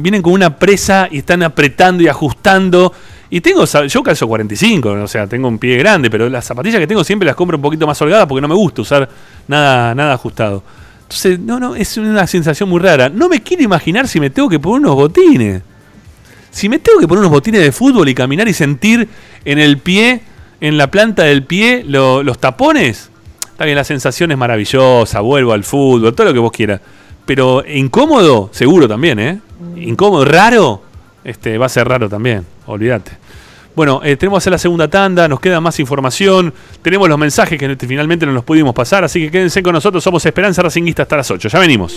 [0.01, 2.93] vienen con una presa y están apretando y ajustando.
[3.30, 6.88] Y tengo, yo calzo 45, o sea, tengo un pie grande, pero las zapatillas que
[6.88, 9.10] tengo siempre las compro un poquito más holgadas porque no me gusta usar
[9.47, 10.64] nada, nada ajustado.
[11.03, 13.10] Entonces, no, no, es una sensación muy rara.
[13.10, 15.61] No me quiero imaginar si me tengo que poner unos botines.
[16.51, 19.07] Si me tengo que poner unos botines de fútbol y caminar y sentir
[19.45, 20.22] en el pie,
[20.61, 23.10] en la planta del pie, los tapones,
[23.51, 26.81] está bien, la sensación es maravillosa, vuelvo al fútbol, todo lo que vos quieras.
[27.30, 29.39] Pero incómodo, seguro también, ¿eh?
[29.76, 30.81] Incómodo, raro,
[31.23, 33.11] este, va a ser raro también, olvídate.
[33.76, 36.51] Bueno, eh, tenemos que hacer la segunda tanda, nos queda más información,
[36.81, 40.26] tenemos los mensajes que finalmente no los pudimos pasar, así que quédense con nosotros, somos
[40.26, 41.95] Esperanza Racinguista hasta las 8, ya venimos.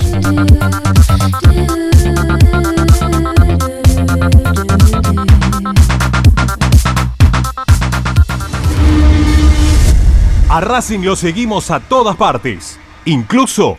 [10.51, 13.79] A Racing lo seguimos a todas partes, incluso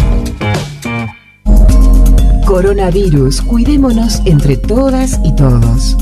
[2.46, 5.96] Coronavirus, cuidémonos entre todas y todos.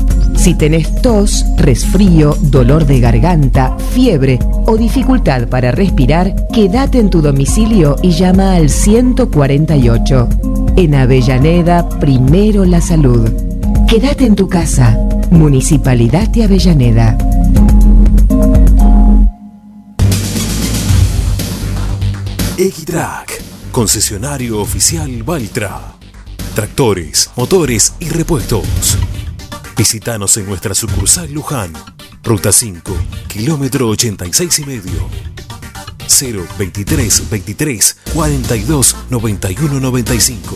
[0.45, 7.19] Si tenés tos, resfrío, dolor de garganta, fiebre o dificultad para respirar, quédate en tu
[7.23, 10.29] domicilio y llama al 148.
[10.75, 13.27] En Avellaneda, primero la salud.
[13.87, 14.95] Quédate en tu casa.
[15.31, 17.17] Municipalidad de Avellaneda.
[22.55, 23.41] Equitrack,
[23.71, 25.95] concesionario oficial Valtra.
[26.53, 28.95] Tractores, motores y repuestos.
[29.77, 31.73] Visítanos en nuestra sucursal Luján,
[32.23, 32.95] Ruta 5,
[33.27, 35.09] kilómetro 86 y medio.
[36.07, 40.55] 0 23 23 42 91 95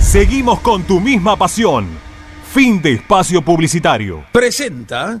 [0.00, 1.88] Seguimos con tu misma pasión.
[2.54, 4.24] Fin de espacio publicitario.
[4.32, 5.20] Presenta.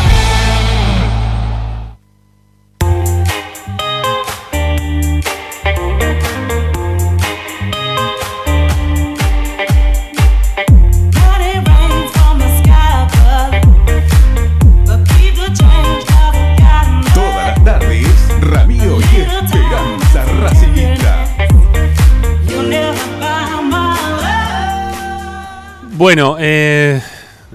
[26.01, 26.99] Bueno, eh,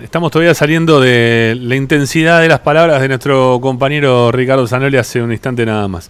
[0.01, 5.21] estamos todavía saliendo de la intensidad de las palabras de nuestro compañero Ricardo Zanoli hace
[5.21, 6.09] un instante nada más.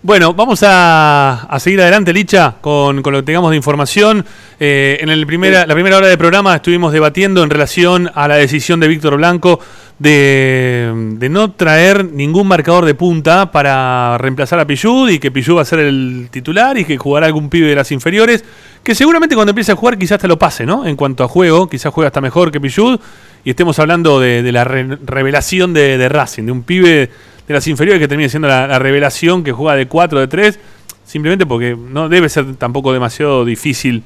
[0.00, 4.24] Bueno, vamos a, seguir adelante, Licha, con, lo que tengamos de información.
[4.58, 8.88] Eh, en la primera hora del programa estuvimos debatiendo en relación a la decisión de
[8.88, 9.60] Víctor Blanco
[9.98, 15.58] de, de no traer ningún marcador de punta para reemplazar a Pillud y que Pillud
[15.58, 18.42] va a ser el titular y que jugará algún pibe de las inferiores,
[18.82, 20.86] que seguramente cuando empiece a jugar quizás te lo pase, ¿no?
[20.86, 22.98] En cuanto a juego, quizás juega hasta mejor que Pillud
[23.44, 27.10] y estemos hablando de, de la re- revelación de, de Racing, de un pibe
[27.46, 30.58] de las inferiores que termine siendo la, la revelación que juega de 4, de 3,
[31.04, 34.02] simplemente porque no debe ser tampoco demasiado difícil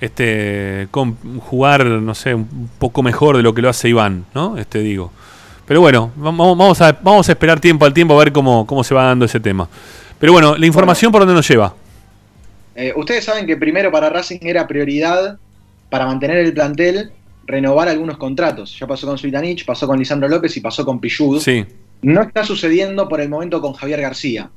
[0.00, 4.56] este con- jugar, no sé, un poco mejor de lo que lo hace Iván, ¿no?
[4.58, 5.10] Este digo.
[5.66, 8.84] Pero bueno, vamos, vamos, a, vamos a esperar tiempo al tiempo a ver cómo, cómo
[8.84, 9.68] se va dando ese tema.
[10.18, 11.74] Pero bueno, la información por dónde nos lleva.
[12.76, 15.38] Eh, ustedes saben que primero para Racing era prioridad
[15.88, 17.10] para mantener el plantel
[17.46, 18.76] renovar algunos contratos.
[18.78, 21.40] Ya pasó con Suitanich, pasó con Lisandro López y pasó con Pichud.
[21.40, 21.64] Sí.
[22.02, 24.50] No está sucediendo por el momento con Javier García.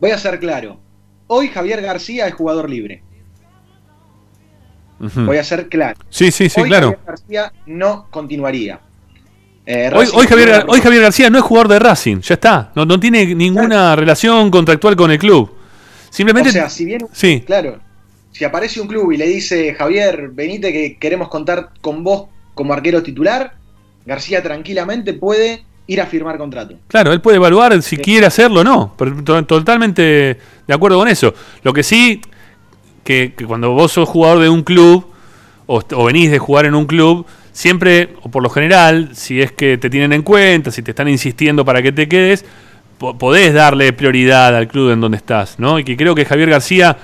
[0.00, 0.80] Voy a ser claro.
[1.28, 3.02] Hoy Javier García es jugador libre.
[4.98, 5.98] Voy a ser claro.
[6.08, 6.88] Sí, sí, sí, Hoy claro.
[6.88, 8.80] Javier García no continuaría.
[9.66, 12.72] Eh, Hoy, Javier, tiene- hoy Javier García no es jugador de Racing, ya está.
[12.74, 15.53] No, no tiene ninguna relación contractual con el club.
[16.14, 16.50] Simplemente.
[16.50, 17.42] O sea, si bien, Sí.
[17.44, 17.80] claro,
[18.30, 22.72] si aparece un club y le dice, Javier, venite que queremos contar con vos como
[22.72, 23.54] arquero titular,
[24.06, 26.76] García tranquilamente puede ir a firmar contrato.
[26.86, 28.94] Claro, él puede evaluar si quiere hacerlo o no.
[28.96, 31.34] Pero to- totalmente de acuerdo con eso.
[31.64, 32.20] Lo que sí,
[33.02, 35.04] que, que cuando vos sos jugador de un club
[35.66, 39.50] o, o venís de jugar en un club, siempre, o por lo general, si es
[39.52, 42.44] que te tienen en cuenta, si te están insistiendo para que te quedes,
[42.98, 45.78] podés darle prioridad al club en donde estás, ¿no?
[45.78, 46.96] Y que creo que Javier García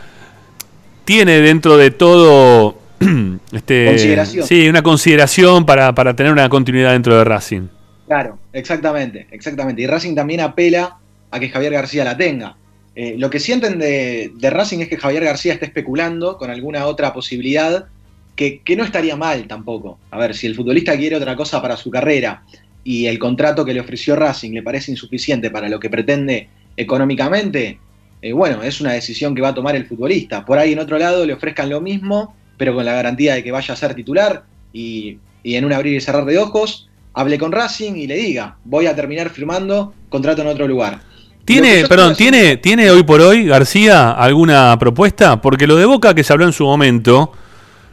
[1.05, 2.79] tiene dentro de todo
[3.53, 4.47] este, Consideración.
[4.47, 7.69] sí, una consideración para, para tener una continuidad dentro de Racing.
[8.07, 9.83] Claro, exactamente, exactamente.
[9.83, 10.99] Y Racing también apela
[11.31, 12.57] a que Javier García la tenga.
[12.95, 16.87] Eh, lo que sienten de, de Racing es que Javier García está especulando con alguna
[16.87, 17.87] otra posibilidad
[18.35, 19.99] que, que no estaría mal tampoco.
[20.11, 22.43] A ver, si el futbolista quiere otra cosa para su carrera
[22.85, 27.79] y el contrato que le ofreció Racing le parece insuficiente para lo que pretende económicamente,
[28.23, 30.45] eh, bueno, es una decisión que va a tomar el futbolista.
[30.45, 33.53] Por ahí en otro lado le ofrezcan lo mismo, pero con la garantía de que
[33.53, 37.53] vaya a ser titular y, y en un abrir y cerrar de ojos hable con
[37.53, 41.01] Racing y le diga, voy a terminar firmando contrato en otro lugar.
[41.45, 45.41] ¿Tiene, perdón, ¿tiene, ¿tiene hoy por hoy García alguna propuesta?
[45.41, 47.33] Porque lo de Boca que se habló en su momento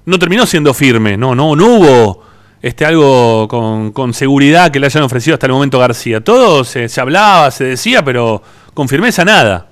[0.05, 2.23] no terminó siendo firme, no, no, no hubo
[2.67, 6.21] este, algo con, con seguridad que le hayan ofrecido hasta el momento García.
[6.21, 8.41] Todo se, se hablaba, se decía, pero
[8.73, 9.69] con firmeza nada.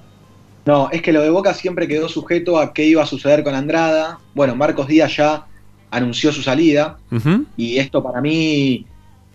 [0.66, 3.54] No, es que lo de Boca siempre quedó sujeto a qué iba a suceder con
[3.54, 4.20] Andrada.
[4.34, 5.46] Bueno, Marcos Díaz ya
[5.92, 6.98] anunció su salida
[7.56, 8.86] y esto para mí,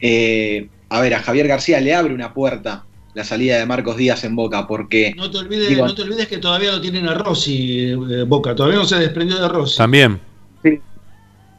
[0.01, 2.85] eh, a ver, a Javier García le abre una puerta
[3.15, 5.15] la salida de Marcos Díaz en Boca, porque...
[5.17, 8.79] No te olvides, no te olvides que todavía lo tienen a Rossi, eh, Boca, todavía
[8.79, 9.79] no se desprendió de Rossi.
[9.79, 10.21] También.
[10.63, 10.81] Sí.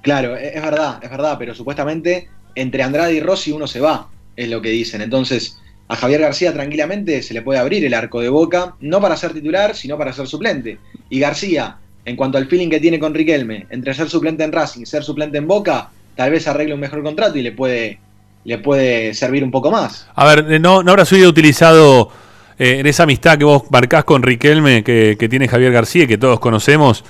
[0.01, 4.09] Claro, e-, es verdad, es verdad, pero supuestamente entre Andrade y Rossi uno se va,
[4.35, 5.01] es lo que dicen.
[5.01, 5.57] Entonces,
[5.87, 9.33] a Javier García tranquilamente se le puede abrir el arco de Boca, no para ser
[9.33, 10.79] titular, sino para ser suplente.
[11.09, 14.81] Y García, en cuanto al feeling que tiene con Riquelme, entre ser suplente en Racing
[14.81, 17.99] y ser suplente en Boca, tal vez arregle un mejor contrato y le puede
[18.43, 20.07] le puede servir un poco más.
[20.15, 22.09] A ver, no, no habrá sido utilizado
[22.57, 26.39] eh, en esa amistad que vos marcás con Riquelme, que, tiene Javier García, que todos
[26.39, 27.03] conocemos.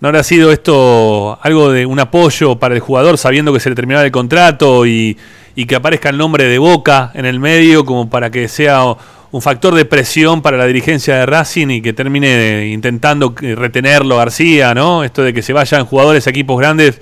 [0.00, 3.74] ¿No habrá sido esto algo de un apoyo para el jugador sabiendo que se le
[3.74, 5.16] terminaba el contrato y,
[5.66, 8.84] que aparezca el nombre de Boca en el medio como para que sea
[9.30, 14.72] un factor de presión para la dirigencia de Racing y que termine intentando retenerlo García,
[14.72, 15.02] ¿no?
[15.02, 17.00] Esto de que se vayan jugadores a equipos grandes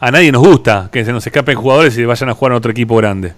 [0.00, 2.70] a nadie nos gusta que se nos escapen jugadores y vayan a jugar a otro
[2.70, 3.32] equipo grande.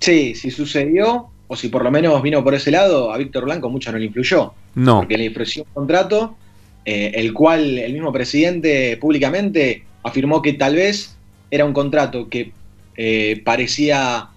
[0.00, 3.70] Sí, si sucedió, o si por lo menos vino por ese lado, a Víctor Blanco
[3.70, 4.52] mucho no le influyó.
[4.74, 4.98] No.
[4.98, 6.36] Porque le ofreció un contrato,
[6.84, 11.16] eh, el cual el mismo presidente públicamente afirmó que tal vez
[11.50, 12.52] era un contrato que
[12.96, 14.28] eh, parecía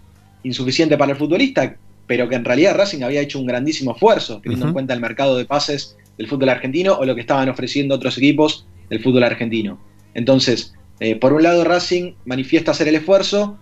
[0.44, 1.76] insuficiente para el futbolista,
[2.08, 5.38] pero que en realidad Racing había hecho un grandísimo esfuerzo, teniendo en cuenta el mercado
[5.38, 9.80] de pases del fútbol argentino o lo que estaban ofreciendo otros equipos del fútbol argentino.
[10.14, 13.58] Entonces, eh, por un lado Racing manifiesta hacer el esfuerzo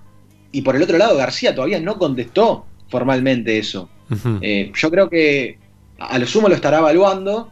[0.51, 3.89] y por el otro lado García todavía no contestó formalmente eso.
[4.41, 5.57] Eh, yo creo que
[5.97, 7.49] a lo sumo lo estará evaluando,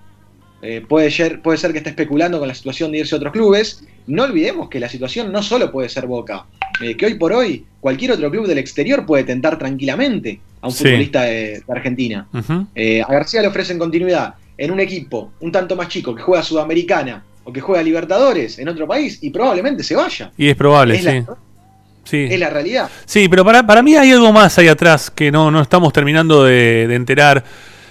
[0.61, 3.34] eh, puede, ser, puede ser que esté especulando con la situación de irse a otros
[3.34, 3.84] clubes.
[4.07, 6.45] No olvidemos que la situación no solo puede ser Boca,
[6.80, 11.23] que hoy por hoy cualquier otro club del exterior puede tentar tranquilamente a un futbolista
[11.23, 12.27] de, Argentina.
[12.34, 17.23] a García le ofrecen continuidad en un equipo un tanto más chico que juega Sudamericana
[17.52, 20.31] que juega Libertadores en otro país y probablemente se vaya.
[20.38, 21.26] Y es probable, sí.
[22.03, 22.27] sí.
[22.30, 22.90] Es la realidad.
[23.06, 26.44] Sí, pero para, para mí hay algo más ahí atrás que no, no estamos terminando
[26.44, 27.44] de, enterar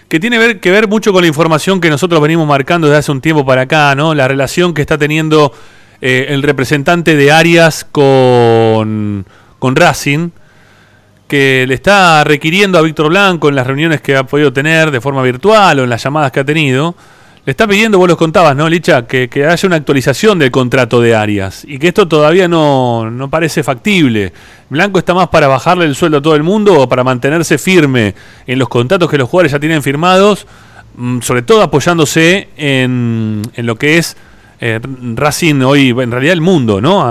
[0.08, 3.12] que tiene ver, que ver mucho con la información que nosotros venimos marcando desde hace
[3.12, 4.14] un tiempo para acá, ¿no?
[4.14, 5.52] La relación que está teniendo
[6.00, 9.26] eh, el representante de Arias con,
[9.58, 10.30] con Racing,
[11.26, 15.00] que le está requiriendo a Víctor Blanco en las reuniones que ha podido tener de
[15.00, 16.94] forma virtual o en las llamadas que ha tenido,
[17.44, 19.06] le está pidiendo, vos los contabas, ¿no, Licha?
[19.06, 24.32] Que, haya una actualización del contrato de Arias y que esto todavía no, parece factible.
[24.68, 28.14] ¿Blanco está más para bajarle el sueldo a todo el mundo o para mantenerse firme
[28.46, 30.46] en los contratos que los jugadores ya tienen firmados,
[30.96, 34.16] mm, sobre todo apoyándose en, lo que es
[34.60, 34.80] eh,
[35.14, 37.06] Racing hoy, en realidad el mundo, ¿no?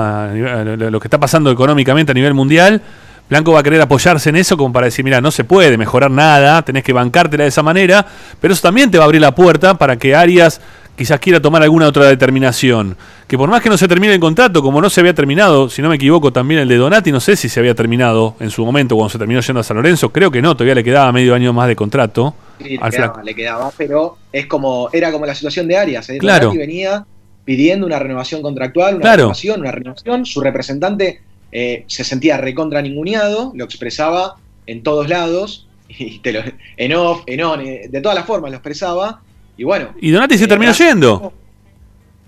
[0.75, 2.81] lo que está pasando económicamente a nivel mundial
[3.29, 6.11] Blanco va a querer apoyarse en eso como para decir, mira, no se puede mejorar
[6.11, 8.05] nada, tenés que bancártela de esa manera,
[8.39, 10.61] pero eso también te va a abrir la puerta para que Arias
[10.97, 12.97] quizás quiera tomar alguna otra determinación.
[13.27, 15.81] Que por más que no se termine el contrato, como no se había terminado, si
[15.81, 18.65] no me equivoco, también el de Donati, no sé si se había terminado en su
[18.65, 21.35] momento cuando se terminó yendo a San Lorenzo, creo que no, todavía le quedaba medio
[21.35, 22.33] año más de contrato.
[22.57, 26.09] Sí, le, quedaba, le quedaba, pero es como, era como la situación de Arias.
[26.09, 26.17] ¿eh?
[26.17, 26.47] Claro.
[26.47, 27.05] Donati venía
[27.45, 31.21] pidiendo una renovación contractual, una renovación, una renovación, su representante
[31.51, 36.41] eh, se sentía recontra ninguneado, lo expresaba en todos lados, y te lo,
[36.77, 39.21] en off, en on, eh, de todas las formas lo expresaba,
[39.57, 39.93] y bueno.
[39.99, 41.33] Y Donati se eh, terminó yendo.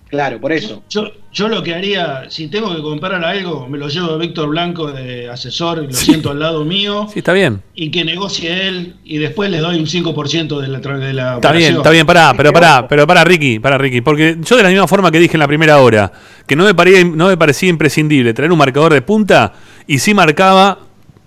[0.10, 0.82] Claro, por eso.
[0.90, 4.50] Yo, yo lo que haría, si tengo que comprar algo, me lo llevo a Víctor
[4.50, 7.08] Blanco de asesor y lo siento al lado mío.
[7.14, 7.62] Sí, está bien.
[7.76, 11.52] Y que negocie él y después le doy un 5% de la, de la Está
[11.52, 14.02] bien, está bien, pará, pero pará, pero pará, Ricky, pará, Ricky.
[14.02, 16.12] Porque yo de la misma forma que dije en la primera hora,
[16.48, 19.54] que no me, parecía, no me parecía imprescindible traer un marcador de punta,
[19.86, 20.80] y sí marcaba,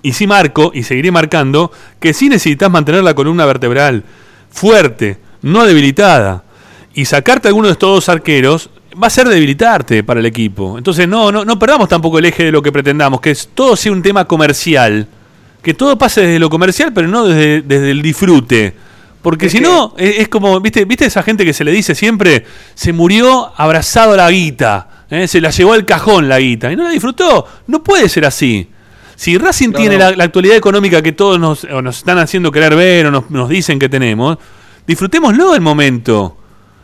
[0.03, 4.03] y sí marco, y seguiré marcando, que sí necesitas mantener la columna vertebral
[4.51, 6.43] fuerte, no debilitada
[6.95, 8.71] y sacarte alguno de estos dos arqueros
[9.01, 10.79] va a ser debilitarte para el equipo.
[10.79, 13.77] Entonces no, no, no perdamos tampoco el eje de lo que pretendamos, que es, todo
[13.77, 15.07] sea un tema comercial.
[15.63, 18.75] Que todo pase desde lo comercial, pero no desde, desde el disfrute.
[19.23, 22.45] Porque si no, es, como, ¿viste, ¿viste esa gente que se le dice siempre,
[22.75, 25.29] se murió abrazado a la guita, ¿eh?
[25.29, 27.47] se la llevó al cajón la guita y no la disfrutó?
[27.69, 28.69] No puede ser así.
[29.15, 33.11] Si Racing tiene La, actualidad económica que todos nos, nos están haciendo querer ver o
[33.13, 34.39] nos, nos dicen que tenemos,
[34.85, 36.42] disfrutémoslo el momento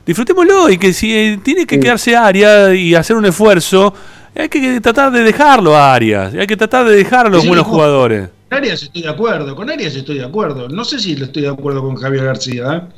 [0.09, 3.93] disfrutémoslo y que si eh, tiene que quedarse Arias y hacer un esfuerzo,
[4.35, 7.67] hay que tratar de dejarlo a Arias, hay que tratar de dejar a los buenos
[7.67, 8.31] jugadores.
[8.49, 10.67] Con Arias estoy de acuerdo, con Arias estoy de acuerdo.
[10.71, 12.65] No sé si estoy de acuerdo con Javier García.
[12.75, 12.95] ¿eh?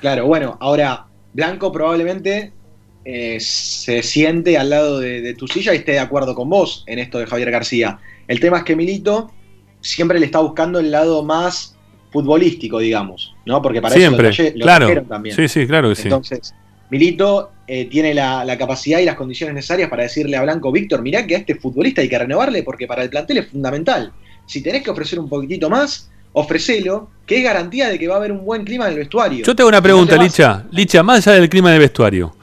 [0.00, 2.52] Claro, bueno, ahora Blanco probablemente
[3.04, 6.82] eh, se siente al lado de, de, tu silla y esté de acuerdo con vos
[6.88, 8.00] en esto de Javier García.
[8.26, 9.30] El tema es que Milito
[9.82, 11.75] siempre le está buscando el lado más
[12.16, 13.60] futbolístico, digamos, ¿no?
[13.60, 15.02] Porque para Siempre, eso lo, claro.
[15.02, 15.36] también.
[15.36, 16.04] Sí, sí, claro que sí.
[16.04, 16.54] Entonces,
[16.88, 21.02] Milito eh, tiene la, la, capacidad y las condiciones necesarias para decirle a Blanco, Víctor,
[21.02, 24.12] mirá que a este futbolista hay que renovarle porque para el plantel es fundamental.
[24.46, 28.18] Si tenés que ofrecer un poquitito más, ofrecelo, que es garantía de que va a
[28.18, 29.44] haber un buen clima en el vestuario.
[29.44, 30.64] Yo te hago una pregunta, Licha.
[30.70, 32.34] Licha, más allá del clima del vestuario.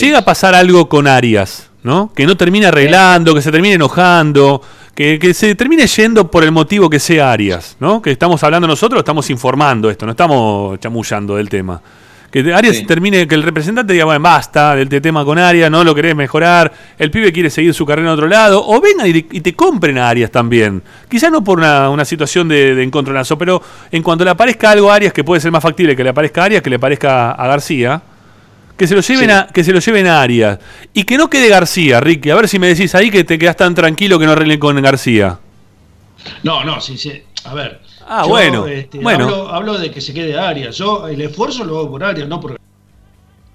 [0.00, 2.10] Llega a pasar algo con Arias, ¿no?
[2.14, 4.62] Que no termina arreglando, que se termine enojando,
[4.98, 8.02] que, que, se termine yendo por el motivo que sea Arias, ¿no?
[8.02, 11.80] Que estamos hablando nosotros, estamos informando esto, no estamos chamullando del tema.
[12.32, 12.84] Que Arias sí.
[12.84, 16.72] termine, que el representante diga, bueno, basta del tema con Arias, no lo querés mejorar,
[16.98, 19.98] el pibe quiere seguir su carrera en otro lado, o vengan y, y te compren
[19.98, 20.82] a Arias también.
[21.08, 23.62] Quizás no por una, una situación de, de, encontronazo, pero
[23.92, 26.42] en cuanto le aparezca algo a Arias, que puede ser más factible que le aparezca
[26.42, 28.02] a Arias, que le aparezca a García,
[28.78, 29.32] que se lo lleven, sí.
[29.32, 30.58] a, que se lo lleven a Arias.
[30.94, 32.30] Y que no quede García, Ricky.
[32.30, 34.80] A ver si me decís ahí que te quedas tan tranquilo que no arreglen con
[34.80, 35.38] García.
[36.44, 37.22] No, no, sí, sí.
[37.44, 37.80] A ver.
[38.06, 38.66] Ah, yo, bueno.
[38.66, 39.24] Este, bueno.
[39.24, 40.76] Hablo, hablo, de que se quede Arias.
[40.76, 42.56] Yo el esfuerzo lo hago por Arias, no por.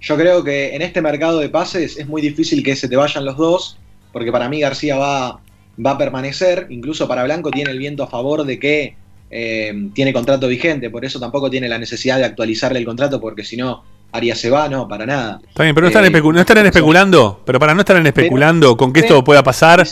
[0.02, 3.24] Yo creo que en este mercado de pases es muy difícil que se te vayan
[3.24, 3.78] los dos,
[4.12, 5.40] porque para mí García va,
[5.84, 6.68] va a permanecer.
[6.70, 8.98] Incluso para Blanco tiene el viento a favor de que
[9.32, 13.46] eh, tiene contrato vigente, por eso tampoco tiene la necesidad de actualizarle el contrato, porque
[13.46, 15.42] si no Arias se va, no, para nada.
[15.48, 18.68] Está bien, pero no, están, eh, especu no estarán especulando, pero para no estar especulando
[18.68, 19.86] pero, con que esto pueda pasar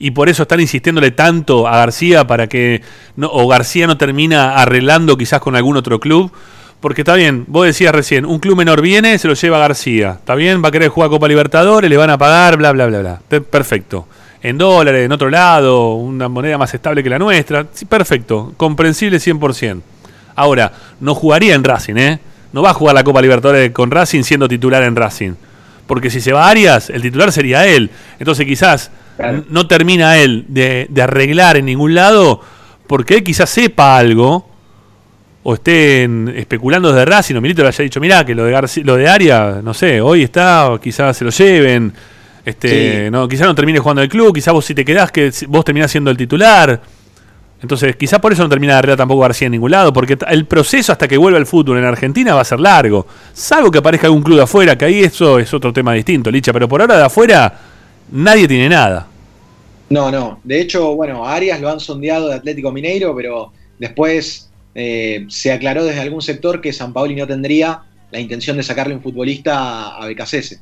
[0.00, 2.82] y por eso están insistiéndole tanto a García para que
[3.14, 6.30] no, o García no termina arreglando quizás con algún otro club.
[6.80, 10.16] Porque está bien, vos decías recién, un club menor viene, se lo lleva García.
[10.18, 13.00] Está bien, va a querer jugar Copa Libertadores, le van a pagar, bla, bla, bla,
[13.00, 13.20] bla.
[13.50, 14.06] Perfecto.
[14.40, 17.66] En dólares, en otro lado, una moneda más estable que la nuestra.
[17.72, 19.82] Sí, perfecto, comprensible 100%.
[20.36, 22.20] Ahora, no jugaría en Racing, ¿eh?
[22.52, 25.32] No va a jugar la Copa Libertadores con Racing siendo titular en Racing.
[25.86, 27.90] Porque si se va a Arias, el titular sería él.
[28.18, 29.44] Entonces quizás claro.
[29.48, 32.40] no termina él de, de, arreglar en ningún lado
[32.86, 34.48] porque él quizás sepa algo
[35.42, 38.82] o estén especulando desde Racing o Milito le haya dicho, mirá, que lo de, García,
[38.84, 41.92] lo de Arias, no sé, hoy está, quizás se lo lleven.
[42.44, 43.10] Este, sí.
[43.10, 45.90] no, quizás no termine jugando el club, quizás vos si te quedás que vos terminás
[45.90, 46.80] siendo el titular.
[47.60, 50.46] Entonces, quizá por eso no termina de arreglar tampoco García en ningún lado, porque el
[50.46, 53.06] proceso hasta que vuelva al fútbol en Argentina va a ser largo.
[53.32, 56.52] Salvo que aparezca algún club de afuera, que ahí eso es otro tema distinto, Licha,
[56.52, 57.52] pero por ahora de afuera
[58.12, 59.08] nadie tiene nada.
[59.90, 60.40] No, no.
[60.44, 65.50] De hecho, bueno, a Arias lo han sondeado de Atlético Mineiro, pero después eh, se
[65.50, 69.96] aclaró desde algún sector que San Paoli no tendría la intención de sacarle un futbolista
[69.96, 70.60] a Becasese.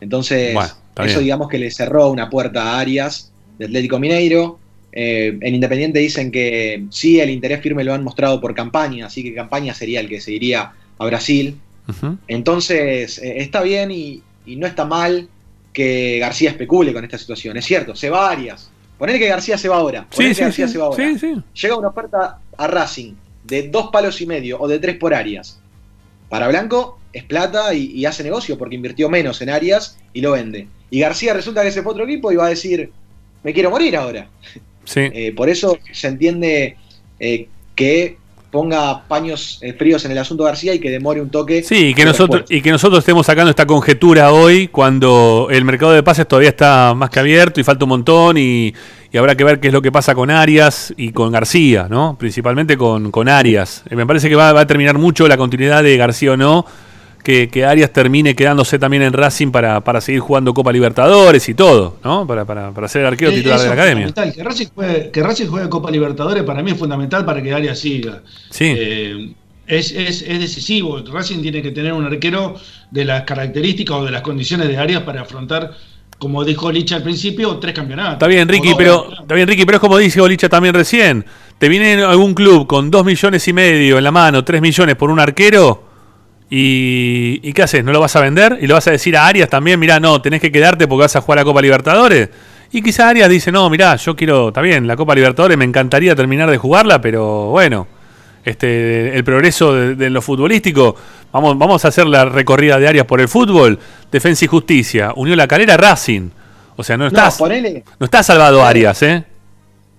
[0.00, 0.72] Entonces, bueno,
[1.04, 4.58] eso digamos que le cerró una puerta a Arias de Atlético Mineiro.
[4.92, 9.22] Eh, en Independiente dicen que sí, el interés firme lo han mostrado por campaña, así
[9.22, 11.58] que campaña sería el que se iría a Brasil.
[11.88, 12.18] Uh -huh.
[12.28, 15.28] Entonces, eh, está bien y, y, no está mal
[15.72, 17.56] que García especule con esta situación.
[17.56, 18.70] Es cierto, se va a Arias.
[18.98, 20.06] Poner que García se va ahora.
[20.10, 21.14] Sí, que sí, García sí, se va ahora.
[21.54, 23.14] Llega una oferta a Racing
[23.44, 25.58] de dos palos y medio o de tres por Arias.
[26.28, 30.32] Para Blanco es plata y, y hace negocio porque invirtió menos en Arias y lo
[30.32, 30.68] vende.
[30.90, 32.92] Y García resulta que se fue a otro equipo y va a decir,
[33.42, 34.28] me quiero morir ahora.
[34.84, 35.00] Sí.
[35.00, 36.76] Eh, por eso se entiende
[37.20, 38.16] eh, que
[38.52, 41.62] ponga paños eh, fríos en el asunto García y que demore un toque.
[41.62, 45.92] Sí, y que, nosotros, y que nosotros estemos sacando esta conjetura hoy cuando el mercado
[45.92, 48.74] de pases todavía está más que abierto y falta un montón y,
[49.10, 52.16] y habrá que ver qué es lo que pasa con Arias y con García, ¿no?
[52.18, 53.84] Principalmente con, con Arias.
[53.88, 56.66] Eh, me parece que va, va, a terminar mucho la continuidad de García o no.
[57.22, 61.54] Que, que, Arias termine quedándose también en Racing para, para seguir jugando Copa Libertadores y
[61.54, 62.26] todo, ¿no?
[62.26, 64.12] Para, para, para ser el arquero titular de la academia.
[64.12, 67.78] Que Racing, juegue, que Racing juegue Copa Libertadores para mí es fundamental para que Arias
[67.78, 68.22] siga.
[68.50, 68.74] Sí.
[68.76, 69.34] Eh,
[69.66, 71.00] es, es, es, decisivo.
[71.00, 72.56] Racing tiene que tener un arquero
[72.90, 75.70] de las características o de las condiciones de Arias para afrontar,
[76.18, 78.14] como dijo Licha al principio, tres campeonatos.
[78.14, 81.24] Está bien, Ricky, pero, está bien, Ricky, pero es como dijo Licha también recién.
[81.58, 85.10] Te viene algún club con dos millones y medio en la mano, tres millones por
[85.10, 85.91] un arquero
[86.54, 87.82] ¿Y, ¿Y, qué haces?
[87.82, 88.58] ¿No lo vas a vender?
[88.60, 89.80] ¿Y lo vas a decir a Arias también?
[89.80, 92.28] Mirá, no, tenés que quedarte porque vas a jugar la Copa Libertadores.
[92.70, 96.14] Y quizá Arias dice, no, mirá, yo quiero, está bien, la Copa Libertadores me encantaría
[96.14, 97.86] terminar de jugarla, pero bueno,
[98.44, 100.94] este, el progreso de, de lo futbolístico,
[101.32, 103.78] vamos, vamos a hacer la recorrida de Arias por el fútbol,
[104.10, 106.28] Defensa y Justicia, Unió la Calera Racing.
[106.76, 109.24] O sea, no estás, no, ponele, no está salvado ponele, Arias, ¿eh?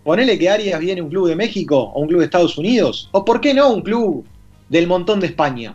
[0.03, 3.25] Ponele que Arias viene un club de México o un club de Estados Unidos, o
[3.25, 4.23] por qué no un club
[4.69, 5.73] del montón de España.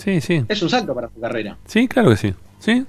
[0.00, 0.42] Sí, sí.
[0.48, 1.58] Es un salto para su carrera.
[1.66, 2.34] Sí, claro que sí.
[2.58, 2.84] Sí,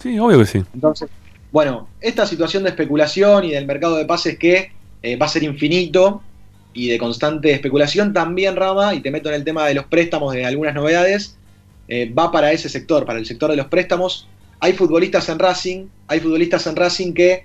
[0.00, 0.62] sí, obvio que sí.
[0.74, 1.08] Entonces,
[1.50, 4.70] bueno, esta situación de especulación y del mercado de pases que
[5.02, 6.22] eh, va a ser infinito
[6.72, 10.34] y de constante especulación también, Rama, y te meto en el tema de los préstamos,
[10.34, 11.36] de algunas novedades,
[11.88, 14.28] eh, va para ese sector, para el sector de los préstamos.
[14.60, 17.44] Hay futbolistas en Racing, hay futbolistas en Racing que,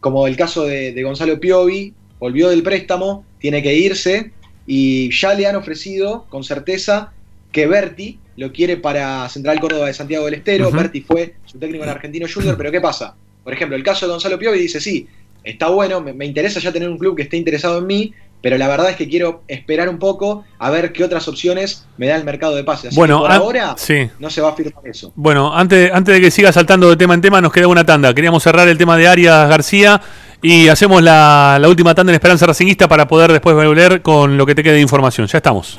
[0.00, 4.32] como el caso de, de Gonzalo Piovi, volvió del préstamo, tiene que irse
[4.66, 7.12] y ya le han ofrecido con certeza
[7.52, 10.70] que Berti lo quiere para Central Córdoba de Santiago del Estero.
[10.70, 13.14] Berti fue su técnico en Argentino Junior, pero ¿qué pasa?
[13.44, 15.06] Por ejemplo, el caso de Gonzalo Piovi dice, sí,
[15.44, 18.66] está bueno, me, interesa ya tener un club que esté interesado en mí, pero la
[18.66, 22.24] verdad es que quiero esperar un poco a ver qué otras opciones me da el
[22.24, 22.94] mercado de pases.
[22.94, 23.76] bueno, por ahora
[24.18, 25.12] no se va a firmar eso.
[25.16, 28.14] Bueno, antes, antes de que siga saltando de tema en tema, nos queda una tanda.
[28.14, 30.00] Queríamos cerrar el tema de Arias García
[30.40, 34.46] y hacemos la, la última tanda en Esperanza Racingista para poder después volver con lo
[34.46, 35.26] que te quede de información.
[35.26, 35.78] Ya estamos.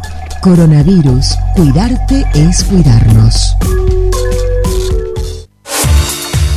[0.41, 3.55] Coronavirus, cuidarte es cuidarnos.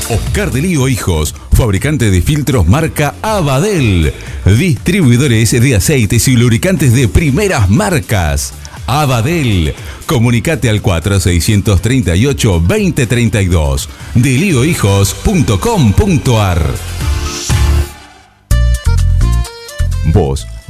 [0.09, 4.15] Oscar de Lío Hijos, fabricante de filtros marca Abadel,
[4.47, 8.55] distribuidores de aceites y lubricantes de primeras marcas.
[8.87, 9.75] Abadel,
[10.07, 16.75] comunicate al 4638 2032 deliohijos.com.ar
[20.13, 20.47] Vos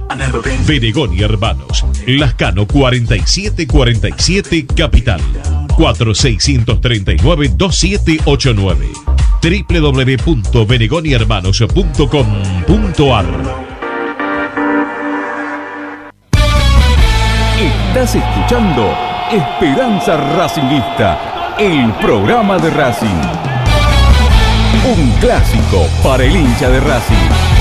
[0.66, 1.84] Benegón y Hermanos.
[2.06, 5.20] Lascano 4747 Capital.
[5.76, 8.88] 4639 2789.
[17.94, 18.92] Estás escuchando
[19.30, 23.20] Esperanza Racingista, el programa de Racing.
[24.98, 27.53] Un clásico para el hincha de Racing.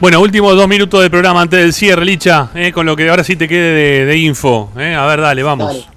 [0.00, 3.24] Bueno, últimos dos minutos del programa antes del cierre, Licha, eh, con lo que ahora
[3.24, 4.70] sí te quede de, info.
[4.78, 4.94] Eh.
[4.94, 5.88] A ver, dale, vamos.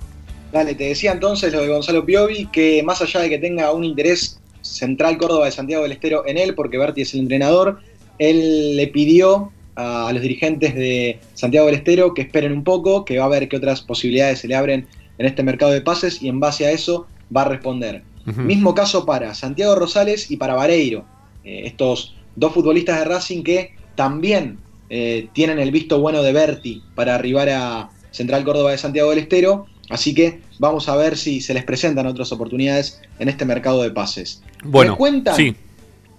[0.51, 0.73] Dale.
[0.73, 4.39] te decía entonces lo de Gonzalo Piovi, que más allá de que tenga un interés
[4.61, 7.79] central Córdoba de Santiago del Estero en él, porque Berti es el entrenador,
[8.17, 13.19] él le pidió a, los dirigentes de Santiago del Estero que esperen un poco, que
[13.19, 14.87] va a ver qué otras posibilidades se le abren
[15.19, 17.05] en este mercado de pases y en base a eso
[17.35, 18.01] va a responder.
[18.25, 21.05] Mismo caso para Santiago Rosales y para Vareiro,
[21.43, 24.57] eh, estos dos futbolistas de Racing que también
[24.89, 29.19] eh, tienen el visto bueno de Berti para arribar a Central Córdoba de Santiago del
[29.19, 29.67] Estero.
[29.91, 33.91] Así que vamos a ver si se les presentan otras oportunidades en este mercado de
[33.91, 34.41] pases.
[34.63, 35.55] Bueno, ¿Me cuentan, sí.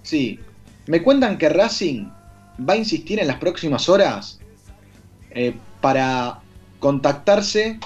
[0.01, 0.39] Sí.
[0.87, 2.05] Me cuentan que Racing
[2.57, 4.39] va a insistir en las próximas horas
[5.31, 6.39] eh, para
[6.79, 7.79] contactarse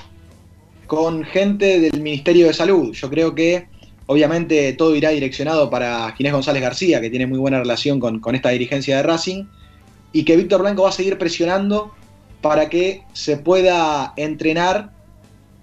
[0.86, 2.94] con gente del Ministerio de Salud.
[2.94, 3.66] Yo creo que
[4.06, 8.36] obviamente todo irá direccionado para Ginés González García, que tiene muy buena relación con, con
[8.36, 9.46] esta dirigencia de Racing
[10.18, 11.94] y que Víctor Blanco va a seguir presionando
[12.42, 14.90] para que se pueda entrenar,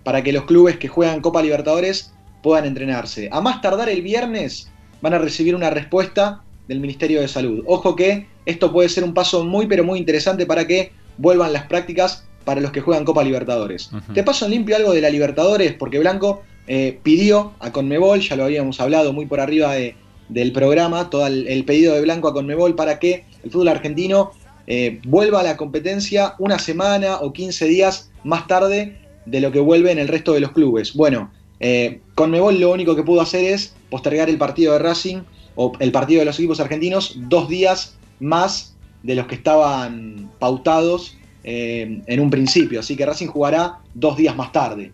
[0.04, 3.28] para que los clubes que juegan Copa Libertadores puedan entrenarse.
[3.32, 4.70] A más tardar el viernes
[5.00, 7.64] van a recibir una respuesta del Ministerio de Salud.
[7.66, 11.66] Ojo que esto puede ser un paso muy pero muy interesante para que vuelvan las
[11.66, 13.90] prácticas para los que juegan Copa Libertadores.
[14.14, 18.36] Te paso en limpio algo de la Libertadores porque Blanco eh, pidió a Conmebol, ya
[18.36, 19.96] lo habíamos hablado muy por arriba de,
[20.28, 24.30] del programa, todo el, pedido de Blanco a Conmebol para que el fútbol argentino
[24.66, 29.60] eh, vuelva a la competencia una semana o 15 días más tarde de lo que
[29.60, 30.94] vuelve en el resto de los clubes.
[30.94, 31.30] Bueno,
[31.60, 35.22] eh, Conmebol lo único que pudo hacer es postergar el partido de Racing
[35.54, 41.16] o el partido de los equipos argentinos dos días más de los que estaban pautados
[41.44, 42.80] eh, en un principio.
[42.80, 44.92] Así que Racing jugará dos días más tarde.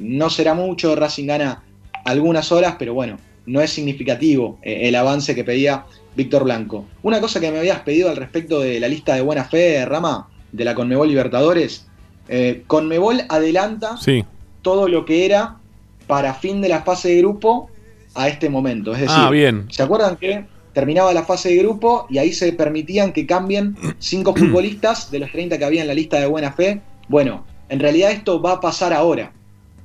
[0.00, 1.62] no será mucho, Racing gana
[2.04, 5.84] algunas horas, pero bueno, no es significativo eh, el avance que pedía
[6.16, 6.86] Víctor Blanco.
[7.02, 10.28] Una cosa que me habías pedido al respecto de la lista de buena fe, Rama,
[10.52, 11.86] de la Conmebol Libertadores.
[12.28, 13.96] Eh, Conmebol adelanta
[14.62, 15.56] todo lo que era
[16.06, 17.70] para fin de la fase de grupo
[18.14, 18.92] a este momento.
[18.92, 19.66] Es decir, ah, bien.
[19.70, 24.34] ¿se acuerdan que terminaba la fase de grupo y ahí se permitían que cambien cinco
[24.36, 26.80] futbolistas de los 30 que había en la lista de buena fe?
[27.08, 29.32] Bueno, en realidad esto va a pasar ahora.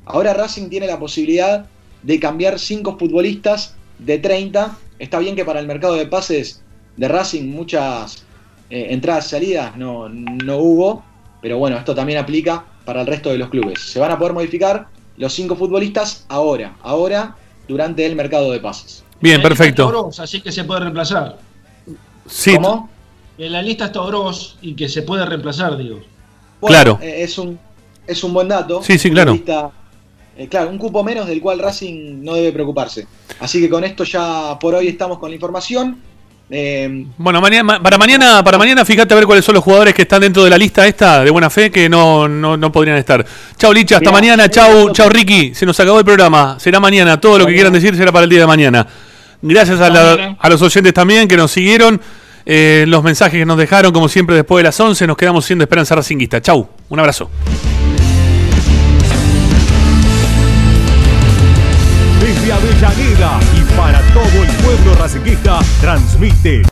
[0.05, 1.65] Ahora Racing tiene la posibilidad
[2.03, 4.77] de cambiar 5 futbolistas de 30.
[4.99, 6.61] Está bien que para el mercado de pases
[6.95, 8.25] de Racing muchas
[8.69, 11.03] eh, entradas y salidas no, no hubo,
[11.41, 13.79] pero bueno, esto también aplica para el resto de los clubes.
[13.79, 14.87] Se van a poder modificar
[15.17, 17.35] los 5 futbolistas ahora, ahora
[17.67, 19.03] durante el mercado de pases.
[19.19, 20.09] Bien, perfecto.
[20.19, 21.37] así que se puede reemplazar.
[22.27, 22.55] Sí.
[22.55, 22.89] ¿Cómo?
[23.37, 25.99] En la lista está Oroz y que se puede reemplazar, digo.
[26.61, 26.99] claro.
[27.01, 27.59] Eh, es, un,
[28.05, 28.81] es un buen dato.
[28.81, 29.39] Sí, sí, claro.
[30.37, 33.07] Eh, claro, un cupo menos del cual Racing no debe preocuparse.
[33.39, 35.97] Así que con esto ya por hoy estamos con la información.
[36.49, 40.03] Eh, bueno, mañana, para mañana, para mañana fíjate a ver cuáles son los jugadores que
[40.03, 43.25] están dentro de la lista esta de buena fe que no, no, podrían estar.
[43.57, 47.39] Chau Licha, hasta mañana, chau, chau Ricky, se nos acabó el programa, será mañana, todo
[47.39, 48.87] lo que quieran decir será para el día de mañana.
[49.41, 51.99] Gracias a, los oyentes también que nos siguieron,
[52.45, 55.63] eh, los mensajes que nos dejaron, como siempre después de las 11, nos quedamos siendo
[55.63, 56.41] Esperanza Racinguista.
[56.41, 57.29] Chau, un abrazo.
[62.19, 66.63] Desde Avellaneda y para todo el pueblo racinguista transmite